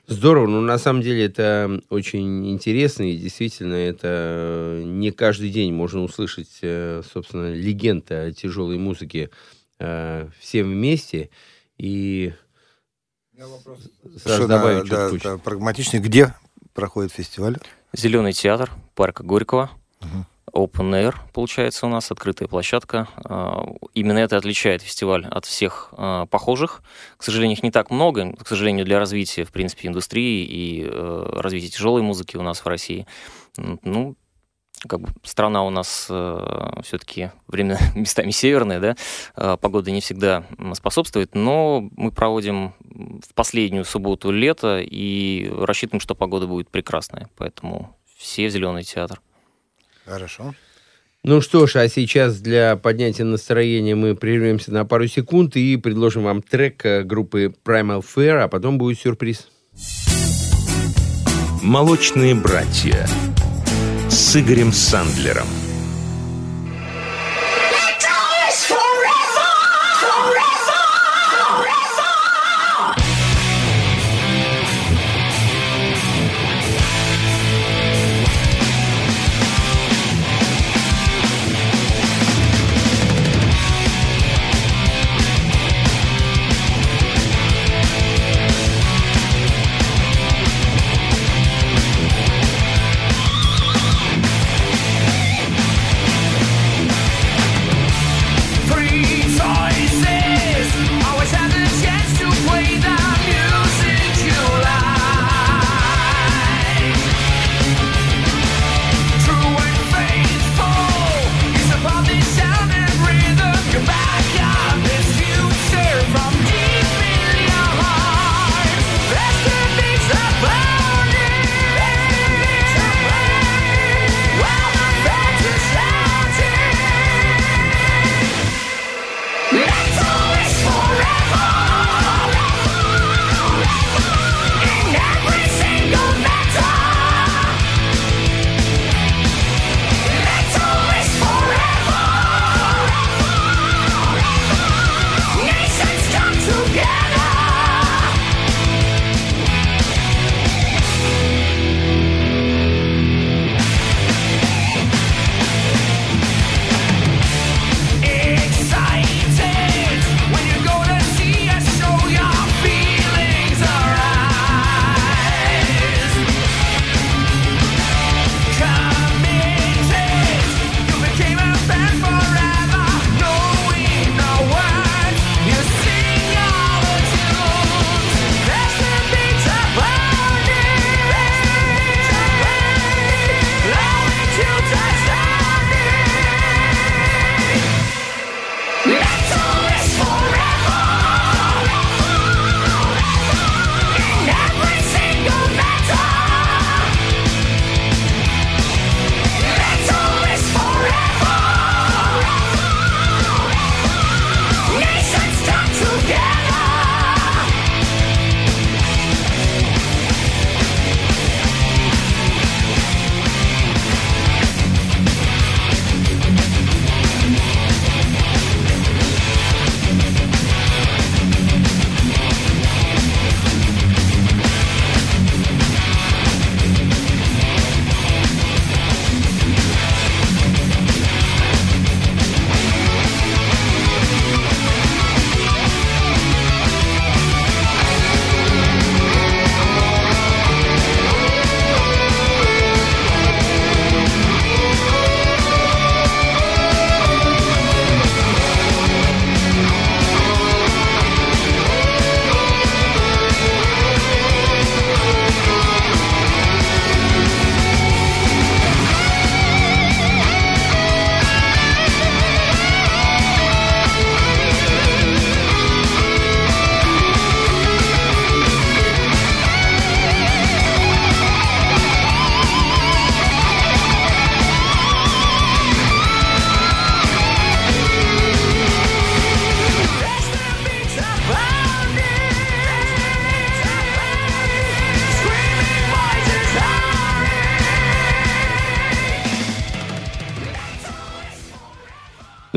Здорово, 0.08 0.46
но 0.46 0.60
на 0.60 0.78
самом 0.78 1.02
деле 1.02 1.24
это 1.24 1.80
очень 1.90 2.48
интересно, 2.50 3.02
и 3.02 3.16
действительно 3.16 3.74
это 3.74 4.08
э, 4.08 4.82
не 4.84 5.10
каждый 5.10 5.50
день 5.50 5.72
можно 5.72 6.02
услышать, 6.02 6.58
э, 6.62 7.02
собственно, 7.12 7.52
легенд 7.52 8.10
о 8.12 8.32
тяжелой 8.32 8.78
музыке 8.78 9.30
э, 9.80 10.28
все 10.38 10.62
вместе. 10.62 11.30
И 11.76 12.32
сразу 13.36 14.42
Что, 14.42 14.46
добавим 14.46 14.86
да, 14.86 15.10
чуть 15.10 15.22
да, 15.24 15.32
да, 15.32 15.38
прагматичный. 15.38 15.98
Где 15.98 16.34
проходит 16.72 17.12
фестиваль? 17.12 17.58
Зеленый 17.92 18.32
театр, 18.32 18.70
парка 18.94 19.24
Горького. 19.24 19.70
Open 20.00 20.24
Air, 20.64 21.14
получается, 21.32 21.86
у 21.86 21.88
нас 21.88 22.10
открытая 22.10 22.48
площадка. 22.48 23.08
А, 23.24 23.66
Именно 23.94 24.18
это 24.18 24.36
отличает 24.36 24.82
фестиваль 24.82 25.26
от 25.26 25.44
всех 25.44 25.88
а, 25.92 26.26
похожих. 26.26 26.82
К 27.16 27.22
сожалению, 27.22 27.56
их 27.56 27.62
не 27.62 27.70
так 27.70 27.90
много. 27.90 28.34
К 28.34 28.46
сожалению, 28.46 28.84
для 28.84 28.98
развития, 28.98 29.44
в 29.44 29.52
принципе, 29.52 29.88
индустрии 29.88 30.44
и 30.44 30.86
э, 30.88 31.30
развития 31.34 31.68
тяжелой 31.68 32.02
музыки 32.02 32.36
у 32.36 32.42
нас 32.42 32.60
в 32.60 32.66
России. 32.66 33.06
Ну, 33.56 34.16
как 34.86 35.00
бы 35.00 35.08
страна 35.22 35.64
у 35.64 35.70
нас 35.70 36.04
все-таки 36.82 37.30
время 37.48 37.78
местами 37.94 38.30
северная, 38.30 38.80
да, 38.80 38.96
э, 39.36 39.56
погода 39.60 39.90
не 39.90 40.00
всегда 40.00 40.44
способствует, 40.74 41.34
но 41.34 41.88
мы 41.96 42.12
проводим 42.12 42.74
в 42.80 43.34
последнюю 43.34 43.84
субботу 43.84 44.30
лета 44.30 44.80
и 44.80 45.50
рассчитываем, 45.50 46.00
что 46.00 46.14
погода 46.14 46.46
будет 46.46 46.70
прекрасная, 46.70 47.28
поэтому 47.36 47.96
все 48.16 48.48
в 48.48 48.52
Зеленый 48.52 48.82
театр. 48.82 49.20
Хорошо. 50.06 50.54
Ну 51.22 51.40
что 51.40 51.66
ж, 51.66 51.76
а 51.76 51.88
сейчас 51.88 52.38
для 52.40 52.76
поднятия 52.76 53.24
настроения 53.24 53.96
мы 53.96 54.14
прервемся 54.14 54.72
на 54.72 54.84
пару 54.84 55.08
секунд 55.08 55.56
и 55.56 55.76
предложим 55.76 56.22
вам 56.22 56.40
трек 56.40 56.86
э, 56.86 57.02
группы 57.02 57.52
Primal 57.64 58.04
Fair, 58.04 58.42
а 58.42 58.48
потом 58.48 58.78
будет 58.78 59.00
сюрприз. 59.00 59.48
«Молочные 61.62 62.36
братья» 62.36 63.08
с 64.08 64.36
Игорем 64.36 64.72
Сандлером. 64.72 65.48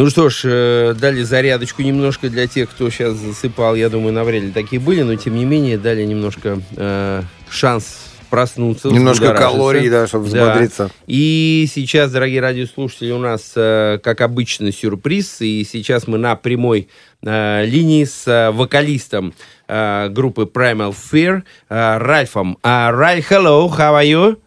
Ну 0.09 0.11
что 0.11 0.29
ж, 0.29 0.41
э, 0.45 0.95
дали 0.99 1.21
зарядочку 1.21 1.83
немножко 1.83 2.29
для 2.29 2.47
тех, 2.47 2.71
кто 2.71 2.89
сейчас 2.89 3.13
засыпал. 3.13 3.75
Я 3.75 3.89
думаю, 3.89 4.11
навряд 4.11 4.41
ли 4.41 4.49
такие 4.49 4.81
были, 4.81 5.03
но 5.03 5.13
тем 5.13 5.35
не 5.35 5.45
менее 5.45 5.77
дали 5.77 6.03
немножко 6.03 6.59
э, 6.75 7.21
шанс 7.47 7.99
проснуться. 8.31 8.87
Немножко 8.87 9.35
калорий, 9.35 9.87
да, 9.87 10.07
чтобы 10.07 10.25
взбодриться. 10.25 10.89
И 11.05 11.69
сейчас, 11.71 12.11
дорогие 12.11 12.41
радиослушатели, 12.41 13.11
у 13.11 13.19
нас, 13.19 13.51
э, 13.55 13.99
как 14.01 14.21
обычно, 14.21 14.71
сюрприз. 14.71 15.41
И 15.41 15.63
сейчас 15.63 16.07
мы 16.07 16.17
на 16.17 16.35
прямой 16.35 16.89
э, 17.21 17.65
линии 17.67 18.03
с 18.03 18.27
э, 18.27 18.49
вокалистом 18.49 19.35
э, 19.67 20.09
группы 20.09 20.49
Primal 20.51 20.95
Fear 20.95 21.43
э, 21.69 21.97
Ральфом. 21.99 22.57
Uh, 22.63 22.91
Ralph, 22.91 23.25
hello, 23.29 23.69
how 23.69 23.93
are 23.93 24.03
you? 24.03 24.37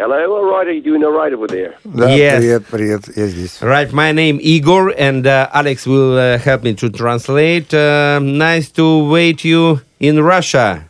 Hello, 0.00 0.36
all 0.36 0.44
right. 0.44 0.66
Are 0.66 0.72
you 0.72 0.82
doing 0.82 1.02
all 1.04 1.12
right 1.12 1.32
over 1.32 1.46
there? 1.46 1.74
Да, 1.84 2.10
Yes. 2.10 2.40
привет, 2.42 2.66
привет, 2.66 3.00
я 3.16 3.26
здесь. 3.28 3.62
Right, 3.62 3.90
my 3.92 4.12
name 4.12 4.38
Igor, 4.42 4.92
and 4.98 5.26
uh, 5.26 5.48
Alex 5.54 5.86
will 5.86 6.18
uh, 6.18 6.38
help 6.38 6.64
me 6.64 6.74
to 6.74 6.90
translate. 6.90 7.72
Uh, 7.72 8.18
nice 8.20 8.68
to 8.72 9.08
wait 9.08 9.42
you 9.44 9.80
in 9.98 10.22
Russia. 10.22 10.84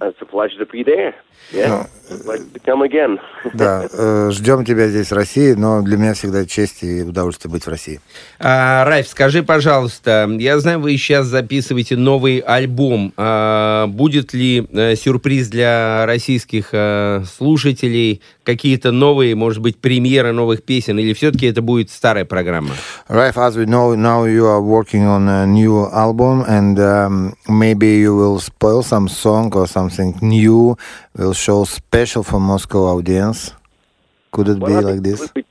It's 0.00 0.20
a 0.22 0.24
pleasure 0.24 0.58
to 0.58 0.66
be 0.66 0.84
there. 0.84 1.14
Yeah, 1.50 1.86
like 2.26 2.52
to 2.52 2.60
come 2.60 2.82
again. 2.82 3.18
Да, 3.53 3.87
э, 3.91 4.29
ждем 4.31 4.63
тебя 4.65 4.87
здесь, 4.87 5.11
в 5.11 5.13
России, 5.13 5.53
но 5.53 5.81
для 5.81 5.97
меня 5.97 6.13
всегда 6.13 6.45
честь 6.45 6.83
и 6.83 7.03
удовольствие 7.03 7.51
быть 7.51 7.65
в 7.65 7.69
России. 7.69 7.99
А, 8.39 8.85
Райф, 8.85 9.07
скажи, 9.07 9.43
пожалуйста, 9.43 10.29
я 10.39 10.59
знаю, 10.59 10.79
вы 10.79 10.95
сейчас 10.97 11.27
записываете 11.27 11.97
новый 11.97 12.39
альбом. 12.39 13.13
А, 13.17 13.87
будет 13.87 14.33
ли 14.33 14.67
э, 14.71 14.95
сюрприз 14.95 15.49
для 15.49 16.05
российских 16.05 16.69
э, 16.71 17.23
слушателей? 17.37 18.21
Какие-то 18.43 18.91
новые, 18.91 19.35
может 19.35 19.61
быть, 19.61 19.77
премьеры 19.77 20.33
новых 20.33 20.63
песен? 20.63 20.99
Или 20.99 21.13
все-таки 21.13 21.45
это 21.45 21.61
будет 21.61 21.89
старая 21.89 22.25
программа? 22.25 22.71
Ralph, 23.07 23.37
as 23.37 23.55
we 23.55 23.65
know, 23.65 23.95
now 23.95 24.25
you 24.25 24.45
are 24.45 24.61
working 24.61 25.05
on 25.05 25.29
a 25.29 25.45
new 25.45 25.87
album, 25.91 26.43
and 26.47 26.77
um, 26.77 27.33
maybe 27.47 27.99
you 27.99 28.15
will 28.15 28.39
spoil 28.39 28.83
some 28.83 29.07
song 29.07 29.49
or 29.53 29.65
something 29.65 30.15
new. 30.21 30.77
Will 31.15 31.33
show 31.33 31.63
special 31.63 32.23
for 32.23 32.39
Moscow 32.39 32.97
audience. 32.97 33.32
Could 34.33 34.49
it 34.49 34.59
be 34.59 34.73
I 34.73 34.79
like 34.79 35.01
this? 35.03 35.13
it 35.13 35.19
would 35.21 35.33
be- 35.33 35.45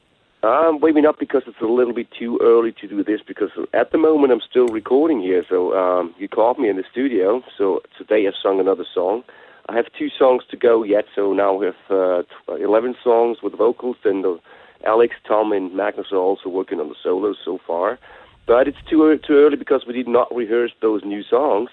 Um, 0.44 0.80
maybe 0.82 1.00
not 1.00 1.20
because 1.20 1.44
it's 1.46 1.60
a 1.60 1.66
little 1.66 1.94
bit 1.94 2.08
too 2.18 2.36
early 2.42 2.72
to 2.80 2.88
do 2.88 3.04
this. 3.04 3.20
Because 3.26 3.50
at 3.72 3.92
the 3.92 3.98
moment 3.98 4.32
I'm 4.32 4.40
still 4.40 4.66
recording 4.66 5.20
here. 5.20 5.44
So 5.48 5.56
um, 5.82 6.14
you 6.18 6.28
called 6.28 6.58
me 6.58 6.68
in 6.68 6.76
the 6.76 6.84
studio. 6.90 7.42
So 7.56 7.80
today 7.96 8.26
I've 8.26 8.40
sung 8.42 8.58
another 8.58 8.84
song. 8.92 9.22
I 9.68 9.76
have 9.76 9.86
two 9.96 10.08
songs 10.10 10.42
to 10.50 10.56
go 10.56 10.82
yet. 10.82 11.04
So 11.14 11.32
now 11.32 11.54
we 11.54 11.66
have 11.66 11.82
uh, 11.88 12.22
tw- 12.22 12.60
11 12.60 12.96
songs 13.04 13.38
with 13.42 13.54
vocals. 13.56 13.98
And 14.04 14.26
uh, 14.26 14.36
Alex, 14.84 15.14
Tom, 15.28 15.52
and 15.52 15.72
Magnus 15.76 16.10
are 16.10 16.16
also 16.18 16.48
working 16.48 16.80
on 16.80 16.88
the 16.88 16.96
solos 17.00 17.36
so 17.44 17.60
far. 17.64 18.00
But 18.44 18.66
it's 18.66 18.82
too 18.90 19.04
ear- 19.06 19.18
too 19.18 19.34
early 19.34 19.56
because 19.56 19.86
we 19.86 19.92
did 19.92 20.08
not 20.08 20.34
rehearse 20.34 20.72
those 20.80 21.04
new 21.04 21.22
songs. 21.22 21.70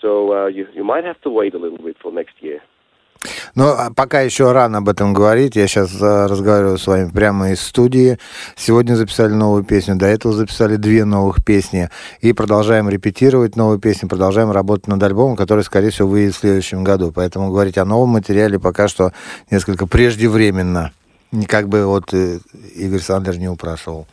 So 0.00 0.10
uh, 0.32 0.46
you 0.46 0.68
you 0.72 0.84
might 0.84 1.02
have 1.02 1.20
to 1.22 1.30
wait 1.30 1.52
a 1.54 1.58
little 1.58 1.78
bit 1.78 1.96
for 2.00 2.12
next 2.12 2.36
year. 2.40 2.60
Но 3.54 3.74
а, 3.78 3.90
пока 3.94 4.20
еще 4.20 4.52
рано 4.52 4.78
об 4.78 4.88
этом 4.88 5.12
говорить. 5.12 5.56
Я 5.56 5.66
сейчас 5.66 5.92
разговариваю 6.00 6.78
с 6.78 6.86
вами 6.86 7.10
прямо 7.10 7.52
из 7.52 7.60
студии. 7.60 8.18
Сегодня 8.56 8.94
записали 8.94 9.32
новую 9.32 9.64
песню, 9.64 9.96
до 9.96 10.06
этого 10.06 10.34
записали 10.34 10.76
две 10.76 11.04
новых 11.04 11.44
песни. 11.44 11.90
И 12.20 12.32
продолжаем 12.32 12.88
репетировать 12.88 13.56
новые 13.56 13.80
песни, 13.80 14.06
продолжаем 14.06 14.50
работать 14.50 14.88
над 14.88 15.02
альбомом, 15.02 15.36
который, 15.36 15.64
скорее 15.64 15.90
всего, 15.90 16.08
выйдет 16.08 16.34
в 16.34 16.38
следующем 16.38 16.84
году. 16.84 17.12
Поэтому 17.14 17.50
говорить 17.50 17.78
о 17.78 17.84
новом 17.84 18.10
материале 18.10 18.58
пока 18.58 18.88
что 18.88 19.12
несколько 19.50 19.86
преждевременно. 19.86 20.92
Как 21.46 21.68
бы 21.68 21.84
вот 21.84 22.14
э, 22.14 22.38
Игорь 22.74 23.00
Сандлер 23.00 23.38
не 23.38 23.48
упрашивал. 23.48 24.06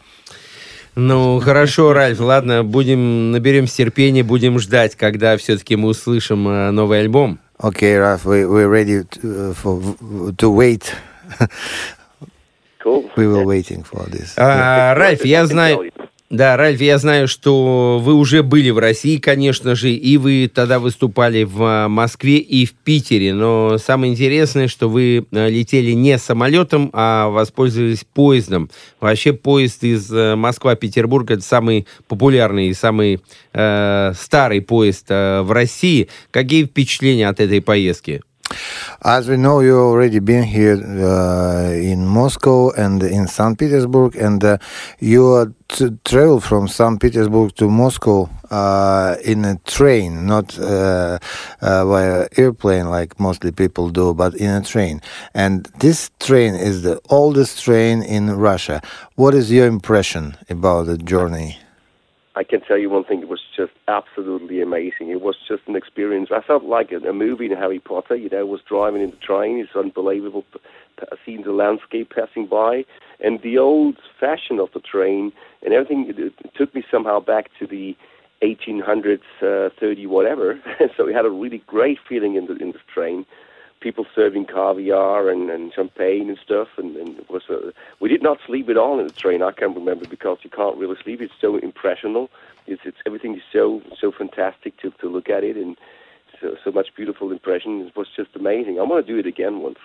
Ну, 0.96 1.40
хорошо, 1.42 1.92
Ральф, 1.92 2.22
ладно, 2.22 2.64
будем, 2.64 3.32
наберем 3.32 3.68
терпения, 3.68 4.24
будем 4.24 4.60
ждать, 4.60 4.96
когда 4.96 5.36
все-таки 5.36 5.76
мы 5.76 5.90
услышим 5.90 6.48
э, 6.48 6.72
новый 6.72 7.02
альбом. 7.02 7.40
Okay, 7.63 7.97
Ralph, 7.97 8.25
we, 8.25 8.47
we're 8.47 8.69
ready 8.69 9.05
to, 9.05 9.51
uh, 9.51 9.55
for, 9.55 9.97
to 10.39 10.51
wait. 10.51 10.95
Cool. 12.81 13.11
We 13.17 13.27
were 13.27 13.45
waiting 13.45 13.83
for 13.83 14.07
this. 14.07 14.35
А, 14.39 14.95
Ральф, 14.95 15.25
я 15.27 15.47
знаю... 15.47 15.93
Да, 16.32 16.58
Ральф, 16.58 16.82
я 16.82 16.98
знаю, 16.98 17.28
что 17.28 18.00
вы 18.02 18.16
уже 18.16 18.42
были 18.42 18.72
в 18.72 18.80
России, 18.80 19.18
конечно 19.18 19.76
же, 19.76 19.92
и 19.92 20.18
вы 20.18 20.50
тогда 20.52 20.80
выступали 20.80 21.44
в 21.44 21.62
а, 21.62 21.88
Москве 21.88 22.38
и 22.38 22.66
в 22.66 22.74
Питере. 22.74 23.32
Но 23.32 23.78
самое 23.78 24.12
интересное, 24.12 24.68
что 24.68 24.90
вы 24.90 25.28
а, 25.32 25.48
летели 25.48 25.92
не 25.92 26.18
самолетом, 26.18 26.90
а 26.94 27.30
воспользовались 27.30 28.06
поездом. 28.12 28.72
Вообще 29.00 29.34
поезд 29.34 29.84
из 29.84 30.12
э, 30.12 30.36
Москва-Петербург 30.36 31.30
это 31.30 31.44
самый 31.44 31.86
популярный 32.08 32.70
и 32.70 32.74
самый 32.74 33.22
э, 33.54 34.14
старый 34.20 34.62
поезд 34.62 35.06
э, 35.10 35.42
в 35.44 35.52
России. 35.52 36.10
Какие 36.32 36.64
впечатления 36.64 37.30
от 37.30 37.40
этой 37.40 37.62
поездки? 37.62 38.24
As 39.04 39.30
we 39.30 39.38
know, 39.38 39.60
you 39.60 39.78
already 39.78 40.20
been 40.20 40.44
here 40.44 40.78
uh, 40.78 41.72
in 41.72 42.06
Moscow 42.08 42.72
and 42.72 43.04
in 43.04 43.28
St. 43.28 43.58
Petersburg, 43.58 44.16
and 44.16 44.44
uh, 44.44 44.58
you 45.00 45.34
uh, 45.34 45.46
t- 45.68 45.98
travel 46.04 46.40
from 46.40 46.68
St. 46.68 47.00
Petersburg 47.00 47.56
to 47.56 47.70
Moscow 47.70 48.30
uh, 48.50 49.16
in 49.24 49.46
a 49.46 49.58
train, 49.66 50.26
not 50.26 50.58
uh, 50.58 51.20
uh, 51.62 51.86
via 51.86 52.28
airplane 52.38 52.90
like 52.90 53.20
mostly 53.20 53.52
people 53.52 53.90
do, 53.90 54.14
but 54.14 54.34
in 54.36 54.50
a 54.50 54.62
train. 54.62 55.02
And 55.34 55.66
this 55.80 56.10
train 56.20 56.56
is 56.56 56.84
the 56.84 57.00
oldest 57.10 57.64
train 57.64 58.02
in 58.02 58.32
Russia. 58.32 58.82
What 59.16 59.34
is 59.34 59.52
your 59.52 59.68
impression 59.68 60.36
about 60.50 60.88
the 60.88 60.98
journey? 60.98 61.60
I 62.36 62.44
can 62.44 62.62
tell 62.62 62.78
you 62.78 62.90
one 62.90 63.06
thing, 63.06 63.25
absolutely 63.88 64.62
amazing. 64.62 65.10
It 65.10 65.22
was 65.22 65.36
just 65.48 65.64
an 65.68 65.76
experience. 65.76 66.30
I 66.32 66.42
felt 66.42 66.64
like 66.64 66.92
a, 66.92 66.98
a 66.98 67.14
movie 67.14 67.46
in 67.46 67.58
Harry 67.58 67.80
Potter, 67.80 68.16
you 68.16 68.30
know, 68.30 68.46
was 68.46 68.62
driving 68.68 69.02
in 69.02 69.12
the 69.12 69.18
train, 69.18 69.60
it's 69.60 69.76
unbelievable, 69.76 70.46
seeing 71.26 71.44
the 71.44 71.52
landscape 71.52 72.14
passing 72.16 72.48
by, 72.48 72.86
and 73.20 73.42
the 73.42 73.58
old 73.58 73.98
fashion 74.20 74.60
of 74.60 74.70
the 74.74 74.80
train, 74.80 75.32
and 75.64 75.74
everything, 75.74 76.08
it, 76.10 76.20
it 76.20 76.56
took 76.56 76.74
me 76.74 76.84
somehow 76.90 77.20
back 77.20 77.50
to 77.60 77.68
the 77.68 77.96
1800s, 78.42 79.22
uh, 79.42 79.70
30 79.80 80.08
whatever. 80.08 80.60
so 80.98 81.06
we 81.06 81.14
had 81.14 81.26
a 81.26 81.30
really 81.30 81.60
great 81.68 82.00
feeling 82.08 82.36
in 82.36 82.48
the, 82.48 82.56
in 82.56 82.72
the 82.72 82.80
train. 82.94 83.26
People 83.82 84.06
serving 84.16 84.46
caviar 84.46 85.30
and, 85.30 85.50
and 85.50 85.72
champagne 85.74 86.30
and 86.30 86.40
stuff, 86.44 86.70
and, 86.78 86.96
and 86.96 87.20
it 87.20 87.30
was 87.30 87.44
uh, 87.50 87.72
we 88.00 88.10
did 88.10 88.24
not 88.24 88.40
sleep 88.48 88.68
at 88.70 88.78
all 88.78 89.00
in 89.00 89.06
the 89.06 89.14
train. 89.14 89.44
I 89.44 89.52
can't 89.52 89.76
remember 89.76 90.08
because 90.08 90.40
you 90.42 90.50
can't 90.50 90.78
really 90.78 90.96
sleep. 91.04 91.22
It's 91.22 91.34
so 91.40 91.58
impressional. 91.58 92.32
It's, 92.68 92.82
it's 92.86 92.98
everything 93.06 93.36
is 93.36 93.42
so 93.52 93.82
so 94.00 94.12
fantastic 94.12 94.78
to 94.82 94.92
to 95.02 95.08
look 95.08 95.30
at 95.30 95.44
it, 95.44 95.58
and 95.58 95.78
so 96.42 96.56
so 96.64 96.72
much 96.72 96.88
beautiful 96.96 97.32
impression. 97.32 97.82
It 97.82 97.96
was 97.96 98.08
just 98.16 98.36
amazing. 98.36 98.80
I 98.80 98.84
want 98.84 99.06
to 99.06 99.14
do 99.14 99.20
it 99.20 99.26
again 99.26 99.60
once. 99.60 99.80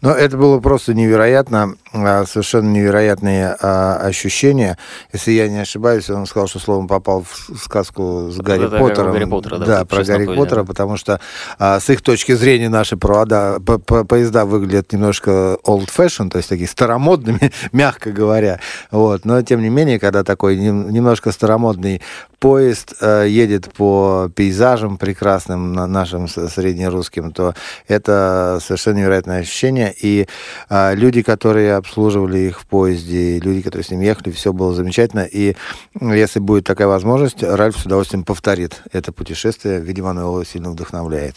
Но 0.00 0.12
это 0.12 0.36
было 0.36 0.60
просто 0.60 0.94
невероятно, 0.94 1.74
а, 1.92 2.24
совершенно 2.24 2.68
невероятные 2.68 3.56
а, 3.60 3.96
ощущения. 3.96 4.78
Если 5.12 5.32
я 5.32 5.48
не 5.48 5.58
ошибаюсь, 5.58 6.08
он 6.08 6.26
сказал, 6.26 6.46
что 6.46 6.60
словом 6.60 6.86
попал 6.86 7.24
в 7.24 7.56
сказку 7.58 8.30
с 8.30 8.36
Гарри 8.36 8.60
Да-да, 8.60 8.78
Поттером. 8.78 9.12
Гарри 9.12 9.24
Поттера, 9.24 9.58
да, 9.58 9.66
да 9.66 9.84
про 9.84 9.96
«Честное 9.98 10.16
Гарри 10.16 10.26
поведение». 10.26 10.46
Поттера, 10.46 10.64
потому 10.64 10.96
что 10.96 11.20
а, 11.58 11.80
с 11.80 11.90
их 11.90 12.02
точки 12.02 12.32
зрения 12.32 12.68
наши 12.68 12.96
провода, 12.96 13.58
по- 13.58 13.78
по- 13.78 14.04
поезда 14.04 14.44
выглядят 14.44 14.92
немножко 14.92 15.58
old 15.66 15.88
fashion, 15.88 16.30
то 16.30 16.38
есть 16.38 16.48
такие 16.48 16.68
старомодными, 16.68 17.50
мягко 17.72 18.12
говоря. 18.12 18.60
Вот. 18.92 19.24
Но 19.24 19.42
тем 19.42 19.62
не 19.62 19.68
менее, 19.68 19.98
когда 19.98 20.22
такой 20.22 20.56
нем- 20.58 20.90
немножко 20.90 21.32
старомодный 21.32 22.02
поезд 22.38 22.94
э, 23.00 23.26
едет 23.28 23.72
по 23.72 24.30
пейзажам 24.32 24.96
прекрасным 24.96 25.72
на 25.72 25.88
нашим 25.88 26.28
среднерусским, 26.28 27.32
то 27.32 27.54
это 27.88 28.60
совершенно 28.62 28.98
невероятное 28.98 29.40
ощущение. 29.40 29.87
И 29.90 30.26
а, 30.68 30.94
люди, 30.94 31.22
которые 31.22 31.74
обслуживали 31.74 32.38
их 32.38 32.60
в 32.60 32.66
поезде, 32.66 33.38
люди, 33.38 33.62
которые 33.62 33.84
с 33.84 33.90
ним 33.90 34.00
ехали, 34.00 34.30
все 34.30 34.52
было 34.52 34.74
замечательно. 34.74 35.20
И 35.20 35.54
если 36.00 36.40
будет 36.40 36.64
такая 36.64 36.88
возможность, 36.88 37.42
Ральф 37.42 37.78
с 37.78 37.86
удовольствием 37.86 38.24
повторит 38.24 38.82
это 38.92 39.12
путешествие. 39.12 39.80
Видимо, 39.80 40.10
оно 40.10 40.22
его 40.22 40.44
сильно 40.44 40.70
вдохновляет. 40.70 41.36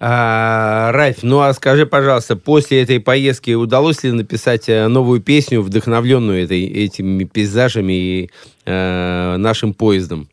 А, 0.00 0.92
Ральф, 0.92 1.22
ну 1.22 1.40
а 1.40 1.52
скажи, 1.54 1.84
пожалуйста, 1.84 2.36
после 2.36 2.82
этой 2.82 3.00
поездки 3.00 3.50
удалось 3.50 4.04
ли 4.04 4.12
написать 4.12 4.68
э, 4.68 4.86
новую 4.86 5.20
песню, 5.20 5.60
вдохновленную 5.60 6.44
этой, 6.44 6.64
этими 6.66 7.24
пейзажами 7.24 7.92
и 7.92 8.30
э, 8.64 9.36
нашим 9.38 9.74
поездом? 9.74 10.28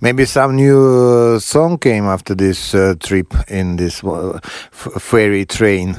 Maybe 0.00 0.24
some 0.24 0.56
new 0.56 1.36
uh, 1.36 1.38
song 1.38 1.78
came 1.78 2.06
after 2.06 2.34
this 2.34 2.74
uh, 2.74 2.94
trip 2.98 3.32
in 3.48 3.76
this 3.76 4.02
uh, 4.02 4.40
ferry 4.70 5.44
train. 5.44 5.96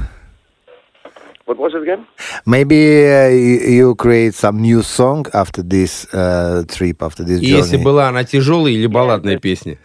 What 1.47 1.59
was 1.59 1.73
it 1.75 1.83
again? 1.83 2.07
Maybe 2.45 3.07
uh, 3.07 3.29
you, 3.29 3.59
you 3.79 3.95
create 3.95 4.35
some 4.35 4.61
new 4.61 4.83
song 4.83 5.25
after 5.33 5.62
this 5.62 6.07
uh, 6.12 6.64
trip, 6.69 7.03
after 7.03 7.25
this 7.25 7.41
И 7.41 7.47
journey. 7.47 7.59
если 7.62 7.77
была 7.79 8.09
она 8.09 8.25
тяжелая 8.25 8.73
или 8.73 8.87
балладная 8.87 9.39
песня? 9.39 9.79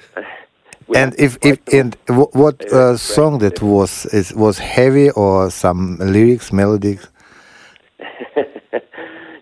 And 0.93 1.15
if, 1.17 1.37
if 1.41 1.59
and 1.71 1.95
wh- 2.07 2.35
what 2.35 2.61
uh, 2.71 2.97
song 2.97 3.39
that 3.39 3.61
was 3.61 4.05
is 4.11 4.33
was 4.35 4.59
heavy 4.59 5.09
or 5.11 5.49
some 5.49 5.97
lyrics, 5.99 6.51
melodies? 6.51 7.07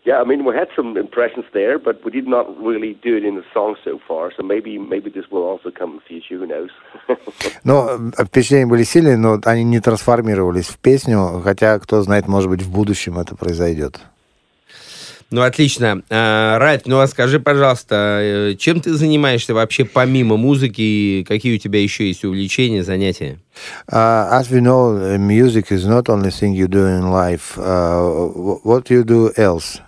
Yeah, 0.07 0.21
I 0.21 0.25
mean, 0.25 0.45
we 0.45 0.55
had 0.55 0.69
some 0.77 0.97
impressions 0.97 1.47
there, 1.53 1.79
but 1.79 2.05
we 2.05 2.13
did 2.13 2.29
not 2.29 2.47
really 2.63 2.95
do 3.03 3.17
it 3.17 3.25
in 3.25 3.35
the 3.35 3.45
song 3.53 3.75
so 3.85 3.99
far. 4.07 4.33
So 4.37 4.43
maybe 4.45 4.79
maybe 4.79 5.11
this 5.11 5.27
will 5.33 5.43
also 5.43 5.71
come 5.73 5.91
in 5.91 5.97
the 5.97 6.07
future. 6.07 6.39
Who 6.39 6.47
knows? 6.47 6.71
Но 7.65 7.91
э, 8.17 8.25
впечатления 8.25 8.67
были 8.67 8.85
сильные, 8.85 9.17
но 9.17 9.41
они 9.45 9.65
не 9.65 9.81
трансформировались 9.81 10.69
в 10.69 10.79
песню, 10.79 11.41
хотя, 11.43 11.81
кто 11.81 12.03
знает, 12.03 12.29
может 12.29 12.49
быть, 12.49 12.63
в 12.63 12.71
будущем 12.71 13.19
это 13.19 13.35
произойдет. 13.35 14.01
Ну, 15.33 15.43
отлично. 15.43 16.03
А, 16.09 16.57
Райф, 16.61 16.83
ну 16.87 17.01
а 17.01 17.09
скажи, 17.09 17.41
пожалуйста, 17.41 18.21
э, 18.23 18.55
чем 18.55 18.81
ты 18.81 18.93
занимаешься 18.93 19.55
вообще 19.55 19.85
помимо 19.85 20.37
музыки? 20.37 21.25
Какие 21.27 21.57
у 21.57 21.59
тебя 21.59 21.83
еще 21.83 22.07
есть 22.07 22.25
увлечения, 22.25 22.85
занятия? 22.85 23.41
Uh, 23.91 24.31
as 24.31 24.53
we 24.53 24.61
know, 24.61 25.19
music 25.19 25.73
is 25.73 25.85
not 25.85 26.09
only 26.09 26.31
thing 26.31 26.53
you 26.53 26.69
do 26.69 26.87
in 26.87 27.11
life. 27.11 27.59
Uh, 27.59 28.29
wh- 28.29 28.65
what 28.65 28.89
you 28.89 29.03
do 29.03 29.33
else? 29.37 29.81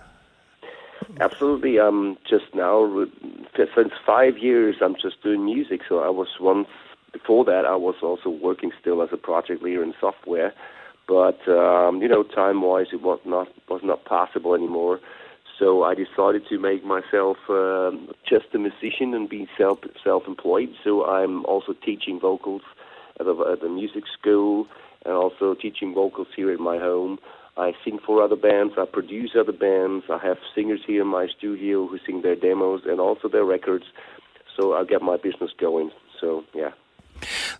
Absolutely. 1.20 1.78
I'm 1.78 2.16
just 2.28 2.54
now 2.54 3.06
since 3.56 3.92
five 4.06 4.38
years. 4.38 4.76
I'm 4.80 4.94
just 4.94 5.22
doing 5.22 5.44
music. 5.44 5.80
So 5.88 5.98
I 6.00 6.10
was 6.10 6.28
once 6.40 6.68
before 7.12 7.44
that. 7.44 7.64
I 7.64 7.76
was 7.76 7.96
also 8.02 8.30
working 8.30 8.70
still 8.80 9.02
as 9.02 9.08
a 9.12 9.16
project 9.16 9.62
leader 9.62 9.82
in 9.82 9.94
software, 10.00 10.52
but 11.08 11.38
um, 11.48 12.00
you 12.02 12.08
know, 12.08 12.22
time-wise, 12.22 12.88
it 12.92 13.02
was 13.02 13.18
not 13.24 13.48
was 13.68 13.80
not 13.82 14.04
possible 14.04 14.54
anymore. 14.54 15.00
So 15.58 15.82
I 15.82 15.94
decided 15.94 16.46
to 16.50 16.58
make 16.58 16.84
myself 16.84 17.36
um, 17.48 18.10
just 18.28 18.46
a 18.54 18.58
musician 18.58 19.12
and 19.12 19.28
be 19.28 19.48
self 19.58 19.80
self-employed. 20.04 20.70
So 20.84 21.04
I'm 21.04 21.44
also 21.46 21.72
teaching 21.72 22.20
vocals 22.20 22.62
at 23.18 23.26
the, 23.26 23.34
at 23.52 23.60
the 23.60 23.68
music 23.68 24.04
school 24.18 24.68
and 25.04 25.14
also 25.14 25.54
teaching 25.54 25.94
vocals 25.94 26.28
here 26.36 26.52
at 26.52 26.60
my 26.60 26.78
home. 26.78 27.18
I 27.57 27.73
sing 27.83 27.99
for 28.05 28.23
other 28.23 28.35
bands. 28.35 28.73
I 28.77 28.85
produce 28.85 29.31
other 29.39 29.51
bands. 29.51 30.05
I 30.09 30.17
have 30.17 30.37
singers 30.55 30.81
here 30.85 31.01
in 31.03 31.07
my 31.07 31.27
studio 31.37 31.87
who 31.87 31.99
sing 32.05 32.21
their 32.21 32.35
demos 32.35 32.81
and 32.85 32.99
also 32.99 33.29
their 33.29 33.45
records. 33.45 33.85
So 34.57 34.73
I 34.73 34.83
get 34.85 35.01
my 35.01 35.17
business 35.17 35.51
going. 35.59 35.91
So 36.19 36.43
yeah. 36.53 36.73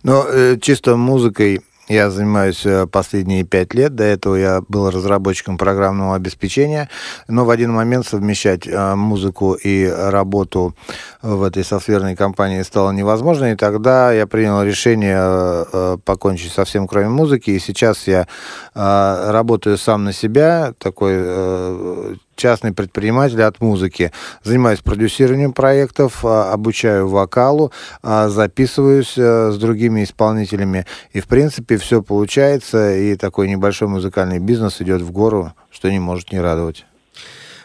Но 0.02 0.26
э, 0.28 0.58
чисто 0.60 0.96
музыкой 0.96 1.60
я 1.89 2.11
занимаюсь 2.11 2.65
э, 2.65 2.85
последние 2.87 3.43
пять 3.43 3.73
лет. 3.73 3.95
До 3.95 4.03
этого 4.03 4.35
я 4.35 4.61
был 4.67 4.89
разработчиком 4.89 5.57
программного 5.57 6.15
обеспечения, 6.15 6.87
но 7.27 7.45
в 7.45 7.49
один 7.49 7.73
момент 7.73 8.05
совмещать 8.05 8.67
э, 8.67 8.95
музыку 8.95 9.53
и 9.53 9.87
работу 9.87 10.75
в 11.21 11.43
этой 11.43 11.65
софтверной 11.65 12.15
компании 12.15 12.61
стало 12.61 12.91
невозможно, 12.91 13.51
и 13.51 13.55
тогда 13.55 14.13
я 14.13 14.27
принял 14.27 14.61
решение 14.63 15.17
э, 15.19 15.97
покончить 16.05 16.53
со 16.53 16.63
всем, 16.63 16.87
кроме 16.87 17.09
музыки, 17.09 17.49
и 17.49 17.59
сейчас 17.59 18.07
я 18.07 18.27
работаю 18.73 19.77
сам 19.77 20.03
на 20.03 20.13
себя, 20.13 20.73
такой 20.77 22.19
частный 22.39 22.73
предприниматель 22.73 23.43
от 23.43 23.61
музыки. 23.61 24.11
Занимаюсь 24.43 24.79
продюсированием 24.79 25.53
проектов, 25.53 26.25
а, 26.25 26.51
обучаю 26.51 27.07
вокалу, 27.07 27.71
а, 28.01 28.29
записываюсь 28.29 29.13
э, 29.17 29.51
с 29.51 29.57
другими 29.57 30.03
исполнителями. 30.03 30.85
И, 31.11 31.19
в 31.19 31.27
принципе, 31.27 31.77
все 31.77 32.01
получается, 32.01 32.95
и 32.95 33.15
такой 33.15 33.49
небольшой 33.49 33.87
музыкальный 33.87 34.39
бизнес 34.39 34.81
идет 34.81 35.01
в 35.01 35.11
гору, 35.11 35.53
что 35.69 35.91
не 35.91 35.99
может 35.99 36.31
не 36.31 36.39
радовать. 36.39 36.85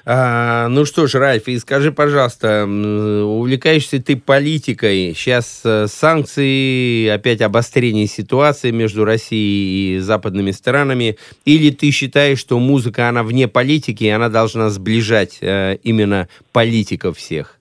А, 0.07 0.69
ну 0.69 0.85
что 0.85 1.07
ж, 1.07 1.15
Ральф, 1.15 1.49
и 1.49 1.59
скажи, 1.59 1.91
пожалуйста, 1.91 2.65
увлекаешься 2.67 4.03
ты 4.03 4.17
политикой? 4.17 5.15
Сейчас 5.17 5.63
э, 5.65 5.87
санкции, 5.89 7.09
опять 7.09 7.41
обострение 7.41 8.07
ситуации 8.07 8.71
между 8.71 9.07
Россией 9.07 9.97
и 9.97 9.99
западными 10.01 10.51
странами. 10.51 11.17
Или 11.47 11.71
ты 11.71 11.91
считаешь, 11.91 12.39
что 12.39 12.59
музыка, 12.59 13.09
она 13.09 13.23
вне 13.23 13.49
политики, 13.49 14.05
и 14.05 14.09
она 14.09 14.29
должна 14.29 14.69
сближать 14.69 15.39
э, 15.41 15.79
именно 15.83 16.29
политиков 16.53 17.17
всех? 17.17 17.59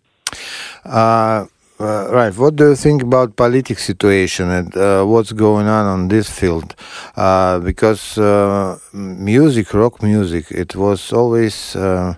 А, 0.83 1.47
Uh, 1.79 2.07
right. 2.11 2.37
What 2.37 2.55
do 2.55 2.69
you 2.69 2.75
think 2.75 3.01
about 3.01 3.35
political 3.35 3.81
situation 3.81 4.49
and 4.51 4.77
uh, 4.77 5.03
what's 5.05 5.31
going 5.31 5.67
on 5.67 5.85
on 5.87 6.07
this 6.07 6.29
field? 6.29 6.75
Uh, 7.15 7.59
because 7.59 8.17
uh, 8.19 8.77
music, 8.93 9.73
rock 9.73 10.03
music, 10.03 10.51
it 10.51 10.75
was 10.75 11.11
always 11.11 11.75
uh, 11.75 12.13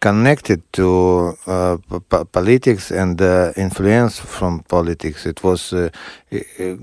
connected 0.00 0.60
to 0.72 1.38
uh, 1.46 1.76
politics 2.32 2.90
and 2.90 3.20
influence 3.56 4.18
from 4.18 4.64
politics. 4.64 5.24
It 5.24 5.44
was 5.44 5.72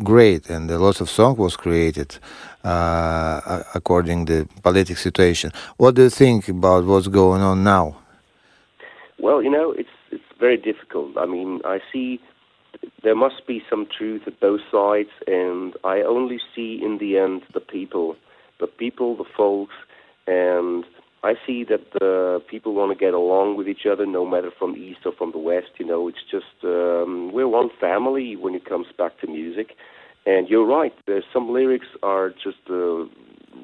great, 0.02 0.50
and 0.50 0.72
a 0.72 0.80
lot 0.80 1.02
of 1.02 1.10
song 1.10 1.36
was 1.36 1.58
created 1.58 2.18
according 2.64 4.26
the 4.26 4.48
political 4.64 4.96
situation. 4.96 5.52
What 5.76 5.96
do 5.96 6.04
you 6.04 6.10
think 6.10 6.48
about 6.48 6.86
what's 6.86 7.10
going 7.10 7.42
on 7.42 7.66
now? 7.66 7.98
Well, 9.20 9.44
you 9.44 9.50
know, 9.52 9.72
it's 9.72 9.90
very 10.40 10.58
difficult. 10.58 11.18
I 11.18 11.26
mean, 11.26 11.62
I 11.66 11.80
see 11.92 12.20
there 13.04 13.16
must 13.16 13.46
be 13.48 13.62
some 13.70 13.88
truth 13.98 14.24
at 14.28 14.40
both 14.40 14.62
sides, 14.72 15.10
and 15.28 15.74
I 15.84 16.02
only 16.02 16.40
see 16.56 16.80
in 16.84 16.98
the 17.00 17.18
end 17.18 17.44
the 17.54 17.60
people, 17.60 18.16
the 18.60 18.68
people, 18.68 19.16
the 19.16 19.26
folks, 19.38 19.76
and 20.28 20.84
I 21.24 21.36
see 21.46 21.64
that 21.66 21.92
the 21.94 22.42
people 22.50 22.74
want 22.74 22.92
to 22.92 22.98
get 22.98 23.14
along 23.14 23.58
with 23.58 23.68
each 23.68 23.86
other, 23.90 24.06
no 24.06 24.26
matter 24.26 24.52
from 24.58 24.74
the 24.74 24.80
east 24.80 25.02
or 25.06 25.14
from 25.14 25.32
the 25.32 25.38
west. 25.38 25.70
You 25.78 25.86
know, 25.86 26.08
it's 26.08 26.24
just 26.30 26.64
um, 26.64 27.32
we're 27.32 27.48
one 27.48 27.70
family 27.80 28.36
when 28.36 28.56
it 28.56 28.66
comes 28.66 28.88
back 28.98 29.20
to 29.20 29.28
music. 29.28 29.76
And 30.26 30.48
you're 30.48 30.66
right. 30.66 30.94
There's 31.06 31.26
some 31.34 31.52
lyrics 31.52 31.88
are 32.02 32.30
just 32.30 32.70
uh, 32.70 33.06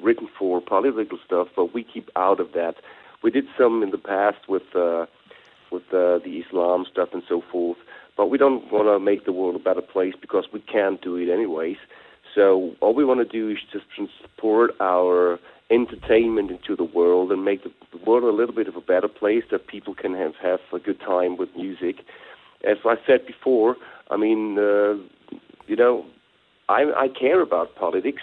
written 0.02 0.28
for 0.38 0.60
political 0.60 1.18
stuff, 1.24 1.48
but 1.56 1.74
we 1.74 1.84
keep 1.84 2.10
out 2.16 2.40
of 2.40 2.52
that. 2.52 2.76
We 3.22 3.30
did 3.30 3.44
some 3.58 3.82
in 3.82 3.90
the 3.90 3.98
past 3.98 4.48
with. 4.48 4.74
Uh, 4.74 5.06
with 5.70 5.82
uh, 5.92 6.18
the 6.24 6.42
Islam 6.46 6.84
stuff 6.90 7.10
and 7.12 7.22
so 7.28 7.42
forth. 7.50 7.78
But 8.16 8.26
we 8.26 8.38
don't 8.38 8.70
want 8.72 8.86
to 8.86 8.98
make 8.98 9.24
the 9.24 9.32
world 9.32 9.56
a 9.56 9.58
better 9.58 9.80
place 9.80 10.14
because 10.20 10.44
we 10.52 10.60
can't 10.60 11.00
do 11.00 11.16
it 11.16 11.32
anyways. 11.32 11.78
So 12.34 12.74
all 12.80 12.94
we 12.94 13.04
want 13.04 13.20
to 13.20 13.24
do 13.26 13.50
is 13.50 13.58
just 13.72 13.84
transport 13.94 14.72
our 14.80 15.38
entertainment 15.70 16.50
into 16.50 16.76
the 16.76 16.84
world 16.84 17.30
and 17.30 17.44
make 17.44 17.62
the 17.64 17.70
world 18.04 18.24
a 18.24 18.36
little 18.36 18.54
bit 18.54 18.68
of 18.68 18.76
a 18.76 18.80
better 18.80 19.08
place 19.08 19.44
that 19.50 19.66
people 19.68 19.94
can 19.94 20.14
have, 20.14 20.34
have 20.42 20.60
a 20.72 20.78
good 20.78 21.00
time 21.00 21.36
with 21.36 21.48
music. 21.56 21.96
As 22.68 22.78
I 22.84 22.96
said 23.06 23.26
before, 23.26 23.76
I 24.10 24.16
mean, 24.16 24.58
uh, 24.58 24.94
you 25.66 25.76
know, 25.76 26.04
I, 26.68 26.82
I 26.96 27.08
care 27.08 27.40
about 27.40 27.74
politics 27.76 28.22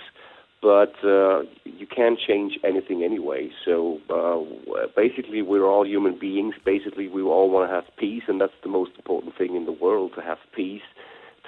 but 0.63 0.95
uh, 1.05 1.43
you 1.65 1.87
can't 1.87 2.19
change 2.19 2.59
anything 2.63 3.03
anyway. 3.03 3.51
So 3.65 3.99
uh, 4.09 4.87
basically, 4.97 5.43
we're 5.43 5.67
all 5.67 5.85
human 5.85 6.17
beings. 6.19 6.55
Basically, 6.65 7.09
we 7.09 7.21
all 7.23 7.51
want 7.51 7.69
to 7.69 7.75
have 7.75 7.85
peace, 7.97 8.23
and 8.29 8.41
that's 8.41 8.59
the 8.63 8.69
most 8.69 8.93
important 8.97 9.37
thing 9.37 9.57
in 9.57 9.65
the 9.67 9.73
world: 9.73 10.13
to 10.15 10.23
have 10.23 10.39
peace, 10.55 10.83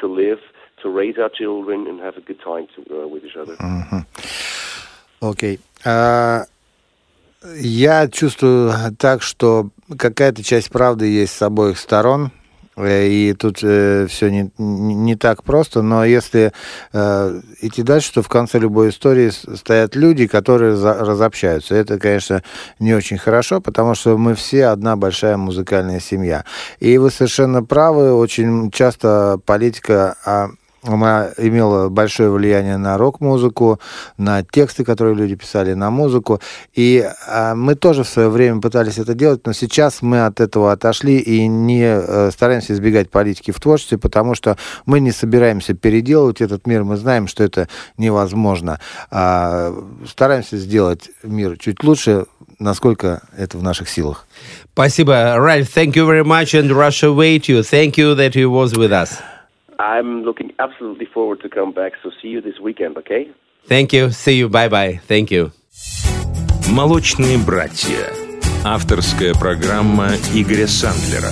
to 0.01 0.07
live, 0.09 0.41
to 0.82 0.89
raise 0.91 1.16
our 1.16 1.30
children, 1.30 1.87
and 1.87 2.01
have 2.01 2.16
a 2.16 2.20
good 2.20 2.41
time 2.41 2.66
to, 2.74 3.05
uh, 3.05 3.07
with 3.07 3.24
each 3.24 3.37
other. 3.37 3.57
Окей. 5.20 5.59
Okay. 5.59 5.59
Uh, 5.85 6.45
я 7.61 8.09
чувствую 8.09 8.72
так, 8.99 9.22
что 9.22 9.68
какая-то 9.99 10.43
часть 10.43 10.70
правды 10.70 11.07
есть 11.07 11.35
с 11.35 11.43
обоих 11.43 11.78
сторон. 11.78 12.30
Э, 12.80 13.07
и 13.07 13.34
тут 13.34 13.59
э, 13.61 14.07
все 14.09 14.30
не, 14.30 14.51
не 14.57 15.15
так 15.15 15.43
просто, 15.43 15.82
но 15.82 16.05
если 16.05 16.53
э, 16.93 17.41
идти 17.61 17.84
дальше, 17.84 18.13
то 18.13 18.21
в 18.21 18.30
конце 18.30 18.59
любой 18.59 18.89
истории 18.89 19.30
стоят 19.30 19.95
люди, 19.95 20.27
которые 20.27 20.75
за, 20.75 20.93
разобщаются. 20.93 21.75
Это, 21.75 21.99
конечно, 21.99 22.43
не 22.80 22.93
очень 22.93 23.17
хорошо, 23.17 23.61
потому 23.61 23.95
что 23.95 24.17
мы 24.17 24.36
все 24.36 24.67
одна 24.67 24.95
большая 24.95 25.38
музыкальная 25.38 25.99
семья. 25.99 26.45
И 26.80 26.97
вы 26.97 27.11
совершенно 27.11 27.63
правы, 27.63 28.13
очень 28.13 28.71
часто 28.71 29.39
политика 29.45 30.15
а 30.25 30.49
она 30.84 31.30
имела 31.38 31.89
большое 31.89 32.30
влияние 32.30 32.77
на 32.77 32.97
рок-музыку, 32.97 33.80
на 34.17 34.43
тексты, 34.43 34.86
которые 34.86 35.15
люди 35.15 35.36
писали, 35.36 35.73
на 35.73 35.89
музыку. 35.89 36.39
И 36.73 37.05
а, 37.27 37.53
мы 37.55 37.75
тоже 37.75 38.03
в 38.03 38.09
свое 38.09 38.30
время 38.30 38.61
пытались 38.61 38.97
это 38.97 39.13
делать, 39.13 39.45
но 39.45 39.53
сейчас 39.53 40.01
мы 40.01 40.25
от 40.25 40.39
этого 40.39 40.71
отошли 40.71 41.17
и 41.17 41.47
не 41.47 41.84
а, 41.86 42.30
стараемся 42.32 42.73
избегать 42.73 43.09
политики 43.09 43.51
в 43.51 43.60
творчестве, 43.60 43.97
потому 43.97 44.35
что 44.35 44.57
мы 44.85 44.99
не 44.99 45.11
собираемся 45.11 45.73
переделывать 45.73 46.41
этот 46.41 46.65
мир. 46.65 46.84
Мы 46.84 46.95
знаем, 46.97 47.27
что 47.27 47.43
это 47.43 47.68
невозможно. 47.97 48.80
А, 49.11 49.73
стараемся 50.07 50.57
сделать 50.57 51.10
мир 51.23 51.57
чуть 51.57 51.84
лучше, 51.84 52.26
насколько 52.57 53.22
это 53.38 53.57
в 53.57 53.64
наших 53.64 53.89
силах. 53.89 54.26
Спасибо, 54.73 55.35
Ральф. 55.38 55.76
Thank 55.76 55.95
you 55.95 56.07
very 56.07 56.23
much, 56.23 56.53
and 56.53 56.72
Russia 56.72 57.11
wait 57.11 57.49
you. 57.49 57.64
Thank 57.64 57.97
you 57.97 58.15
that 58.15 58.34
you 58.35 58.49
was 58.49 58.77
with 58.77 58.93
us. 58.93 59.19
I'm 59.80 60.23
looking 60.23 60.51
absolutely 60.60 61.06
forward 61.06 61.39
to 61.41 61.49
come 61.49 61.72
back. 61.72 61.93
So 62.03 62.11
see 62.22 62.27
you 62.27 62.41
this 62.41 62.60
weekend, 62.60 62.97
okay? 62.97 63.31
Thank 63.65 63.93
you. 63.93 64.11
See 64.11 64.38
you. 64.38 64.49
Bye 64.49 64.68
bye. 64.68 64.99
Thank 65.07 65.31
you. 65.31 65.51
Молочные 66.69 67.38
братья. 67.38 68.11
Авторская 68.65 69.34
программа 69.34 70.10
Игоря 70.35 70.68
Сандлера. 70.68 71.31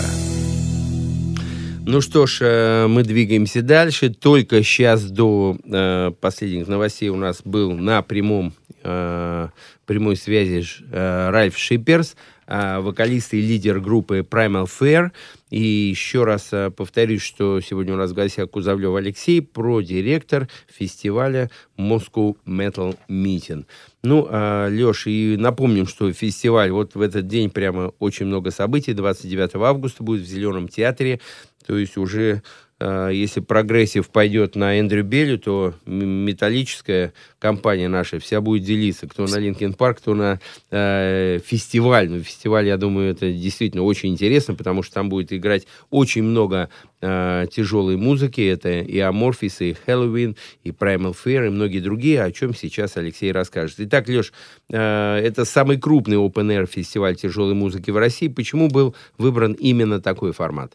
Ну 1.86 2.00
что 2.02 2.26
ж, 2.26 2.40
э, 2.42 2.88
мы 2.88 3.04
двигаемся 3.04 3.62
дальше. 3.62 4.10
Только 4.10 4.64
сейчас 4.64 5.04
до 5.04 5.58
э, 5.64 6.12
последних 6.22 6.68
новостей 6.68 7.10
у 7.10 7.18
нас 7.18 7.42
был 7.44 7.74
на 7.74 8.02
прямом, 8.02 8.54
э, 8.84 9.50
прямой 9.86 10.16
связи 10.16 10.64
э, 10.90 11.30
Ральф 11.30 11.58
Шиперс. 11.58 12.16
вокалист 12.48 13.34
и 13.34 13.42
лидер 13.42 13.82
группы 13.82 14.20
Primal 14.20 14.68
Fear. 14.68 15.12
И 15.50 15.62
еще 15.62 16.24
раз 16.24 16.50
а, 16.52 16.72
повторюсь, 16.72 17.22
что 17.22 17.62
сегодня 17.62 17.94
у 17.94 17.98
нас 17.98 18.12
в 18.12 18.14
гостях 18.14 18.50
Кузовлев 18.50 18.96
Алексей, 18.96 19.42
PR-директор 19.42 20.50
фестиваля 20.68 21.50
Moscow 21.78 22.36
Metal 22.46 22.98
Meeting. 23.10 23.66
Ну, 24.04 24.28
а, 24.30 24.68
Леш, 24.70 25.08
и 25.08 25.38
напомним, 25.38 25.88
что 25.88 26.12
фестиваль 26.12 26.72
вот 26.72 26.96
в 26.96 27.02
этот 27.02 27.28
день 27.28 27.50
прямо 27.50 27.94
очень 28.00 28.26
много 28.26 28.52
событий. 28.52 28.94
29 28.94 29.56
августа 29.56 30.04
будет 30.04 30.22
в 30.22 30.28
Зеленом 30.28 30.68
театре. 30.68 31.22
То 31.66 31.78
есть 31.78 31.98
уже 31.98 32.44
если 32.80 33.40
прогрессив 33.40 34.08
пойдет 34.10 34.56
на 34.56 34.80
Эндрю 34.80 35.04
Белью, 35.04 35.38
то 35.38 35.74
металлическая 35.86 37.14
компания 37.40 37.88
наша 37.88 38.20
вся 38.20 38.42
будет 38.42 38.64
делиться. 38.64 39.08
Кто 39.08 39.26
на 39.26 39.38
Linkin 39.38 39.74
Park, 39.74 39.98
кто 39.98 40.14
на 40.14 40.40
э, 40.72 41.40
фестиваль. 41.46 42.10
Ну, 42.10 42.22
фестиваль, 42.22 42.68
я 42.68 42.78
думаю, 42.78 43.12
это 43.12 43.32
действительно 43.32 43.84
очень 43.84 44.10
интересно, 44.10 44.54
потому 44.56 44.84
что 44.84 44.96
там 44.96 45.10
будет 45.10 45.34
играть 45.34 45.68
очень 45.90 46.24
много 46.24 46.70
э, 47.02 47.46
тяжелой 47.52 47.98
музыки. 47.98 48.42
Это 48.42 48.70
и 48.80 49.00
Amorphis, 49.00 49.62
и 49.62 49.74
Хэллоуин, 49.74 50.36
и 50.64 50.70
Primal 50.70 51.16
Fear, 51.16 51.48
и 51.48 51.50
многие 51.50 51.80
другие, 51.80 52.24
о 52.24 52.32
чем 52.32 52.54
сейчас 52.54 52.98
Алексей 52.98 53.32
расскажет. 53.32 53.78
Итак, 53.80 54.08
Леш, 54.08 54.34
э, 54.70 55.20
это 55.24 55.46
самый 55.46 55.78
крупный 55.78 56.18
Open 56.18 56.48
Air 56.48 56.68
фестиваль 56.68 57.16
тяжелой 57.16 57.54
музыки 57.54 57.92
в 57.92 57.98
России. 57.98 58.28
Почему 58.28 58.68
был 58.68 58.96
выбран 59.18 59.54
именно 59.54 60.02
такой 60.02 60.32
формат? 60.32 60.74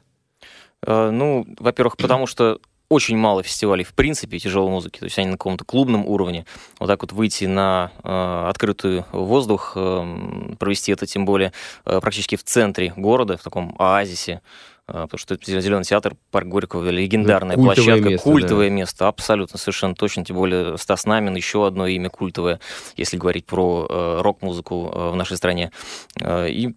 Э, 0.87 1.11
ну, 1.11 1.47
во-первых, 1.59 1.97
потому 1.97 2.27
что 2.27 2.59
очень 2.93 3.17
мало 3.17 3.43
фестивалей 3.43 3.85
в 3.85 3.95
принципе 3.95 4.39
тяжелой 4.39 4.71
музыки, 4.71 4.99
то 4.99 5.07
есть 5.07 5.19
они 5.19 5.29
на 5.29 5.33
каком-то 5.33 5.65
клубном 5.65 6.07
уровне. 6.07 6.45
Вот 6.79 6.89
так 6.89 7.03
вот 7.03 7.13
выйти 7.13 7.47
на 7.47 7.91
э, 8.05 8.47
открытый 8.49 9.05
воздух, 9.13 9.73
э, 9.77 10.55
провести 10.59 10.93
это 10.93 11.07
тем 11.07 11.25
более 11.25 11.53
э, 11.87 12.01
практически 12.01 12.37
в 12.37 12.45
центре 12.45 12.93
города, 12.95 13.39
в 13.39 13.43
таком 13.43 13.75
оазисе, 13.79 14.43
э, 14.89 14.93
потому 14.93 15.19
что 15.19 15.39
Зеленый 15.43 15.85
театр, 15.85 16.17
парк 16.31 16.47
Горького, 16.49 16.91
легендарная 16.91 17.57
Ну, 17.57 17.65
культовое 17.65 17.87
площадка, 17.87 18.11
место, 18.11 18.31
культовое 18.31 18.69
да. 18.69 18.75
место, 18.75 19.09
абсолютно, 19.09 19.59
совершенно 19.59 19.95
точно, 19.95 20.25
тем 20.27 20.37
более 20.37 20.77
Стас 20.77 21.07
Намин, 21.07 21.35
еще 21.35 21.67
одно 21.67 21.87
имя 21.87 22.11
культовое, 22.11 22.61
если 22.97 23.17
говорить 23.17 23.47
про 23.47 23.87
э, 23.89 24.21
рок-музыку 24.21 24.93
э, 24.95 25.11
в 25.13 25.17
нашей 25.17 25.39
стране. 25.39 25.73
Э, 26.21 26.47
и 26.51 26.75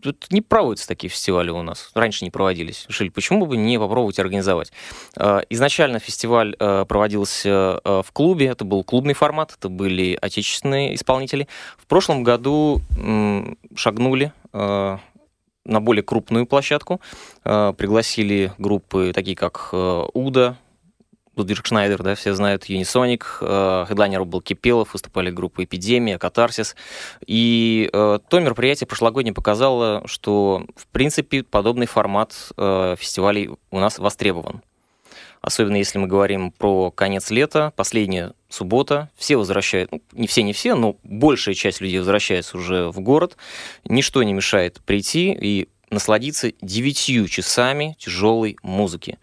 Тут 0.00 0.26
не 0.30 0.40
проводятся 0.42 0.86
такие 0.86 1.08
фестивали 1.08 1.50
у 1.50 1.62
нас. 1.62 1.90
Раньше 1.94 2.24
не 2.24 2.30
проводились. 2.30 2.84
Решили, 2.88 3.08
почему 3.08 3.46
бы 3.46 3.56
не 3.56 3.78
попробовать 3.78 4.18
организовать. 4.18 4.72
Э, 5.16 5.40
Изначально 5.50 5.98
фестиваль 5.98 6.54
э, 6.58 6.84
проводился 6.86 7.80
э, 7.84 8.02
в 8.04 8.12
клубе. 8.12 8.46
Это 8.46 8.64
был 8.64 8.84
клубный 8.84 9.14
формат. 9.14 9.54
Это 9.58 9.68
были 9.68 10.16
отечественные 10.20 10.94
исполнители. 10.94 11.48
В 11.78 11.86
прошлом 11.86 12.22
году 12.22 12.80
шагнули 13.76 14.32
на 14.52 15.00
более 15.80 16.02
крупную 16.02 16.46
площадку. 16.46 17.00
Пригласили 17.42 18.52
группы 18.58 19.12
такие, 19.14 19.36
как 19.36 19.70
Уда, 19.72 20.56
Лудвиг 21.36 21.66
Шнайдер, 21.66 22.02
да, 22.02 22.14
все 22.14 22.34
знают, 22.34 22.64
Юнисоник, 22.66 23.38
э, 23.40 23.86
хедлайнером 23.88 24.28
был 24.28 24.40
Кипелов, 24.40 24.92
выступали 24.92 25.30
группы 25.30 25.64
Эпидемия, 25.64 26.18
Катарсис. 26.18 26.76
И 27.26 27.90
э, 27.92 28.18
то 28.28 28.40
мероприятие 28.40 28.86
прошлогоднее 28.86 29.34
показало, 29.34 30.02
что, 30.06 30.66
в 30.76 30.86
принципе, 30.88 31.42
подобный 31.42 31.86
формат 31.86 32.34
э, 32.56 32.96
фестивалей 32.98 33.50
у 33.70 33.78
нас 33.78 33.98
востребован. 33.98 34.62
Особенно 35.44 35.76
если 35.76 35.98
мы 35.98 36.06
говорим 36.06 36.52
про 36.52 36.90
конец 36.90 37.30
лета, 37.30 37.74
последняя 37.76 38.32
суббота, 38.48 39.10
все 39.14 39.36
возвращают, 39.36 39.92
ну, 39.92 40.00
не 40.12 40.26
все, 40.26 40.42
не 40.42 40.54
все, 40.54 40.74
но 40.74 40.96
большая 41.02 41.54
часть 41.54 41.82
людей 41.82 41.98
возвращается 41.98 42.56
уже 42.56 42.88
в 42.88 43.00
город. 43.00 43.36
Ничто 43.84 44.22
не 44.22 44.32
мешает 44.32 44.80
прийти 44.86 45.36
и 45.38 45.68
насладиться 45.90 46.52
девятью 46.62 47.28
часами 47.28 47.94
тяжелой 47.98 48.56
музыки. 48.62 49.18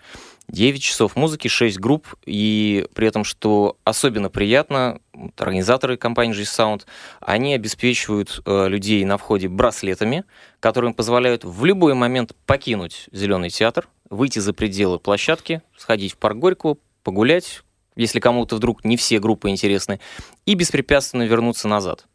9 0.52 0.82
часов 0.82 1.16
музыки, 1.16 1.48
6 1.48 1.80
групп, 1.80 2.08
и 2.26 2.86
при 2.94 3.08
этом, 3.08 3.24
что 3.24 3.78
особенно 3.86 4.30
приятно, 4.30 5.00
организаторы 5.38 5.96
компании 5.96 6.34
G-Sound, 6.34 6.84
они 7.22 7.54
обеспечивают 7.54 8.42
э, 8.46 8.68
людей 8.68 9.06
на 9.06 9.18
входе 9.18 9.48
браслетами, 9.48 10.26
которые 10.60 10.90
им 10.90 10.94
позволяют 10.94 11.46
в 11.46 11.64
любой 11.64 11.94
момент 11.94 12.36
покинуть 12.46 13.08
Зеленый 13.14 13.50
театр, 13.50 13.88
выйти 14.10 14.40
за 14.40 14.54
пределы 14.54 15.00
площадки, 15.00 15.62
сходить 15.78 16.14
в 16.14 16.18
парк 16.18 16.38
Горького, 16.38 16.78
погулять, 17.04 17.62
если 17.96 18.20
кому-то 18.20 18.58
вдруг 18.58 18.84
не 18.84 18.98
все 18.98 19.20
группы 19.20 19.50
интересны, 19.50 20.02
и 20.46 20.56
беспрепятственно 20.56 21.24
вернуться 21.24 21.70
назад. 21.70 22.08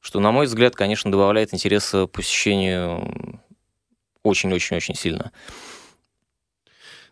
Что, 0.00 0.18
на 0.18 0.32
мой 0.32 0.46
взгляд, 0.46 0.74
конечно, 0.74 1.10
добавляет 1.10 1.54
интереса 1.54 2.08
посещению 2.08 3.40
очень-очень-очень 4.24 4.96
сильно. 4.96 5.30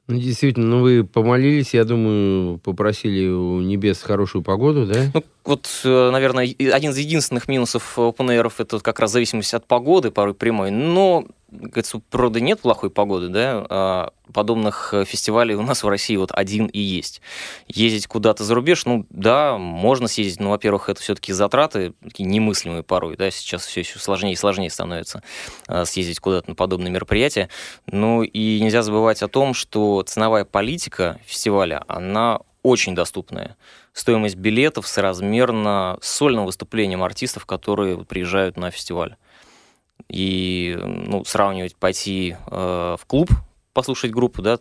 Ну, 0.06 0.18
действительно, 0.18 0.66
ну 0.66 0.80
вы 0.82 1.02
помолились, 1.02 1.72
я 1.72 1.84
думаю, 1.84 2.58
попросили 2.58 3.26
у 3.28 3.60
небес 3.60 4.02
хорошую 4.02 4.42
погоду, 4.42 4.86
да? 4.86 5.10
Ну, 5.14 5.22
вот, 5.44 5.68
э, 5.84 6.10
наверное, 6.10 6.44
один 6.44 6.90
из 6.90 6.98
единственных 6.98 7.48
минусов 7.48 7.98
open 7.98 8.32
это 8.60 8.80
как 8.80 8.98
раз 9.00 9.12
зависимость 9.12 9.54
от 9.54 9.66
погоды, 9.66 10.10
порой 10.10 10.34
прямой. 10.34 10.70
Но, 10.70 11.26
говорится, 11.50 11.98
у 11.98 12.28
нет 12.40 12.60
плохой 12.60 12.90
погоды, 12.90 13.28
да? 13.28 13.66
А 13.68 14.12
подобных 14.32 14.94
э, 14.94 15.04
фестивалей 15.04 15.54
у 15.54 15.62
нас 15.62 15.82
в 15.82 15.88
России 15.88 16.16
вот 16.16 16.30
один 16.32 16.66
и 16.66 16.78
есть. 16.78 17.20
Ездить 17.68 18.06
куда-то 18.06 18.42
за 18.42 18.54
рубеж, 18.54 18.86
ну 18.86 19.06
да, 19.10 19.58
можно 19.58 20.08
съездить, 20.08 20.40
но, 20.40 20.50
во-первых, 20.50 20.88
это 20.88 21.00
все-таки 21.00 21.32
затраты 21.32 21.92
такие 22.02 22.28
немыслимые 22.28 22.82
порой, 22.82 23.16
да, 23.16 23.30
сейчас 23.30 23.66
все 23.66 23.80
еще 23.80 23.98
сложнее 23.98 24.32
и 24.32 24.36
сложнее 24.36 24.70
становится 24.70 25.22
э, 25.68 25.84
съездить 25.84 26.20
куда-то 26.20 26.50
на 26.50 26.54
подобные 26.54 26.90
мероприятия. 26.90 27.50
Ну 27.86 28.22
и 28.22 28.60
нельзя 28.60 28.82
забывать 28.82 29.22
о 29.22 29.28
том, 29.28 29.52
что 29.52 30.02
ценовая 30.02 30.44
политика 30.44 31.20
фестиваля, 31.26 31.84
она 31.86 32.40
очень 32.64 32.94
доступная. 32.94 33.56
Стоимость 33.92 34.36
билетов 34.36 34.88
соразмерна 34.88 35.98
сольным 36.00 36.46
выступлением 36.46 37.02
артистов, 37.04 37.46
которые 37.46 38.04
приезжают 38.04 38.56
на 38.56 38.70
фестиваль. 38.72 39.16
И 40.08 40.76
ну, 40.82 41.24
сравнивать, 41.24 41.76
пойти 41.76 42.36
э, 42.46 42.96
в 42.98 43.06
клуб, 43.06 43.30
послушать 43.74 44.10
группу, 44.10 44.42
да, 44.42 44.58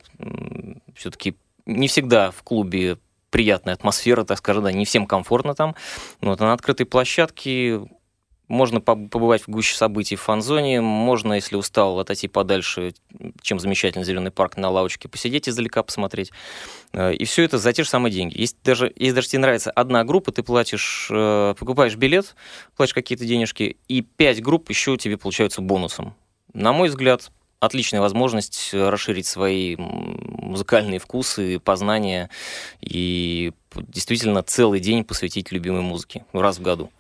все-таки 0.96 1.36
не 1.66 1.88
всегда 1.88 2.32
в 2.32 2.44
клубе 2.44 2.98
приятная 3.30 3.74
атмосфера, 3.74 4.26
так 4.26 4.38
скажем, 4.38 4.66
да, 4.66 4.72
не 4.72 4.86
всем 4.86 5.08
комфортно 5.08 5.56
там. 5.56 5.76
Но 6.22 6.32
вот 6.32 6.40
на 6.42 6.54
открытой 6.54 6.86
площадке 6.86 7.82
можно 8.54 8.78
поб- 8.78 9.10
побывать 9.10 9.42
в 9.42 9.48
гуще 9.50 9.76
событий 9.76 10.16
в 10.16 10.22
фан-зоне, 10.22 10.80
можно, 10.80 11.34
если 11.34 11.56
устал, 11.56 12.00
отойти 12.00 12.28
подальше, 12.28 12.94
чем 13.42 13.60
замечательный 13.60 14.06
зеленый 14.06 14.32
парк, 14.32 14.58
на 14.58 14.70
лавочке 14.70 15.10
посидеть 15.10 15.50
издалека, 15.50 15.84
посмотреть. 15.84 16.32
Э, 16.94 17.14
И 17.14 17.26
все 17.26 17.44
это 17.44 17.58
за 17.58 17.74
те 17.74 17.84
же 17.84 17.90
самые 17.90 18.14
деньги. 18.14 18.40
Если 18.40 18.56
даже, 18.64 18.94
если 18.96 19.16
даже 19.16 19.28
тебе 19.28 19.40
нравится 19.40 19.72
одна 19.72 20.04
группа, 20.04 20.32
ты 20.32 20.44
платишь, 20.44 21.08
э, 21.12 21.56
покупаешь 21.58 21.96
билет, 21.96 22.36
платишь 22.78 22.94
какие-то 22.94 23.26
денежки, 23.26 23.78
и 23.88 24.02
пять 24.02 24.42
групп 24.42 24.70
еще 24.70 24.96
тебе 24.98 25.18
получаются 25.18 25.62
бонусом. 25.62 26.16
На 26.54 26.72
мой 26.72 26.90
взгляд, 26.90 27.32
отличная 27.60 28.02
возможность 28.02 28.70
э, 28.74 28.90
расширить 28.90 29.26
свои 29.26 29.76
музыкальные 29.78 31.00
вкусы, 31.00 31.60
познания 31.60 32.30
и 32.82 33.52
действительно 33.74 34.44
целый 34.44 34.80
день 34.80 35.04
посвятить 35.04 35.52
любимой 35.52 35.82
музыке 35.82 36.26
раз 36.34 36.60
в 36.60 36.62
году. 36.62 36.92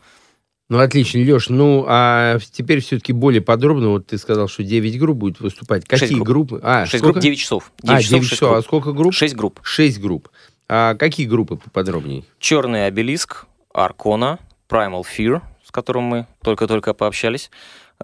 Ну, 0.69 0.79
отлично, 0.79 1.19
Леш. 1.19 1.49
Ну, 1.49 1.85
а 1.87 2.39
теперь 2.51 2.79
все-таки 2.79 3.13
более 3.13 3.41
подробно. 3.41 3.89
Вот 3.89 4.07
ты 4.07 4.17
сказал, 4.17 4.47
что 4.47 4.63
9 4.63 4.97
групп 4.99 5.17
будет 5.17 5.39
выступать. 5.39 5.85
Какие 5.85 6.15
групп. 6.15 6.27
группы? 6.27 6.59
А, 6.63 6.85
Шесть 6.85 6.99
сколько? 7.03 7.13
групп, 7.13 7.23
9 7.23 7.39
часов. 7.39 7.71
а, 7.83 7.87
9 7.87 8.01
часов, 8.01 8.09
9 8.11 8.23
шесть 8.29 8.39
часов. 8.41 8.57
А 8.57 8.61
сколько 8.61 8.91
групп? 8.93 9.13
6 9.13 9.35
групп. 9.35 9.59
6 9.63 9.99
групп. 9.99 10.29
А 10.69 10.95
какие 10.95 11.27
группы 11.27 11.57
поподробнее? 11.57 12.23
Черный 12.39 12.87
обелиск, 12.87 13.45
Аркона, 13.73 14.39
Primal 14.69 15.03
Fear, 15.03 15.41
с 15.65 15.71
которым 15.71 16.03
мы 16.03 16.27
только-только 16.43 16.93
пообщались, 16.93 17.51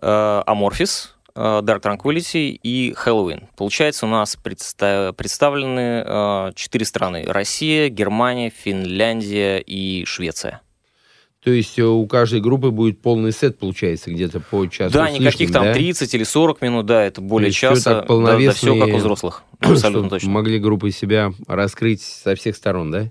э, 0.01 0.05
Amorphis, 0.45 1.07
э, 1.35 1.39
Dark 1.63 1.81
Tranquility 1.81 2.59
и 2.61 2.93
Halloween. 3.05 3.47
Получается, 3.55 4.05
у 4.05 4.09
нас 4.09 4.37
предста- 4.43 5.13
представлены 5.13 6.03
э, 6.05 6.51
четыре 6.55 6.85
страны. 6.85 7.23
Россия, 7.25 7.87
Германия, 7.89 8.51
Финляндия 8.55 9.59
и 9.59 10.03
Швеция. 10.05 10.61
То 11.43 11.51
есть 11.51 11.79
э, 11.79 11.83
у 11.83 12.05
каждой 12.05 12.41
группы 12.41 12.69
будет 12.69 13.01
полный 13.01 13.31
сет, 13.31 13.57
получается, 13.57 14.11
где-то 14.11 14.41
по 14.41 14.65
часу 14.67 14.93
да, 14.93 15.07
с 15.07 15.13
никаких 15.13 15.39
лишним, 15.41 15.53
там 15.53 15.63
да? 15.65 15.73
30 15.73 16.13
или 16.15 16.23
40 16.23 16.61
минут, 16.61 16.85
да, 16.85 17.03
это 17.03 17.21
более 17.21 17.51
часа. 17.51 17.99
так 17.99 18.07
полновесно 18.07 18.73
все 18.73 18.79
как 18.79 18.93
у 18.93 18.97
взрослых. 18.97 19.43
Абсолютно 19.59 20.09
точно. 20.09 20.29
Могли 20.31 20.59
группы 20.59 20.91
себя 20.91 21.31
раскрыть 21.47 22.01
со 22.01 22.35
всех 22.35 22.57
сторон, 22.57 22.91
да? 22.91 23.09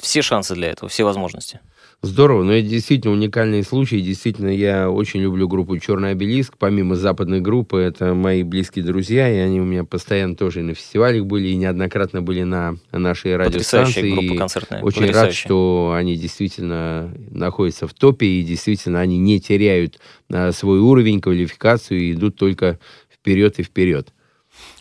Все 0.00 0.20
шансы 0.22 0.54
для 0.56 0.70
этого, 0.70 0.88
все 0.88 1.04
возможности. 1.04 1.60
Здорово. 2.02 2.42
Но 2.42 2.52
это 2.52 2.68
действительно 2.68 3.12
уникальный 3.12 3.62
случай. 3.62 4.00
Действительно, 4.00 4.48
я 4.48 4.90
очень 4.90 5.20
люблю 5.20 5.48
группу 5.48 5.78
«Черный 5.78 6.12
обелиск». 6.12 6.54
Помимо 6.58 6.96
западной 6.96 7.40
группы, 7.40 7.78
это 7.78 8.14
мои 8.14 8.42
близкие 8.42 8.84
друзья, 8.84 9.30
и 9.30 9.38
они 9.38 9.60
у 9.60 9.64
меня 9.64 9.84
постоянно 9.84 10.34
тоже 10.36 10.60
и 10.60 10.62
на 10.62 10.74
фестивалях 10.74 11.26
были, 11.26 11.48
и 11.48 11.56
неоднократно 11.56 12.22
были 12.22 12.42
на 12.42 12.76
нашей 12.92 13.36
радиостанции. 13.36 14.00
Потрясающая 14.00 14.14
группа 14.14 14.38
концертная. 14.38 14.82
Очень 14.82 15.10
рад, 15.10 15.34
что 15.34 15.94
они 15.96 16.16
действительно 16.16 17.12
находятся 17.30 17.86
в 17.86 17.94
топе, 17.94 18.26
и 18.26 18.42
действительно 18.42 19.00
они 19.00 19.18
не 19.18 19.40
теряют 19.40 19.98
а, 20.32 20.52
свой 20.52 20.78
уровень, 20.78 21.20
квалификацию, 21.20 22.00
и 22.00 22.12
идут 22.12 22.36
только 22.36 22.78
вперед 23.12 23.58
и 23.58 23.62
вперед. 23.62 24.12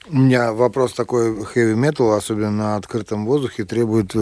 У 0.09 0.17
меня 0.17 0.53
вопрос 0.53 0.93
такой, 0.93 1.31
heavy 1.31 1.75
metal, 1.75 2.15
особенно 2.17 2.51
на 2.51 2.75
открытом 2.75 3.25
воздухе, 3.25 3.63
требует 3.63 4.13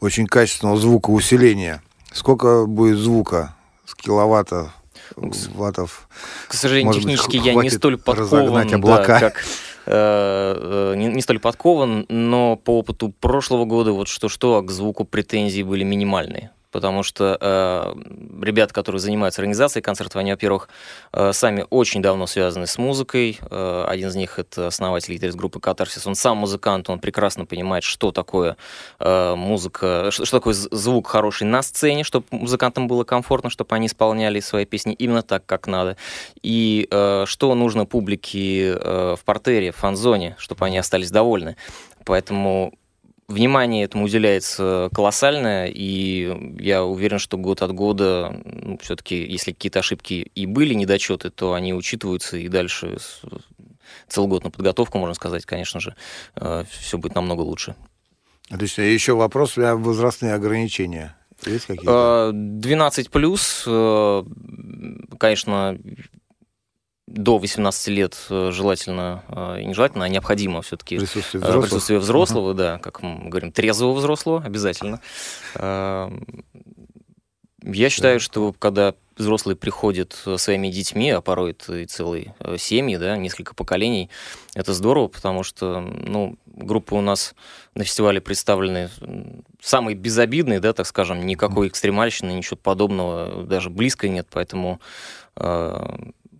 очень 0.00 0.26
качественного 0.26 0.78
звукоусиления. 0.78 1.82
Сколько 2.14 2.66
будет 2.66 2.98
звука 2.98 3.54
с 3.86 3.94
киловатта, 3.94 4.72
ваттов? 5.54 6.08
К 6.48 6.54
сожалению, 6.54 6.86
Может 6.86 7.04
быть, 7.04 7.12
технически 7.14 7.38
х- 7.38 7.44
я 7.44 7.54
не 7.54 7.70
столь 7.70 7.98
подкован, 7.98 8.68
да, 8.80 9.04
как 9.04 9.44
э, 9.86 9.86
э, 9.86 10.94
не, 10.96 11.08
не 11.08 11.22
столь 11.22 11.38
подкован, 11.38 12.06
но 12.08 12.56
по 12.56 12.78
опыту 12.78 13.12
прошлого 13.20 13.64
года 13.64 13.92
вот 13.92 14.08
что-что, 14.08 14.56
а 14.56 14.62
к 14.62 14.70
звуку 14.70 15.04
претензии 15.04 15.62
были 15.62 15.84
минимальные. 15.84 16.50
Потому 16.72 17.02
что 17.02 17.36
э, 17.38 17.94
ребята, 18.42 18.72
которые 18.72 18.98
занимаются 18.98 19.42
организацией 19.42 19.82
концертов, 19.82 20.16
они, 20.16 20.32
во-первых, 20.32 20.68
э, 21.12 21.32
сами 21.32 21.66
очень 21.68 22.00
давно 22.02 22.26
связаны 22.26 22.66
с 22.66 22.78
музыкой. 22.78 23.38
Э, 23.50 23.84
один 23.86 24.08
из 24.08 24.16
них 24.16 24.38
это 24.38 24.68
основатель 24.68 25.14
гитарист 25.14 25.36
группы 25.36 25.60
Катарсис. 25.60 26.06
Он 26.06 26.14
сам 26.14 26.38
музыкант, 26.38 26.88
он 26.88 26.98
прекрасно 26.98 27.44
понимает, 27.44 27.84
что 27.84 28.10
такое 28.10 28.56
э, 28.98 29.34
музыка, 29.36 30.10
что, 30.10 30.24
что 30.24 30.38
такое 30.38 30.54
звук 30.54 31.08
хороший 31.08 31.44
на 31.46 31.62
сцене, 31.62 32.04
чтобы 32.04 32.24
музыкантам 32.30 32.88
было 32.88 33.04
комфортно, 33.04 33.50
чтобы 33.50 33.76
они 33.76 33.86
исполняли 33.86 34.40
свои 34.40 34.64
песни 34.64 34.94
именно 34.94 35.22
так, 35.22 35.44
как 35.44 35.66
надо. 35.66 35.98
И 36.42 36.88
э, 36.90 37.24
что 37.26 37.54
нужно 37.54 37.84
публике 37.84 38.72
э, 38.72 39.16
в 39.18 39.24
портере, 39.24 39.72
в 39.72 39.76
фан-зоне, 39.76 40.36
чтобы 40.38 40.64
они 40.64 40.78
остались 40.78 41.10
довольны. 41.10 41.56
Поэтому 42.04 42.72
внимание 43.32 43.84
этому 43.84 44.04
уделяется 44.04 44.88
колоссальное, 44.94 45.66
и 45.66 46.54
я 46.60 46.84
уверен, 46.84 47.18
что 47.18 47.36
год 47.36 47.62
от 47.62 47.72
года, 47.72 48.40
ну, 48.44 48.78
все-таки, 48.78 49.24
если 49.24 49.52
какие-то 49.52 49.80
ошибки 49.80 50.30
и 50.34 50.46
были, 50.46 50.74
недочеты, 50.74 51.30
то 51.30 51.54
они 51.54 51.74
учитываются, 51.74 52.36
и 52.36 52.48
дальше 52.48 52.98
целый 54.08 54.28
год 54.28 54.44
на 54.44 54.50
подготовку, 54.50 54.98
можно 54.98 55.14
сказать, 55.14 55.44
конечно 55.44 55.80
же, 55.80 55.96
все 56.70 56.98
будет 56.98 57.14
намного 57.14 57.40
лучше. 57.40 57.74
Отлично. 58.50 58.82
И 58.82 58.92
еще 58.92 59.14
вопрос, 59.14 59.56
меня 59.56 59.76
возрастные 59.76 60.34
ограничения. 60.34 61.16
Есть 61.46 61.66
какие-то? 61.66 62.30
Э, 62.30 62.32
12 62.32 63.10
плюс, 63.10 63.64
э, 63.66 64.24
конечно, 65.18 65.78
до 67.08 67.38
18 67.38 67.88
лет 67.88 68.16
э, 68.30 68.50
желательно, 68.52 69.24
э, 69.28 69.60
и 69.62 69.64
не 69.66 69.74
желательно, 69.74 70.04
а 70.04 70.08
необходимо 70.08 70.62
все-таки 70.62 70.98
Присутствие 70.98 71.40
взрослых. 71.40 71.64
присутствие 71.64 71.98
взрослого, 71.98 72.54
да, 72.54 72.78
как 72.78 73.02
мы 73.02 73.28
говорим, 73.28 73.52
трезвого 73.52 73.92
взрослого 73.94 74.42
обязательно. 74.44 75.00
Э, 75.56 76.10
Я 77.64 77.90
считаю, 77.90 78.18
что 78.20 78.52
когда 78.58 78.94
взрослые 79.16 79.56
приходят 79.56 80.14
своими 80.36 80.68
детьми, 80.68 81.10
а 81.10 81.20
порой 81.20 81.50
это 81.52 81.76
и 81.76 81.86
целые 81.86 82.34
э, 82.40 82.56
семьи, 82.58 82.96
да, 82.96 83.16
несколько 83.16 83.54
поколений, 83.54 84.08
это 84.54 84.72
здорово, 84.72 85.08
потому 85.08 85.42
что, 85.42 85.80
ну, 85.80 86.36
группы 86.46 86.94
у 86.94 87.00
нас 87.00 87.34
на 87.74 87.84
фестивале 87.84 88.20
представлены 88.20 88.90
самые 89.60 89.96
безобидные, 89.96 90.60
да, 90.60 90.72
так 90.72 90.86
скажем, 90.86 91.24
никакой 91.26 91.68
экстремальщины, 91.68 92.32
ничего 92.32 92.56
подобного 92.56 93.44
даже 93.44 93.70
близко 93.70 94.08
нет, 94.08 94.26
поэтому 94.30 94.80
э, 95.36 95.96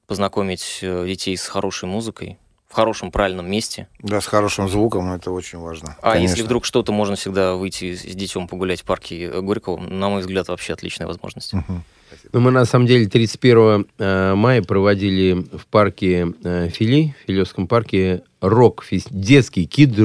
познакомить 0.07 0.81
э, 0.83 1.07
детей 1.07 1.37
с 1.37 1.47
хорошей 1.47 1.89
музыкой 1.89 2.39
в 2.69 2.75
хорошем, 2.75 3.13
правильном 3.13 3.51
месте. 3.51 3.87
Да, 3.99 4.23
с 4.23 4.27
хорошим 4.27 4.67
звуком, 4.67 5.13
это 5.13 5.31
очень 5.31 5.59
важно. 5.59 5.95
А 6.01 6.13
Конечно. 6.13 6.31
если 6.31 6.43
вдруг 6.43 6.65
что-то, 6.65 6.91
можно 6.91 7.17
всегда 7.17 7.55
выйти 7.55 7.95
с 7.95 8.15
детем 8.15 8.49
погулять 8.49 8.81
в 8.81 8.85
парке 8.85 9.25
э, 9.25 9.41
Горького. 9.43 9.79
На 9.79 10.09
мой 10.09 10.23
взгляд, 10.23 10.49
вообще 10.49 10.73
отличная 10.73 11.07
возможность. 11.07 11.53
Ну, 12.33 12.41
мы 12.41 12.51
на 12.51 12.65
самом 12.65 12.87
деле 12.87 13.07
31 13.07 13.87
э, 13.99 14.35
мая 14.35 14.63
проводили 14.63 15.45
в 15.57 15.67
парке 15.67 16.33
э, 16.45 16.69
Фили, 16.69 17.15
в 17.23 17.27
Филевском 17.27 17.67
парке, 17.67 18.23
рок, 18.41 18.85
детский 19.11 19.67
Kids 19.67 19.97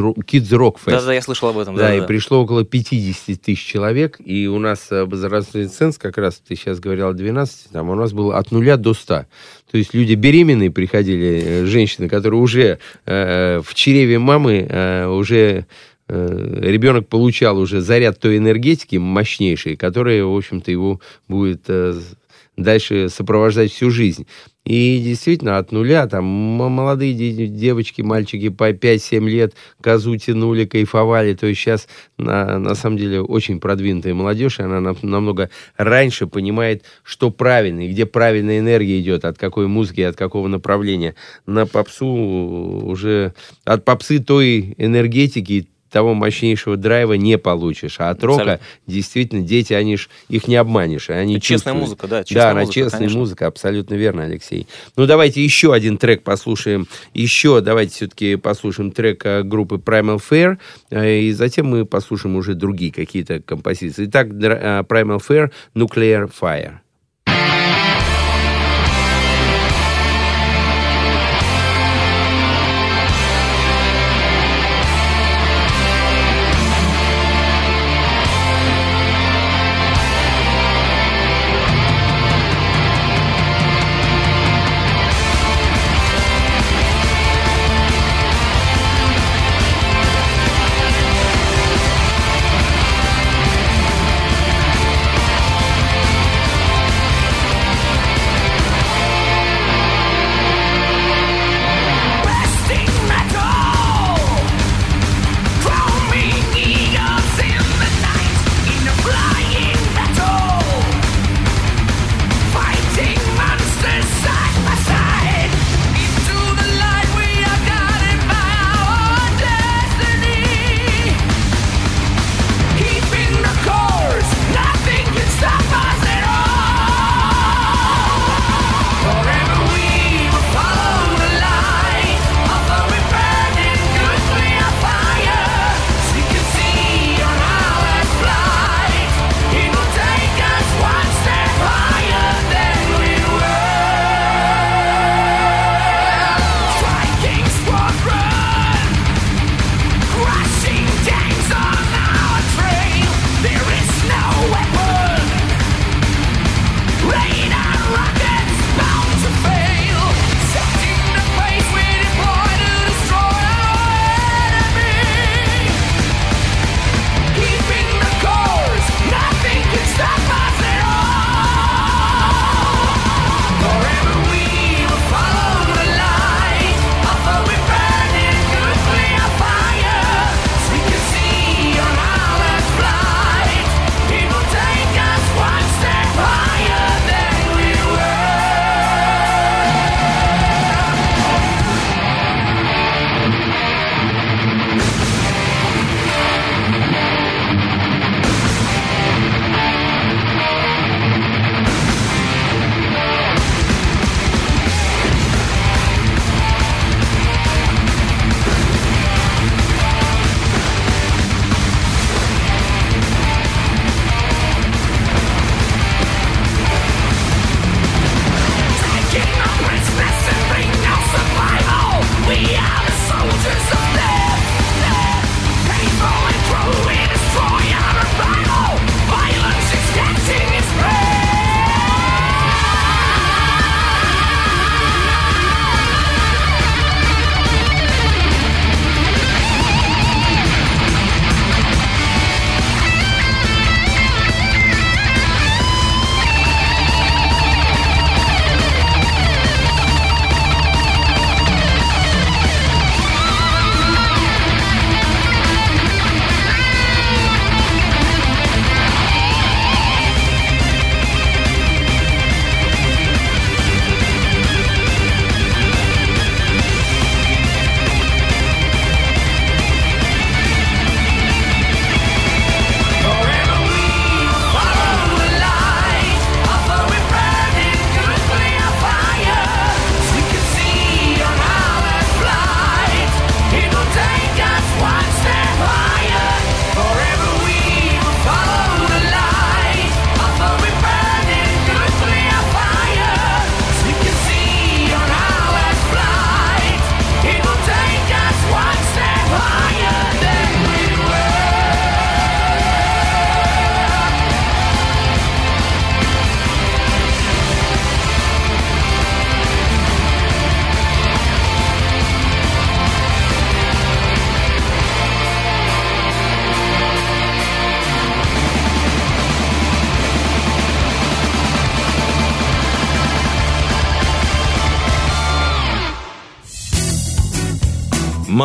Rock 0.51 0.75
Fest. 0.75 0.91
Да-да, 0.91 1.13
я 1.13 1.21
слышал 1.21 1.49
об 1.49 1.57
этом. 1.57 1.75
Да, 1.75 1.89
и 1.89 1.91
да-да-да. 1.93 2.07
пришло 2.07 2.41
около 2.41 2.63
50 2.63 3.41
тысяч 3.41 3.65
человек, 3.65 4.17
и 4.23 4.47
у 4.47 4.59
нас 4.59 4.91
э, 4.91 5.05
возрастной 5.05 5.67
ценз, 5.67 5.97
как 5.97 6.17
раз 6.17 6.41
ты 6.45 6.55
сейчас 6.55 6.79
говорил 6.79 7.07
о 7.07 7.13
12, 7.13 7.71
там 7.71 7.89
у 7.89 7.95
нас 7.95 8.13
был 8.13 8.31
от 8.31 8.51
нуля 8.51 8.77
до 8.77 8.93
100. 8.93 9.25
То 9.71 9.77
есть 9.77 9.93
люди 9.93 10.13
беременные 10.13 10.71
приходили, 10.71 11.63
женщины, 11.65 12.07
которые 12.07 12.39
уже 12.39 12.79
э, 13.05 13.61
в 13.63 13.73
чреве 13.73 14.19
мамы 14.19 14.67
э, 14.69 15.07
уже 15.07 15.65
ребенок 16.09 17.07
получал 17.07 17.57
уже 17.57 17.81
заряд 17.81 18.19
той 18.19 18.37
энергетики 18.37 18.95
мощнейшей, 18.95 19.75
которая, 19.75 20.23
в 20.23 20.35
общем-то, 20.35 20.71
его 20.71 21.01
будет 21.27 21.63
э, 21.67 21.93
дальше 22.57 23.09
сопровождать 23.09 23.71
всю 23.71 23.91
жизнь. 23.91 24.25
И 24.65 24.99
действительно, 25.01 25.59
от 25.59 25.71
нуля, 25.71 26.07
там, 26.07 26.25
молодые 26.25 27.13
де- 27.13 27.47
девочки, 27.47 28.01
мальчики 28.01 28.49
по 28.49 28.71
5-7 28.71 29.29
лет 29.29 29.53
козу 29.79 30.17
тянули, 30.17 30.65
кайфовали. 30.65 31.33
То 31.35 31.47
есть 31.47 31.61
сейчас, 31.61 31.87
на, 32.17 32.59
на 32.59 32.75
самом 32.75 32.97
деле, 32.97 33.21
очень 33.21 33.61
продвинутая 33.61 34.13
молодежь, 34.13 34.59
и 34.59 34.63
она 34.63 34.81
нам- 34.81 34.97
намного 35.03 35.49
раньше 35.77 36.27
понимает, 36.27 36.83
что 37.03 37.31
правильно, 37.31 37.85
и 37.85 37.91
где 37.91 38.05
правильная 38.05 38.59
энергия 38.59 38.99
идет, 38.99 39.23
от 39.23 39.37
какой 39.37 39.67
музыки, 39.67 40.01
от 40.01 40.17
какого 40.17 40.49
направления. 40.49 41.15
На 41.45 41.65
попсу 41.65 42.07
уже... 42.07 43.33
От 43.63 43.85
попсы 43.85 44.19
той 44.19 44.73
энергетики, 44.77 45.69
того 45.91 46.13
мощнейшего 46.13 46.77
драйва 46.77 47.13
не 47.13 47.37
получишь. 47.37 47.95
А 47.99 48.09
от 48.09 48.23
рока 48.23 48.41
Абсолютно. 48.41 48.67
действительно 48.87 49.41
дети, 49.41 49.73
они 49.73 49.97
ж, 49.97 50.09
их 50.29 50.47
не 50.47 50.55
обманешь. 50.55 51.09
Они 51.09 51.35
Это 51.37 51.45
честная 51.45 51.73
чувствуют. 51.73 51.81
музыка, 51.81 52.07
да, 52.07 52.17
Да, 52.19 52.23
честная 52.23 52.51
она 52.51 52.59
музыка, 52.61 52.73
честная 52.73 52.99
конечно. 52.99 53.19
музыка, 53.19 53.47
абсолютно 53.47 53.95
верно, 53.95 54.23
Алексей. 54.23 54.67
Ну, 54.95 55.05
давайте 55.05 55.43
еще 55.43 55.73
один 55.73 55.97
трек 55.97 56.23
послушаем. 56.23 56.87
Еще 57.13 57.61
давайте 57.61 57.93
все-таки 57.95 58.35
послушаем 58.35 58.91
трек 58.91 59.25
э, 59.25 59.43
группы 59.43 59.75
Primal 59.75 60.19
Fair, 60.19 60.57
э, 60.89 61.19
и 61.19 61.31
затем 61.31 61.67
мы 61.67 61.85
послушаем 61.85 62.35
уже 62.35 62.53
другие 62.55 62.91
какие-то 62.91 63.41
композиции. 63.41 64.05
Итак, 64.05 64.27
э, 64.27 64.83
Primal 64.87 65.21
Fair, 65.27 65.51
Nuclear 65.75 66.31
Fire. 66.41 66.75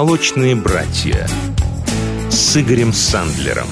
«Молочные 0.02 0.56
братья» 0.56 1.28
с 2.28 2.56
Игорем 2.56 2.92
Сандлером. 2.92 3.68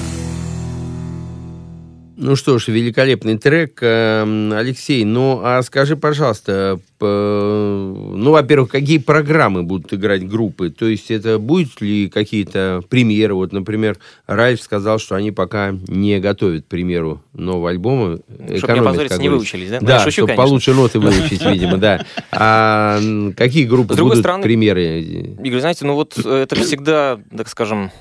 Ну 2.15 2.37
что 2.37 2.57
ж, 2.57 2.69
великолепный 2.69 3.37
трек. 3.37 3.79
Эм, 3.81 4.53
Алексей, 4.53 5.03
ну 5.03 5.41
а 5.43 5.61
скажи, 5.61 5.97
пожалуйста, 5.97 6.79
ну, 7.01 8.31
во-первых, 8.31 8.69
какие 8.69 8.97
программы 8.97 9.63
будут 9.63 9.93
играть 9.93 10.27
группы? 10.27 10.69
То 10.69 10.85
есть 10.85 11.11
это 11.11 11.39
будут 11.39 11.81
ли 11.81 12.09
какие-то 12.09 12.81
премьеры? 12.89 13.33
Вот, 13.33 13.51
например, 13.51 13.97
Ральф 14.27 14.61
сказал, 14.61 14.99
что 14.99 15.15
они 15.15 15.31
пока 15.31 15.75
не 15.87 16.19
готовят 16.19 16.65
премьеру 16.65 17.21
нового 17.33 17.69
альбома. 17.69 18.19
Чтобы 18.57 18.73
не 18.73 18.79
опозориться, 18.79 19.21
не 19.21 19.29
выучились, 19.29 19.69
да? 19.69 19.79
Да, 19.79 20.01
ну, 20.05 20.11
чтобы 20.11 20.33
получше 20.33 20.73
ноты 20.73 20.99
выучить, 20.99 21.43
видимо, 21.45 21.77
да. 21.77 22.05
А 22.31 22.99
какие 23.35 23.65
группы 23.65 23.95
будут 23.95 24.23
премьеры? 24.23 25.01
Игорь, 25.43 25.59
знаете, 25.59 25.85
ну 25.85 25.95
вот 25.95 26.17
это 26.17 26.55
всегда, 26.55 27.19
так 27.35 27.47
скажем, 27.49 27.91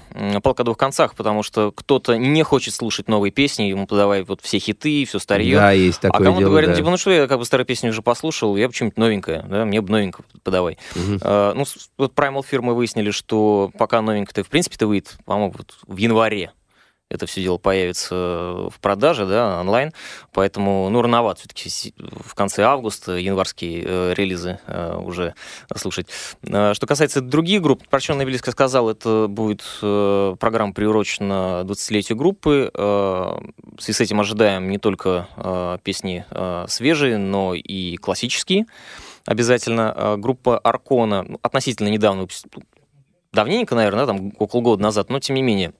палка 0.42 0.62
о 0.62 0.64
двух 0.64 0.76
концах, 0.76 1.14
потому 1.14 1.42
что 1.42 1.72
кто-то 1.72 2.16
не 2.16 2.42
хочет 2.42 2.74
слушать 2.74 3.08
новые 3.08 3.32
песни, 3.32 3.64
ему 3.64 3.86
подавай 3.86 4.22
вот 4.22 4.40
все 4.42 4.58
хиты, 4.58 5.04
все 5.04 5.18
старье. 5.18 5.56
Да, 5.56 5.72
есть 5.72 6.00
такое 6.00 6.20
А 6.20 6.24
кому-то 6.24 6.46
говорят, 6.46 6.76
типа, 6.76 6.90
ну 6.90 6.96
что, 6.96 7.10
я 7.10 7.26
как 7.26 7.38
бы 7.38 7.44
старые 7.44 7.66
песни 7.66 7.88
уже 7.88 8.02
послушал, 8.02 8.56
я 8.56 8.68
бы 8.68 8.74
что-нибудь 8.90 8.98
новенькое, 8.98 9.44
да, 9.48 9.64
мне 9.64 9.80
бы 9.80 9.90
новенькое 9.90 10.24
подавай. 10.42 10.78
А, 11.22 11.54
ну, 11.54 11.64
вот 11.98 12.14
Primal 12.14 12.42
Fear 12.48 12.60
мы 12.60 12.74
выяснили, 12.74 13.10
что 13.10 13.70
пока 13.78 14.00
новенькое-то, 14.02 14.44
в 14.44 14.48
принципе-то 14.48 14.86
выйдет, 14.86 15.18
по-моему, 15.24 15.54
вот 15.56 15.76
в 15.86 15.96
январе 15.96 16.52
это 17.10 17.26
все 17.26 17.42
дело 17.42 17.58
появится 17.58 18.14
в 18.14 18.74
продаже, 18.80 19.26
да, 19.26 19.60
онлайн, 19.60 19.92
поэтому, 20.32 20.88
ну, 20.90 21.02
рановато 21.02 21.40
все-таки 21.40 21.92
в 21.98 22.34
конце 22.34 22.62
августа 22.62 23.16
январские 23.16 23.82
э, 23.84 24.14
релизы 24.14 24.60
э, 24.66 24.96
уже 24.96 25.34
слушать. 25.74 26.06
Э, 26.42 26.72
Что 26.74 26.86
касается 26.86 27.20
других 27.20 27.62
групп, 27.62 27.86
про 27.88 28.00
что 28.00 28.14
сказал, 28.50 28.88
это 28.88 29.26
будет 29.28 29.64
э, 29.82 30.36
программа 30.38 30.72
приурочена 30.72 31.62
20-летию 31.64 32.16
группы. 32.16 32.70
Э, 32.72 32.80
В 32.80 33.80
связи 33.80 33.96
с 33.96 34.00
этим 34.00 34.20
ожидаем 34.20 34.70
не 34.70 34.78
только 34.78 35.28
э, 35.36 35.78
песни 35.82 36.24
э, 36.30 36.64
свежие, 36.68 37.18
но 37.18 37.54
и 37.54 37.96
классические 37.96 38.66
обязательно. 39.26 39.92
Э, 39.96 40.16
Группа 40.16 40.58
Аркона 40.58 41.24
ну, 41.26 41.38
относительно 41.42 41.88
недавно, 41.88 42.26
давненько, 43.32 43.74
наверное, 43.74 44.06
там 44.06 44.32
около 44.38 44.60
года 44.60 44.82
назад, 44.82 45.10
но 45.10 45.20
тем 45.20 45.36
не 45.36 45.42
менее, 45.42 45.72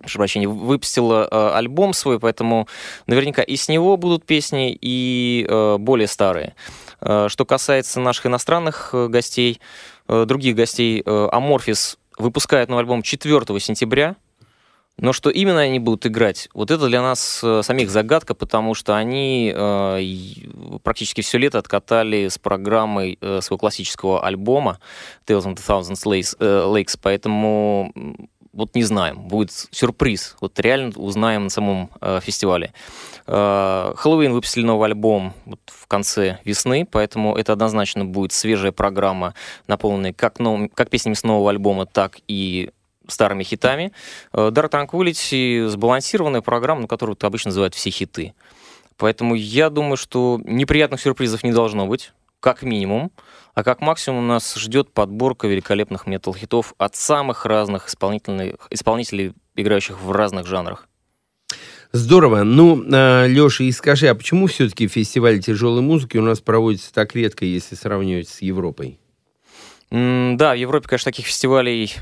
прошу 0.00 0.18
прощения, 0.18 0.48
выпустила 0.48 1.28
э, 1.30 1.50
альбом 1.54 1.92
свой, 1.92 2.18
поэтому 2.18 2.66
наверняка 3.06 3.42
и 3.42 3.56
с 3.56 3.68
него 3.68 3.96
будут 3.96 4.24
песни, 4.24 4.76
и 4.80 5.46
э, 5.48 5.76
более 5.78 6.08
старые. 6.08 6.54
Э, 7.00 7.28
что 7.28 7.44
касается 7.44 8.00
наших 8.00 8.26
иностранных 8.26 8.90
э, 8.92 9.08
гостей, 9.08 9.60
э, 10.08 10.24
других 10.26 10.56
гостей, 10.56 11.02
э, 11.04 11.28
выпускает 12.18 12.68
новый 12.68 12.82
альбом 12.82 13.02
4 13.02 13.60
сентября, 13.60 14.16
но 15.00 15.14
что 15.14 15.30
именно 15.30 15.60
они 15.60 15.78
будут 15.78 16.04
играть, 16.06 16.50
вот 16.52 16.70
это 16.70 16.86
для 16.86 17.00
нас 17.00 17.40
э, 17.42 17.62
самих 17.62 17.90
загадка, 17.90 18.34
потому 18.34 18.74
что 18.74 18.96
они 18.96 19.50
э, 19.54 20.78
практически 20.82 21.22
все 21.22 21.38
лето 21.38 21.58
откатали 21.58 22.28
с 22.28 22.38
программой 22.38 23.16
э, 23.20 23.40
своего 23.40 23.58
классического 23.58 24.22
альбома 24.22 24.78
Tales 25.26 25.44
of 25.44 25.56
the 25.56 25.66
Thousand 25.66 25.94
Lakes, 26.04 26.36
э, 26.38 26.64
Lakes, 26.66 26.98
поэтому 27.00 27.94
вот 28.52 28.74
не 28.74 28.82
знаем, 28.82 29.20
будет 29.22 29.50
сюрприз, 29.52 30.36
вот 30.40 30.58
реально 30.58 30.92
узнаем 30.96 31.44
на 31.44 31.50
самом 31.50 31.90
э, 32.00 32.20
фестивале. 32.22 32.72
Э, 33.26 33.92
Хэллоуин 33.96 34.32
выпустили 34.32 34.64
новый 34.64 34.86
альбом 34.86 35.34
вот 35.44 35.60
в 35.66 35.86
конце 35.86 36.38
весны, 36.44 36.86
поэтому 36.90 37.36
это 37.36 37.52
однозначно 37.52 38.04
будет 38.04 38.32
свежая 38.32 38.72
программа, 38.72 39.34
наполненная 39.66 40.12
как, 40.12 40.38
новым, 40.40 40.68
как 40.68 40.90
песнями 40.90 41.14
с 41.14 41.22
нового 41.22 41.50
альбома, 41.50 41.86
так 41.86 42.18
и 42.26 42.70
старыми 43.06 43.44
хитами. 43.44 43.92
Э, 44.32 44.50
Dark 44.52 44.70
Tranquility 44.70 45.68
сбалансированная 45.68 46.40
программа, 46.40 46.82
ну, 46.82 46.86
которую 46.88 47.16
обычно 47.20 47.50
называют 47.50 47.74
все 47.74 47.90
хиты. 47.90 48.34
Поэтому 48.96 49.34
я 49.34 49.70
думаю, 49.70 49.96
что 49.96 50.40
неприятных 50.44 51.00
сюрпризов 51.00 51.42
не 51.42 51.52
должно 51.52 51.86
быть, 51.86 52.12
как 52.40 52.62
минимум. 52.62 53.12
А 53.54 53.64
как 53.64 53.80
максимум 53.80 54.26
нас 54.26 54.54
ждет 54.54 54.92
подборка 54.92 55.46
великолепных 55.46 56.06
метал-хитов 56.06 56.74
от 56.78 56.96
самых 56.96 57.44
разных 57.44 57.88
исполнительных, 57.88 58.66
исполнителей, 58.70 59.34
играющих 59.56 60.00
в 60.00 60.10
разных 60.12 60.46
жанрах. 60.46 60.88
Здорово. 61.92 62.44
Ну, 62.44 62.80
Леша, 62.84 63.64
и 63.64 63.72
скажи, 63.72 64.06
а 64.06 64.14
почему 64.14 64.46
все-таки 64.46 64.86
фестиваль 64.86 65.40
тяжелой 65.40 65.82
музыки 65.82 66.16
у 66.18 66.22
нас 66.22 66.40
проводится 66.40 66.94
так 66.94 67.16
редко, 67.16 67.44
если 67.44 67.74
сравнивать 67.74 68.28
с 68.28 68.40
Европой? 68.42 68.99
Да, 69.90 70.52
в 70.52 70.56
Европе, 70.56 70.86
конечно, 70.86 71.10
таких 71.10 71.26
фестивалей, 71.26 71.92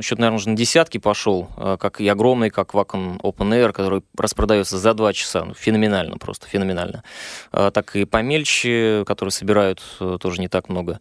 счет, 0.00 0.18
наверное, 0.18 0.38
уже 0.38 0.48
на 0.48 0.56
десятки 0.56 0.98
пошел, 0.98 1.48
э, 1.56 1.76
как 1.78 2.00
и 2.00 2.08
огромный, 2.08 2.50
как 2.50 2.74
Wacken 2.74 3.20
Open 3.20 3.50
Air, 3.50 3.70
который 3.70 4.02
распродается 4.16 4.76
за 4.76 4.92
два 4.92 5.12
часа, 5.12 5.44
ну, 5.44 5.54
феноменально 5.54 6.18
просто, 6.18 6.48
феноменально. 6.48 7.04
Э, 7.52 7.70
Так 7.72 7.94
и 7.94 8.04
помельче, 8.06 9.04
которые 9.06 9.30
собирают 9.30 9.80
э, 10.00 10.18
тоже 10.20 10.40
не 10.40 10.48
так 10.48 10.68
много. 10.68 10.98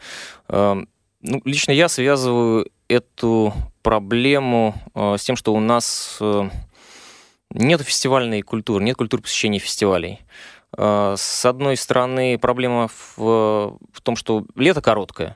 Э, 0.47 0.75
Ну, 1.21 1.41
лично 1.43 1.71
я 1.71 1.89
связываю 1.89 2.69
эту 2.87 3.51
проблему 3.81 4.75
с 4.93 5.23
тем, 5.23 5.35
что 5.35 5.55
у 5.55 5.59
нас 5.59 6.19
э, 6.21 6.49
нет 7.49 7.81
фестивальной 7.81 8.43
культуры, 8.43 8.83
нет 8.85 8.95
культуры 8.95 9.23
посещения 9.23 9.57
фестивалей. 9.59 10.19
С 10.77 11.45
одной 11.45 11.77
стороны, 11.77 12.37
проблема 12.37 12.87
в, 12.87 13.79
в 13.91 14.01
том, 14.03 14.15
что 14.15 14.45
лето 14.55 14.81
короткое, 14.81 15.35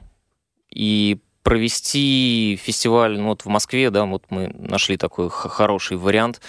и 0.72 1.20
провести 1.44 2.60
фестиваль 2.62 3.20
ну, 3.20 3.30
вот 3.30 3.44
в 3.44 3.48
Москве, 3.48 3.90
да, 3.90 4.06
вот 4.06 4.24
мы 4.30 4.54
нашли 4.60 4.96
такой 4.98 5.30
хороший 5.30 5.98
вариант, 5.98 6.40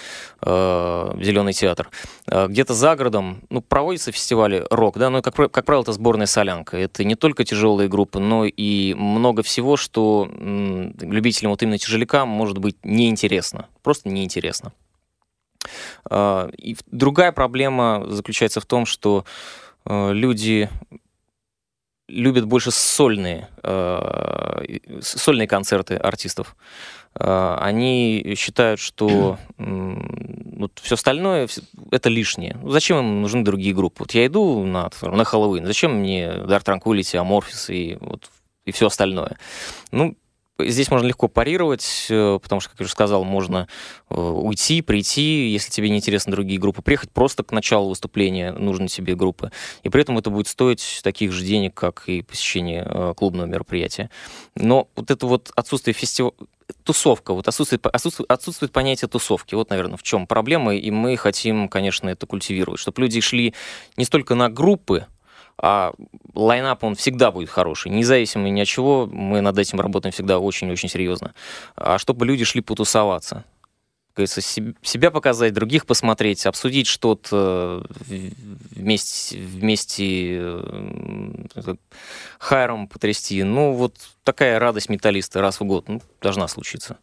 э, 0.42 1.12
Зеленый 1.20 1.54
театр. 1.54 1.90
Э, 2.26 2.46
где-то 2.46 2.74
за 2.74 2.94
городом, 2.94 3.42
ну, 3.48 3.62
проводятся 3.62 4.12
фестивали 4.12 4.66
рок, 4.70 4.98
да, 4.98 5.08
но, 5.08 5.22
как, 5.22 5.34
как 5.34 5.64
правило, 5.64 5.82
это 5.82 5.92
сборная 5.92 6.26
солянка. 6.26 6.76
Это 6.76 7.04
не 7.04 7.14
только 7.14 7.44
тяжелые 7.44 7.88
группы, 7.88 8.18
но 8.18 8.44
и 8.44 8.94
много 8.94 9.42
всего, 9.42 9.76
что 9.76 10.28
любителям 10.30 11.52
вот 11.52 11.62
именно 11.62 11.78
тяжеляка 11.78 12.26
может 12.26 12.58
быть 12.58 12.76
неинтересно, 12.84 13.68
просто 13.82 14.10
неинтересно. 14.10 14.72
Э, 16.10 16.50
И 16.58 16.76
другая 16.90 17.32
проблема 17.32 18.04
заключается 18.08 18.60
в 18.60 18.66
том, 18.66 18.84
что 18.84 19.24
э, 19.86 20.12
люди 20.12 20.68
любят 22.12 22.44
больше 22.46 22.70
сольные, 22.70 23.48
э, 23.62 24.78
сольные 25.00 25.48
концерты 25.48 25.96
артистов. 25.96 26.56
Э, 27.14 27.56
Они 27.60 28.34
считают, 28.36 28.80
что 28.80 29.38
вот 29.58 30.72
все 30.82 30.94
остальное 30.94 31.48
это 31.90 32.08
лишнее. 32.08 32.56
Зачем 32.64 32.98
им 32.98 33.22
нужны 33.22 33.44
другие 33.44 33.74
группы? 33.74 33.96
Вот 34.00 34.12
я 34.12 34.26
иду 34.26 34.64
на, 34.64 34.90
на 35.02 35.24
Хэллоуин, 35.24 35.66
зачем 35.66 35.94
мне 35.94 36.26
Dark 36.26 36.64
Tranquility, 36.64 37.18
Amorphis 37.20 37.72
и, 37.74 37.96
вот, 38.00 38.30
и 38.64 38.72
все 38.72 38.86
остальное? 38.86 39.38
Ну, 39.90 40.16
Здесь 40.58 40.90
можно 40.90 41.06
легко 41.06 41.28
парировать, 41.28 42.06
э, 42.10 42.38
потому 42.40 42.60
что, 42.60 42.70
как 42.70 42.80
я 42.80 42.84
уже 42.84 42.92
сказал, 42.92 43.24
можно 43.24 43.68
э, 44.10 44.14
уйти, 44.14 44.82
прийти, 44.82 45.48
если 45.48 45.70
тебе 45.70 45.88
не 45.88 45.96
интересны 45.96 46.30
другие 46.30 46.60
группы, 46.60 46.82
приехать 46.82 47.10
просто 47.10 47.42
к 47.42 47.52
началу 47.52 47.88
выступления 47.88 48.52
нужной 48.52 48.88
тебе 48.88 49.14
группы. 49.14 49.50
И 49.82 49.88
при 49.88 50.02
этом 50.02 50.18
это 50.18 50.30
будет 50.30 50.48
стоить 50.48 51.00
таких 51.02 51.32
же 51.32 51.44
денег, 51.44 51.74
как 51.74 52.04
и 52.06 52.22
посещение 52.22 52.86
э, 52.86 53.14
клубного 53.16 53.46
мероприятия. 53.46 54.10
Но 54.54 54.88
вот 54.94 55.10
это 55.10 55.26
вот 55.26 55.50
отсутствие 55.56 55.94
фестиваля, 55.94 56.34
тусовка, 56.84 57.32
вот 57.32 57.48
отсутствует, 57.48 57.86
отсутствует, 57.86 58.30
отсутствует 58.30 58.72
понятие 58.72 59.08
тусовки. 59.08 59.54
Вот, 59.54 59.70
наверное, 59.70 59.96
в 59.96 60.02
чем 60.02 60.26
проблема, 60.26 60.74
и 60.74 60.90
мы 60.90 61.16
хотим, 61.16 61.68
конечно, 61.68 62.08
это 62.08 62.26
культивировать, 62.26 62.80
чтобы 62.80 63.02
люди 63.02 63.20
шли 63.20 63.54
не 63.96 64.04
столько 64.04 64.34
на 64.34 64.50
группы, 64.50 65.06
а 65.62 65.92
лайнап, 66.34 66.82
он 66.82 66.96
всегда 66.96 67.30
будет 67.30 67.48
хороший, 67.48 67.92
независимо 67.92 68.48
ни 68.48 68.60
от 68.60 68.66
чего, 68.66 69.06
мы 69.06 69.40
над 69.40 69.56
этим 69.56 69.80
работаем 69.80 70.12
всегда 70.12 70.40
очень-очень 70.40 70.88
серьезно. 70.88 71.34
А 71.76 71.98
чтобы 71.98 72.26
люди 72.26 72.44
шли 72.44 72.60
потусоваться. 72.60 73.44
Говорится, 74.14 74.42
себ- 74.42 74.74
себя 74.82 75.10
показать, 75.10 75.54
других 75.54 75.86
посмотреть, 75.86 76.44
обсудить 76.44 76.86
что-то 76.86 77.86
в- 77.88 78.74
вместе, 78.76 79.38
вместе 79.38 80.38
э, 80.42 81.74
хайром 82.38 82.88
потрясти. 82.88 83.42
Ну, 83.42 83.72
вот 83.72 83.94
такая 84.24 84.58
радость 84.58 84.90
металлиста 84.90 85.40
раз 85.40 85.60
в 85.60 85.64
год 85.64 85.88
ну, 85.88 86.02
должна 86.20 86.48
случиться. 86.48 86.98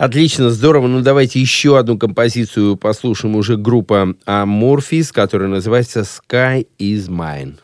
Отлично, 0.00 0.48
здорово. 0.48 0.86
Ну, 0.86 1.02
давайте 1.02 1.42
еще 1.42 1.78
одну 1.78 1.98
композицию 1.98 2.76
послушаем 2.76 3.36
уже 3.36 3.58
группа 3.58 4.14
Amorphis, 4.24 5.12
которая 5.12 5.50
называется 5.50 6.00
Sky 6.00 6.66
is 6.78 7.10
Mine. 7.10 7.58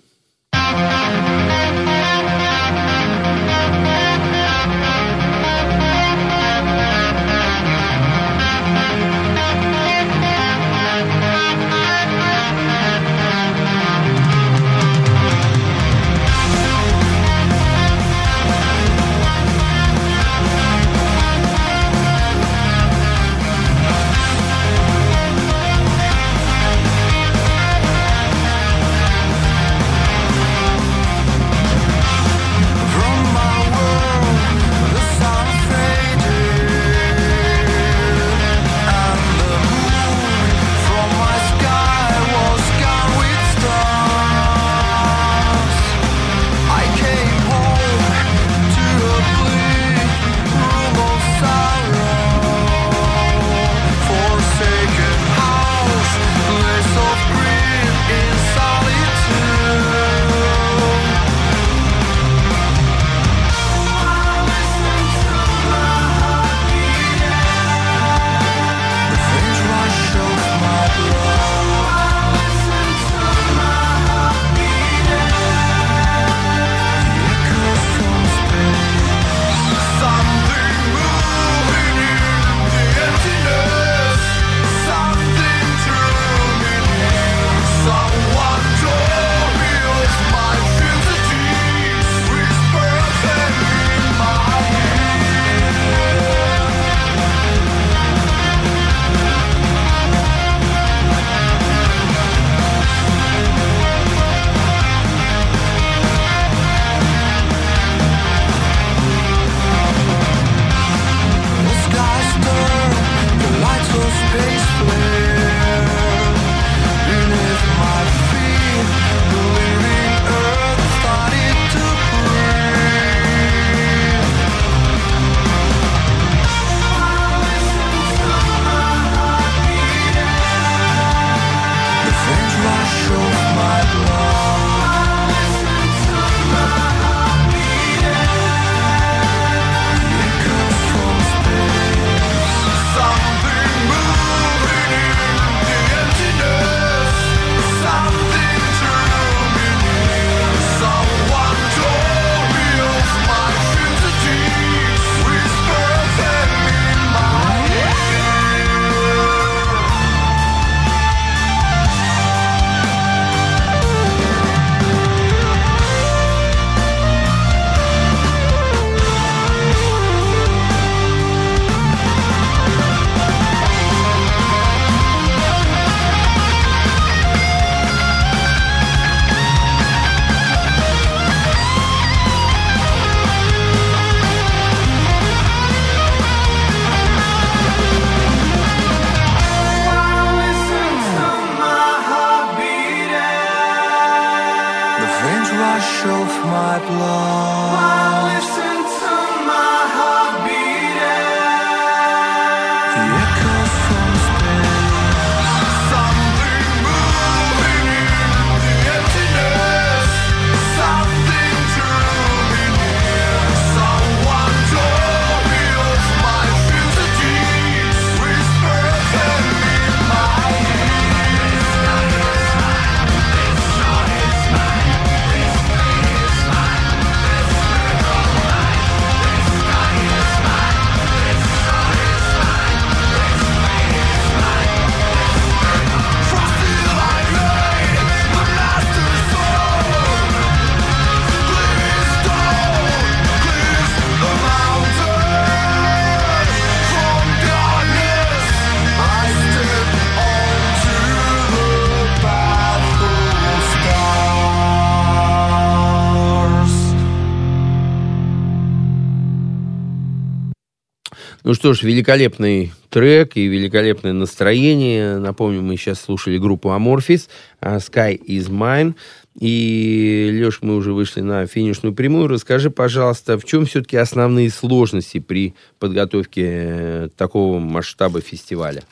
Ну 261.46 261.54
что 261.54 261.74
ж, 261.74 261.84
великолепный 261.84 262.72
трек 262.90 263.36
и 263.36 263.46
великолепное 263.46 264.12
настроение. 264.12 265.18
Напомню, 265.18 265.62
мы 265.62 265.76
сейчас 265.76 266.00
слушали 266.00 266.38
группу 266.38 266.70
Amorphis, 266.70 267.28
а, 267.60 267.76
Sky 267.76 268.20
is 268.20 268.50
Mine. 268.50 268.96
И, 269.38 270.28
Леш, 270.42 270.58
мы 270.62 270.74
уже 270.74 270.92
вышли 270.92 271.20
на 271.20 271.46
финишную 271.46 271.94
прямую. 271.94 272.26
Расскажи, 272.26 272.68
пожалуйста, 272.68 273.38
в 273.38 273.44
чем 273.44 273.64
все-таки 273.64 273.96
основные 273.96 274.50
сложности 274.50 275.20
при 275.20 275.54
подготовке 275.78 277.10
такого 277.16 277.60
масштаба 277.60 278.20
фестиваля? 278.20 278.82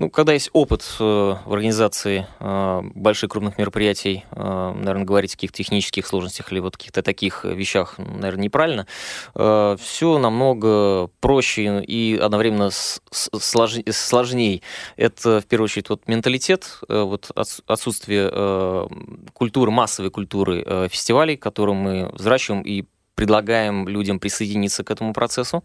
Ну, 0.00 0.08
когда 0.08 0.32
есть 0.32 0.48
опыт 0.54 0.82
э, 0.98 1.02
в 1.02 1.52
организации 1.52 2.26
э, 2.38 2.80
больших 2.94 3.32
крупных 3.32 3.58
мероприятий, 3.58 4.24
э, 4.30 4.72
наверное, 4.74 5.04
говорить 5.04 5.34
о 5.34 5.36
каких-то 5.36 5.58
технических 5.58 6.06
сложностях 6.06 6.50
или 6.52 6.58
вот 6.58 6.78
каких-то 6.78 7.02
таких 7.02 7.44
вещах, 7.44 7.98
наверное, 7.98 8.44
неправильно. 8.44 8.86
Все 9.34 10.18
намного 10.18 11.10
проще 11.20 11.82
и 11.82 12.16
одновременно 12.16 12.70
сложнее. 13.10 14.62
Это, 14.96 15.42
в 15.42 15.44
первую 15.44 15.66
очередь, 15.66 15.90
вот 15.90 16.08
менталитет, 16.08 16.80
вот 16.88 17.30
отсутствие 17.66 18.88
культуры, 19.34 19.70
массовой 19.70 20.10
культуры 20.10 20.88
фестивалей, 20.88 21.36
которую 21.36 21.74
мы 21.74 22.10
взращиваем 22.14 22.62
и 22.62 22.86
предлагаем 23.20 23.86
людям 23.86 24.18
присоединиться 24.18 24.82
к 24.82 24.90
этому 24.90 25.12
процессу. 25.12 25.62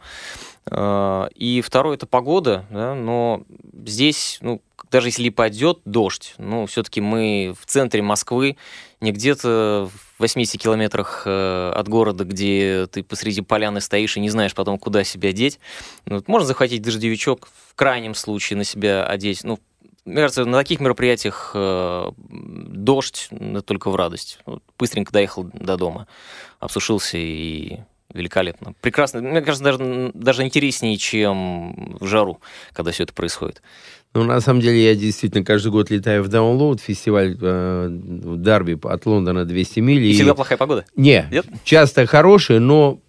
Э, 0.72 1.28
и 1.36 1.62
второе 1.62 1.96
это 1.96 2.08
погода, 2.08 2.66
да, 2.70 2.96
но 2.96 3.44
здесь, 3.86 4.40
ну, 4.42 4.62
даже 4.92 5.10
если 5.10 5.30
пойдет 5.30 5.80
дождь, 5.86 6.36
ну, 6.38 6.66
все-таки 6.66 7.02
мы 7.02 7.56
в 7.60 7.66
центре 7.66 8.02
Москвы, 8.02 8.58
не 9.02 9.12
где-то 9.12 9.90
в 9.92 10.22
80 10.22 10.60
километрах 10.60 11.24
э, 11.26 11.72
от 11.76 11.88
города, 11.88 12.24
где 12.24 12.88
ты 12.88 13.04
посреди 13.04 13.42
поляны 13.42 13.82
стоишь 13.82 14.18
и 14.18 14.22
не 14.22 14.30
знаешь 14.30 14.54
потом, 14.54 14.80
куда 14.80 15.04
себя 15.04 15.32
деть. 15.32 15.60
Ну, 16.06 16.24
можно 16.28 16.48
захватить 16.48 16.82
дождевичок, 16.82 17.48
в 17.68 17.76
крайнем 17.76 18.16
случае 18.16 18.58
на 18.58 18.64
себя 18.64 19.06
одеть. 19.06 19.44
Ну, 19.44 19.60
мне 20.06 20.18
кажется, 20.18 20.46
на 20.46 20.58
таких 20.58 20.80
мероприятиях 20.80 21.52
э, 21.54 22.12
дождь 22.18 23.30
только 23.66 23.90
в 23.90 23.96
радость. 23.96 24.40
Вот, 24.46 24.64
быстренько 24.78 25.12
доехал 25.12 25.44
до 25.54 25.78
дома, 25.78 26.08
обсушился 26.60 27.18
и 27.18 27.80
великолепно. 28.16 28.74
Прекрасно. 28.82 29.22
Мне 29.22 29.42
кажется, 29.42 29.64
даже, 29.64 30.12
даже 30.14 30.44
интереснее, 30.44 30.98
чем 30.98 31.98
в 32.00 32.08
жару, 32.08 32.40
когда 32.74 32.92
все 32.92 33.04
это 33.04 33.14
происходит. 33.14 33.62
Ну, 34.14 34.24
на 34.24 34.40
самом 34.40 34.62
деле, 34.62 34.82
я 34.82 34.96
действительно 34.96 35.44
каждый 35.44 35.74
год 35.74 35.90
летаю 35.90 36.24
в 36.24 36.28
Download, 36.28 36.80
фестиваль 36.82 37.38
э, 37.40 37.88
Дарби 37.90 38.80
от 38.82 39.06
Лондона 39.06 39.44
200 39.44 39.80
миль. 39.82 40.06
И, 40.06 40.12
и 40.12 40.14
всегда 40.14 40.34
плохая 40.34 40.58
погода? 40.58 40.86
Не, 40.96 41.28
Нет? 41.30 41.46
часто 41.66 42.06
хорошая, 42.06 42.60
но 42.60 43.02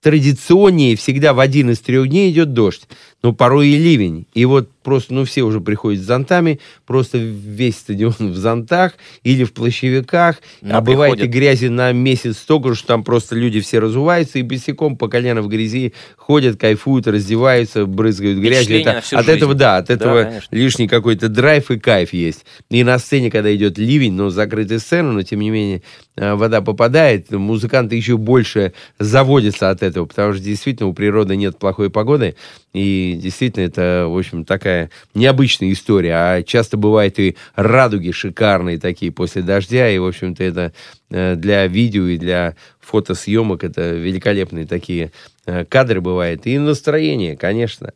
традиционнее 0.00 0.96
всегда 0.96 1.34
в 1.34 1.40
один 1.40 1.70
из 1.70 1.80
трех 1.80 2.08
дней 2.08 2.30
идет 2.30 2.54
дождь, 2.54 2.88
но 3.22 3.34
порой 3.34 3.68
и 3.68 3.76
ливень. 3.76 4.26
И 4.32 4.46
вот 4.46 4.70
просто, 4.86 5.14
ну, 5.14 5.24
все 5.24 5.42
уже 5.42 5.60
приходят 5.60 6.00
с 6.00 6.06
зонтами, 6.06 6.60
просто 6.86 7.18
весь 7.18 7.78
стадион 7.78 8.14
в 8.20 8.36
зонтах 8.36 8.92
или 9.24 9.42
в 9.42 9.52
плащевиках, 9.52 10.36
Но 10.62 10.78
а 10.78 10.80
бывает 10.80 11.20
и 11.20 11.26
грязи 11.26 11.66
на 11.66 11.90
месяц 11.90 12.36
столько, 12.38 12.72
что 12.76 12.86
там 12.86 13.02
просто 13.02 13.34
люди 13.34 13.58
все 13.58 13.80
разуваются 13.80 14.38
и 14.38 14.42
босиком 14.42 14.96
по 14.96 15.08
колено 15.08 15.42
в 15.42 15.48
грязи 15.48 15.92
ходят, 16.16 16.60
кайфуют, 16.60 17.08
раздеваются, 17.08 17.84
брызгают 17.84 18.38
грязью. 18.38 18.80
Это, 18.82 18.98
от 18.98 19.04
жизнь. 19.06 19.30
этого, 19.30 19.54
да, 19.54 19.78
от 19.78 19.90
этого 19.90 20.22
да, 20.22 20.40
лишний 20.52 20.86
какой-то 20.86 21.28
драйв 21.28 21.72
и 21.72 21.80
кайф 21.80 22.12
есть. 22.12 22.44
И 22.70 22.84
на 22.84 23.00
сцене, 23.00 23.28
когда 23.28 23.52
идет 23.56 23.78
ливень, 23.78 24.12
но 24.12 24.30
закрытая 24.30 24.78
сцена, 24.78 25.10
но 25.10 25.22
тем 25.22 25.40
не 25.40 25.50
менее 25.50 25.82
э, 26.14 26.34
вода 26.34 26.60
попадает, 26.60 27.32
музыканты 27.32 27.96
еще 27.96 28.16
больше 28.18 28.72
заводятся 29.00 29.70
от 29.70 29.82
этого, 29.82 30.06
потому 30.06 30.32
что 30.34 30.44
действительно 30.44 30.88
у 30.88 30.92
природы 30.92 31.34
нет 31.34 31.58
плохой 31.58 31.90
погоды, 31.90 32.36
и 32.72 33.18
действительно 33.20 33.64
это, 33.64 34.06
в 34.08 34.16
общем, 34.16 34.44
такая 34.44 34.75
такая 34.76 34.90
необычная 35.14 35.72
история, 35.72 36.14
а 36.14 36.42
часто 36.42 36.76
бывает 36.76 37.18
и 37.18 37.36
радуги 37.54 38.10
шикарные 38.10 38.78
такие 38.78 39.10
после 39.12 39.42
дождя, 39.42 39.88
и, 39.88 39.98
в 39.98 40.06
общем-то, 40.06 40.42
это 40.44 40.72
э, 41.10 41.34
для 41.36 41.66
видео 41.66 42.06
и 42.06 42.18
для 42.18 42.54
фотосъемок 42.80 43.64
это 43.64 43.92
великолепные 43.92 44.66
такие 44.66 45.12
э, 45.46 45.64
кадры 45.64 46.00
бывают, 46.00 46.46
и 46.46 46.58
настроение, 46.58 47.36
конечно. 47.36 47.92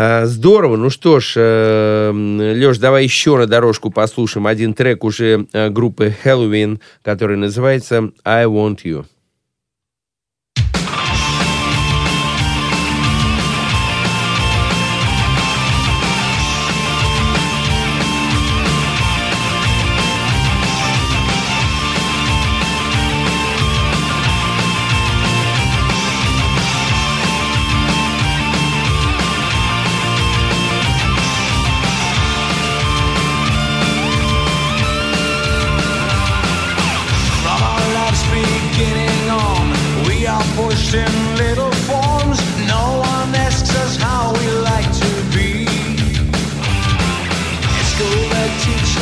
А, 0.00 0.26
здорово. 0.26 0.76
Ну 0.76 0.90
что 0.90 1.20
ж, 1.20 1.34
э, 1.36 2.12
Леш, 2.54 2.78
давай 2.78 3.04
еще 3.04 3.36
на 3.36 3.46
дорожку 3.46 3.90
послушаем 3.90 4.46
один 4.46 4.74
трек 4.74 5.04
уже 5.04 5.46
группы 5.70 6.14
Halloween, 6.24 6.80
который 7.02 7.36
называется 7.36 8.10
«I 8.24 8.44
Want 8.46 8.82
You». 8.84 9.04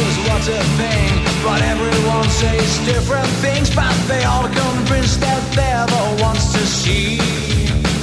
was 0.04 0.16
what 0.28 0.48
a 0.48 0.62
thing. 0.80 1.12
But 1.42 1.62
everyone 1.62 2.28
says 2.28 2.78
different 2.86 3.28
things, 3.44 3.74
but 3.74 3.94
they 4.08 4.24
all 4.24 4.48
convinced 4.48 5.20
that 5.20 5.42
they're 5.56 5.86
the 5.86 6.22
ones 6.22 6.52
to 6.52 6.66
see. 6.66 7.95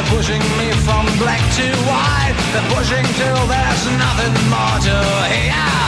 They're 0.00 0.16
pushing 0.16 0.40
me 0.56 0.70
from 0.86 1.04
black 1.18 1.40
to 1.56 1.76
white. 1.84 2.34
They're 2.54 2.74
pushing 2.74 3.04
till 3.04 3.46
there's 3.46 3.84
nothing 3.98 4.48
more 4.48 4.78
to 4.80 5.28
hear. 5.28 5.79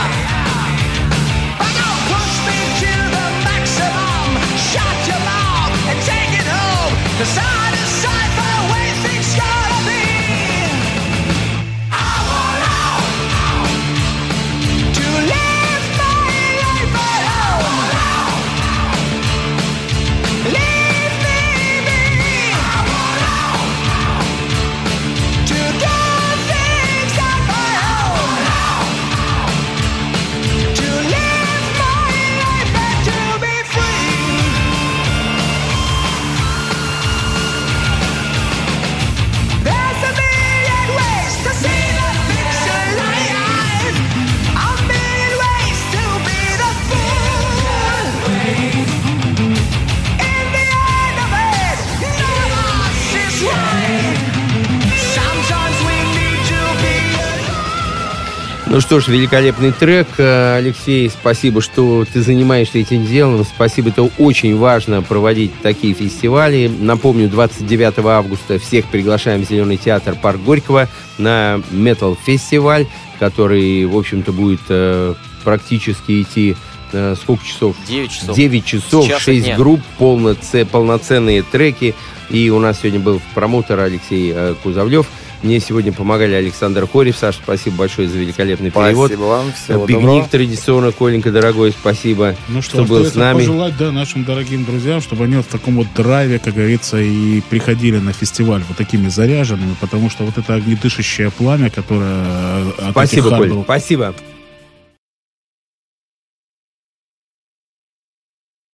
Ну 58.73 58.81
что 58.81 58.99
ж, 58.99 59.07
великолепный 59.07 59.71
трек. 59.71 60.07
Э, 60.17 60.55
Алексей, 60.57 61.07
спасибо, 61.07 61.61
что 61.61 62.05
ты 62.11 62.23
занимаешься 62.23 62.79
этим 62.79 63.05
делом. 63.05 63.45
Спасибо, 63.45 63.89
это 63.89 64.09
очень 64.17 64.57
важно 64.57 65.03
проводить 65.03 65.51
такие 65.61 65.93
фестивали. 65.93 66.67
Напомню, 66.79 67.29
29 67.29 67.99
августа 67.99 68.57
всех 68.57 68.85
приглашаем 68.85 69.45
в 69.45 69.47
Зеленый 69.47 69.77
театр 69.77 70.15
Парк 70.19 70.41
Горького 70.41 70.89
на 71.19 71.61
Metal 71.71 72.17
фестиваль, 72.25 72.87
который, 73.19 73.85
в 73.85 73.95
общем-то, 73.95 74.31
будет 74.31 74.61
э, 74.69 75.13
практически 75.43 76.23
идти 76.23 76.55
э, 76.93 77.13
сколько 77.21 77.45
часов? 77.45 77.75
9 77.87 78.11
часов. 78.11 78.35
9 78.35 78.65
часов, 78.65 79.05
С 79.05 79.07
часа 79.07 79.19
6 79.19 79.45
дня. 79.45 79.55
групп, 79.55 79.81
полноце- 79.99 80.65
полноценные 80.65 81.43
треки. 81.43 81.93
И 82.31 82.49
у 82.49 82.57
нас 82.57 82.79
сегодня 82.79 82.99
был 82.99 83.21
промоутер 83.35 83.79
Алексей 83.81 84.33
Кузовлев. 84.63 85.05
Мне 85.43 85.59
сегодня 85.59 85.91
помогали 85.91 86.33
Александр 86.33 86.87
Хорев. 86.87 87.17
Саша, 87.17 87.39
спасибо 87.43 87.75
большое 87.75 88.07
за 88.07 88.17
великолепный 88.17 88.71
перевод. 88.71 89.07
Спасибо 89.11 89.25
вам, 89.27 89.51
всего 89.51 89.85
Пикник 89.85 90.01
доброго. 90.03 90.29
традиционно, 90.29 90.91
Коленька, 90.93 91.31
дорогой, 91.31 91.71
спасибо, 91.71 92.35
Ну 92.47 92.61
что, 92.61 92.83
что, 92.83 92.85
был 92.85 93.05
с 93.05 93.15
нами. 93.15 93.39
пожелать, 93.39 93.77
да, 93.77 93.91
нашим 93.91 94.23
дорогим 94.23 94.63
друзьям, 94.63 95.01
чтобы 95.01 95.25
они 95.25 95.35
вот 95.35 95.45
в 95.45 95.49
таком 95.49 95.75
вот 95.75 95.87
драйве, 95.95 96.39
как 96.39 96.53
говорится, 96.53 96.97
и 96.97 97.41
приходили 97.49 97.97
на 97.97 98.13
фестиваль 98.13 98.63
вот 98.67 98.77
такими 98.77 99.09
заряженными, 99.09 99.75
потому 99.81 100.09
что 100.09 100.23
вот 100.23 100.37
это 100.37 100.53
огнедышащее 100.55 101.29
пламя, 101.29 101.69
которое 101.69 102.23
э, 102.23 102.71
от 102.85 102.91
Спасибо, 102.91 103.27
этих 103.27 103.37
Коль, 103.37 103.63
спасибо. 103.65 104.15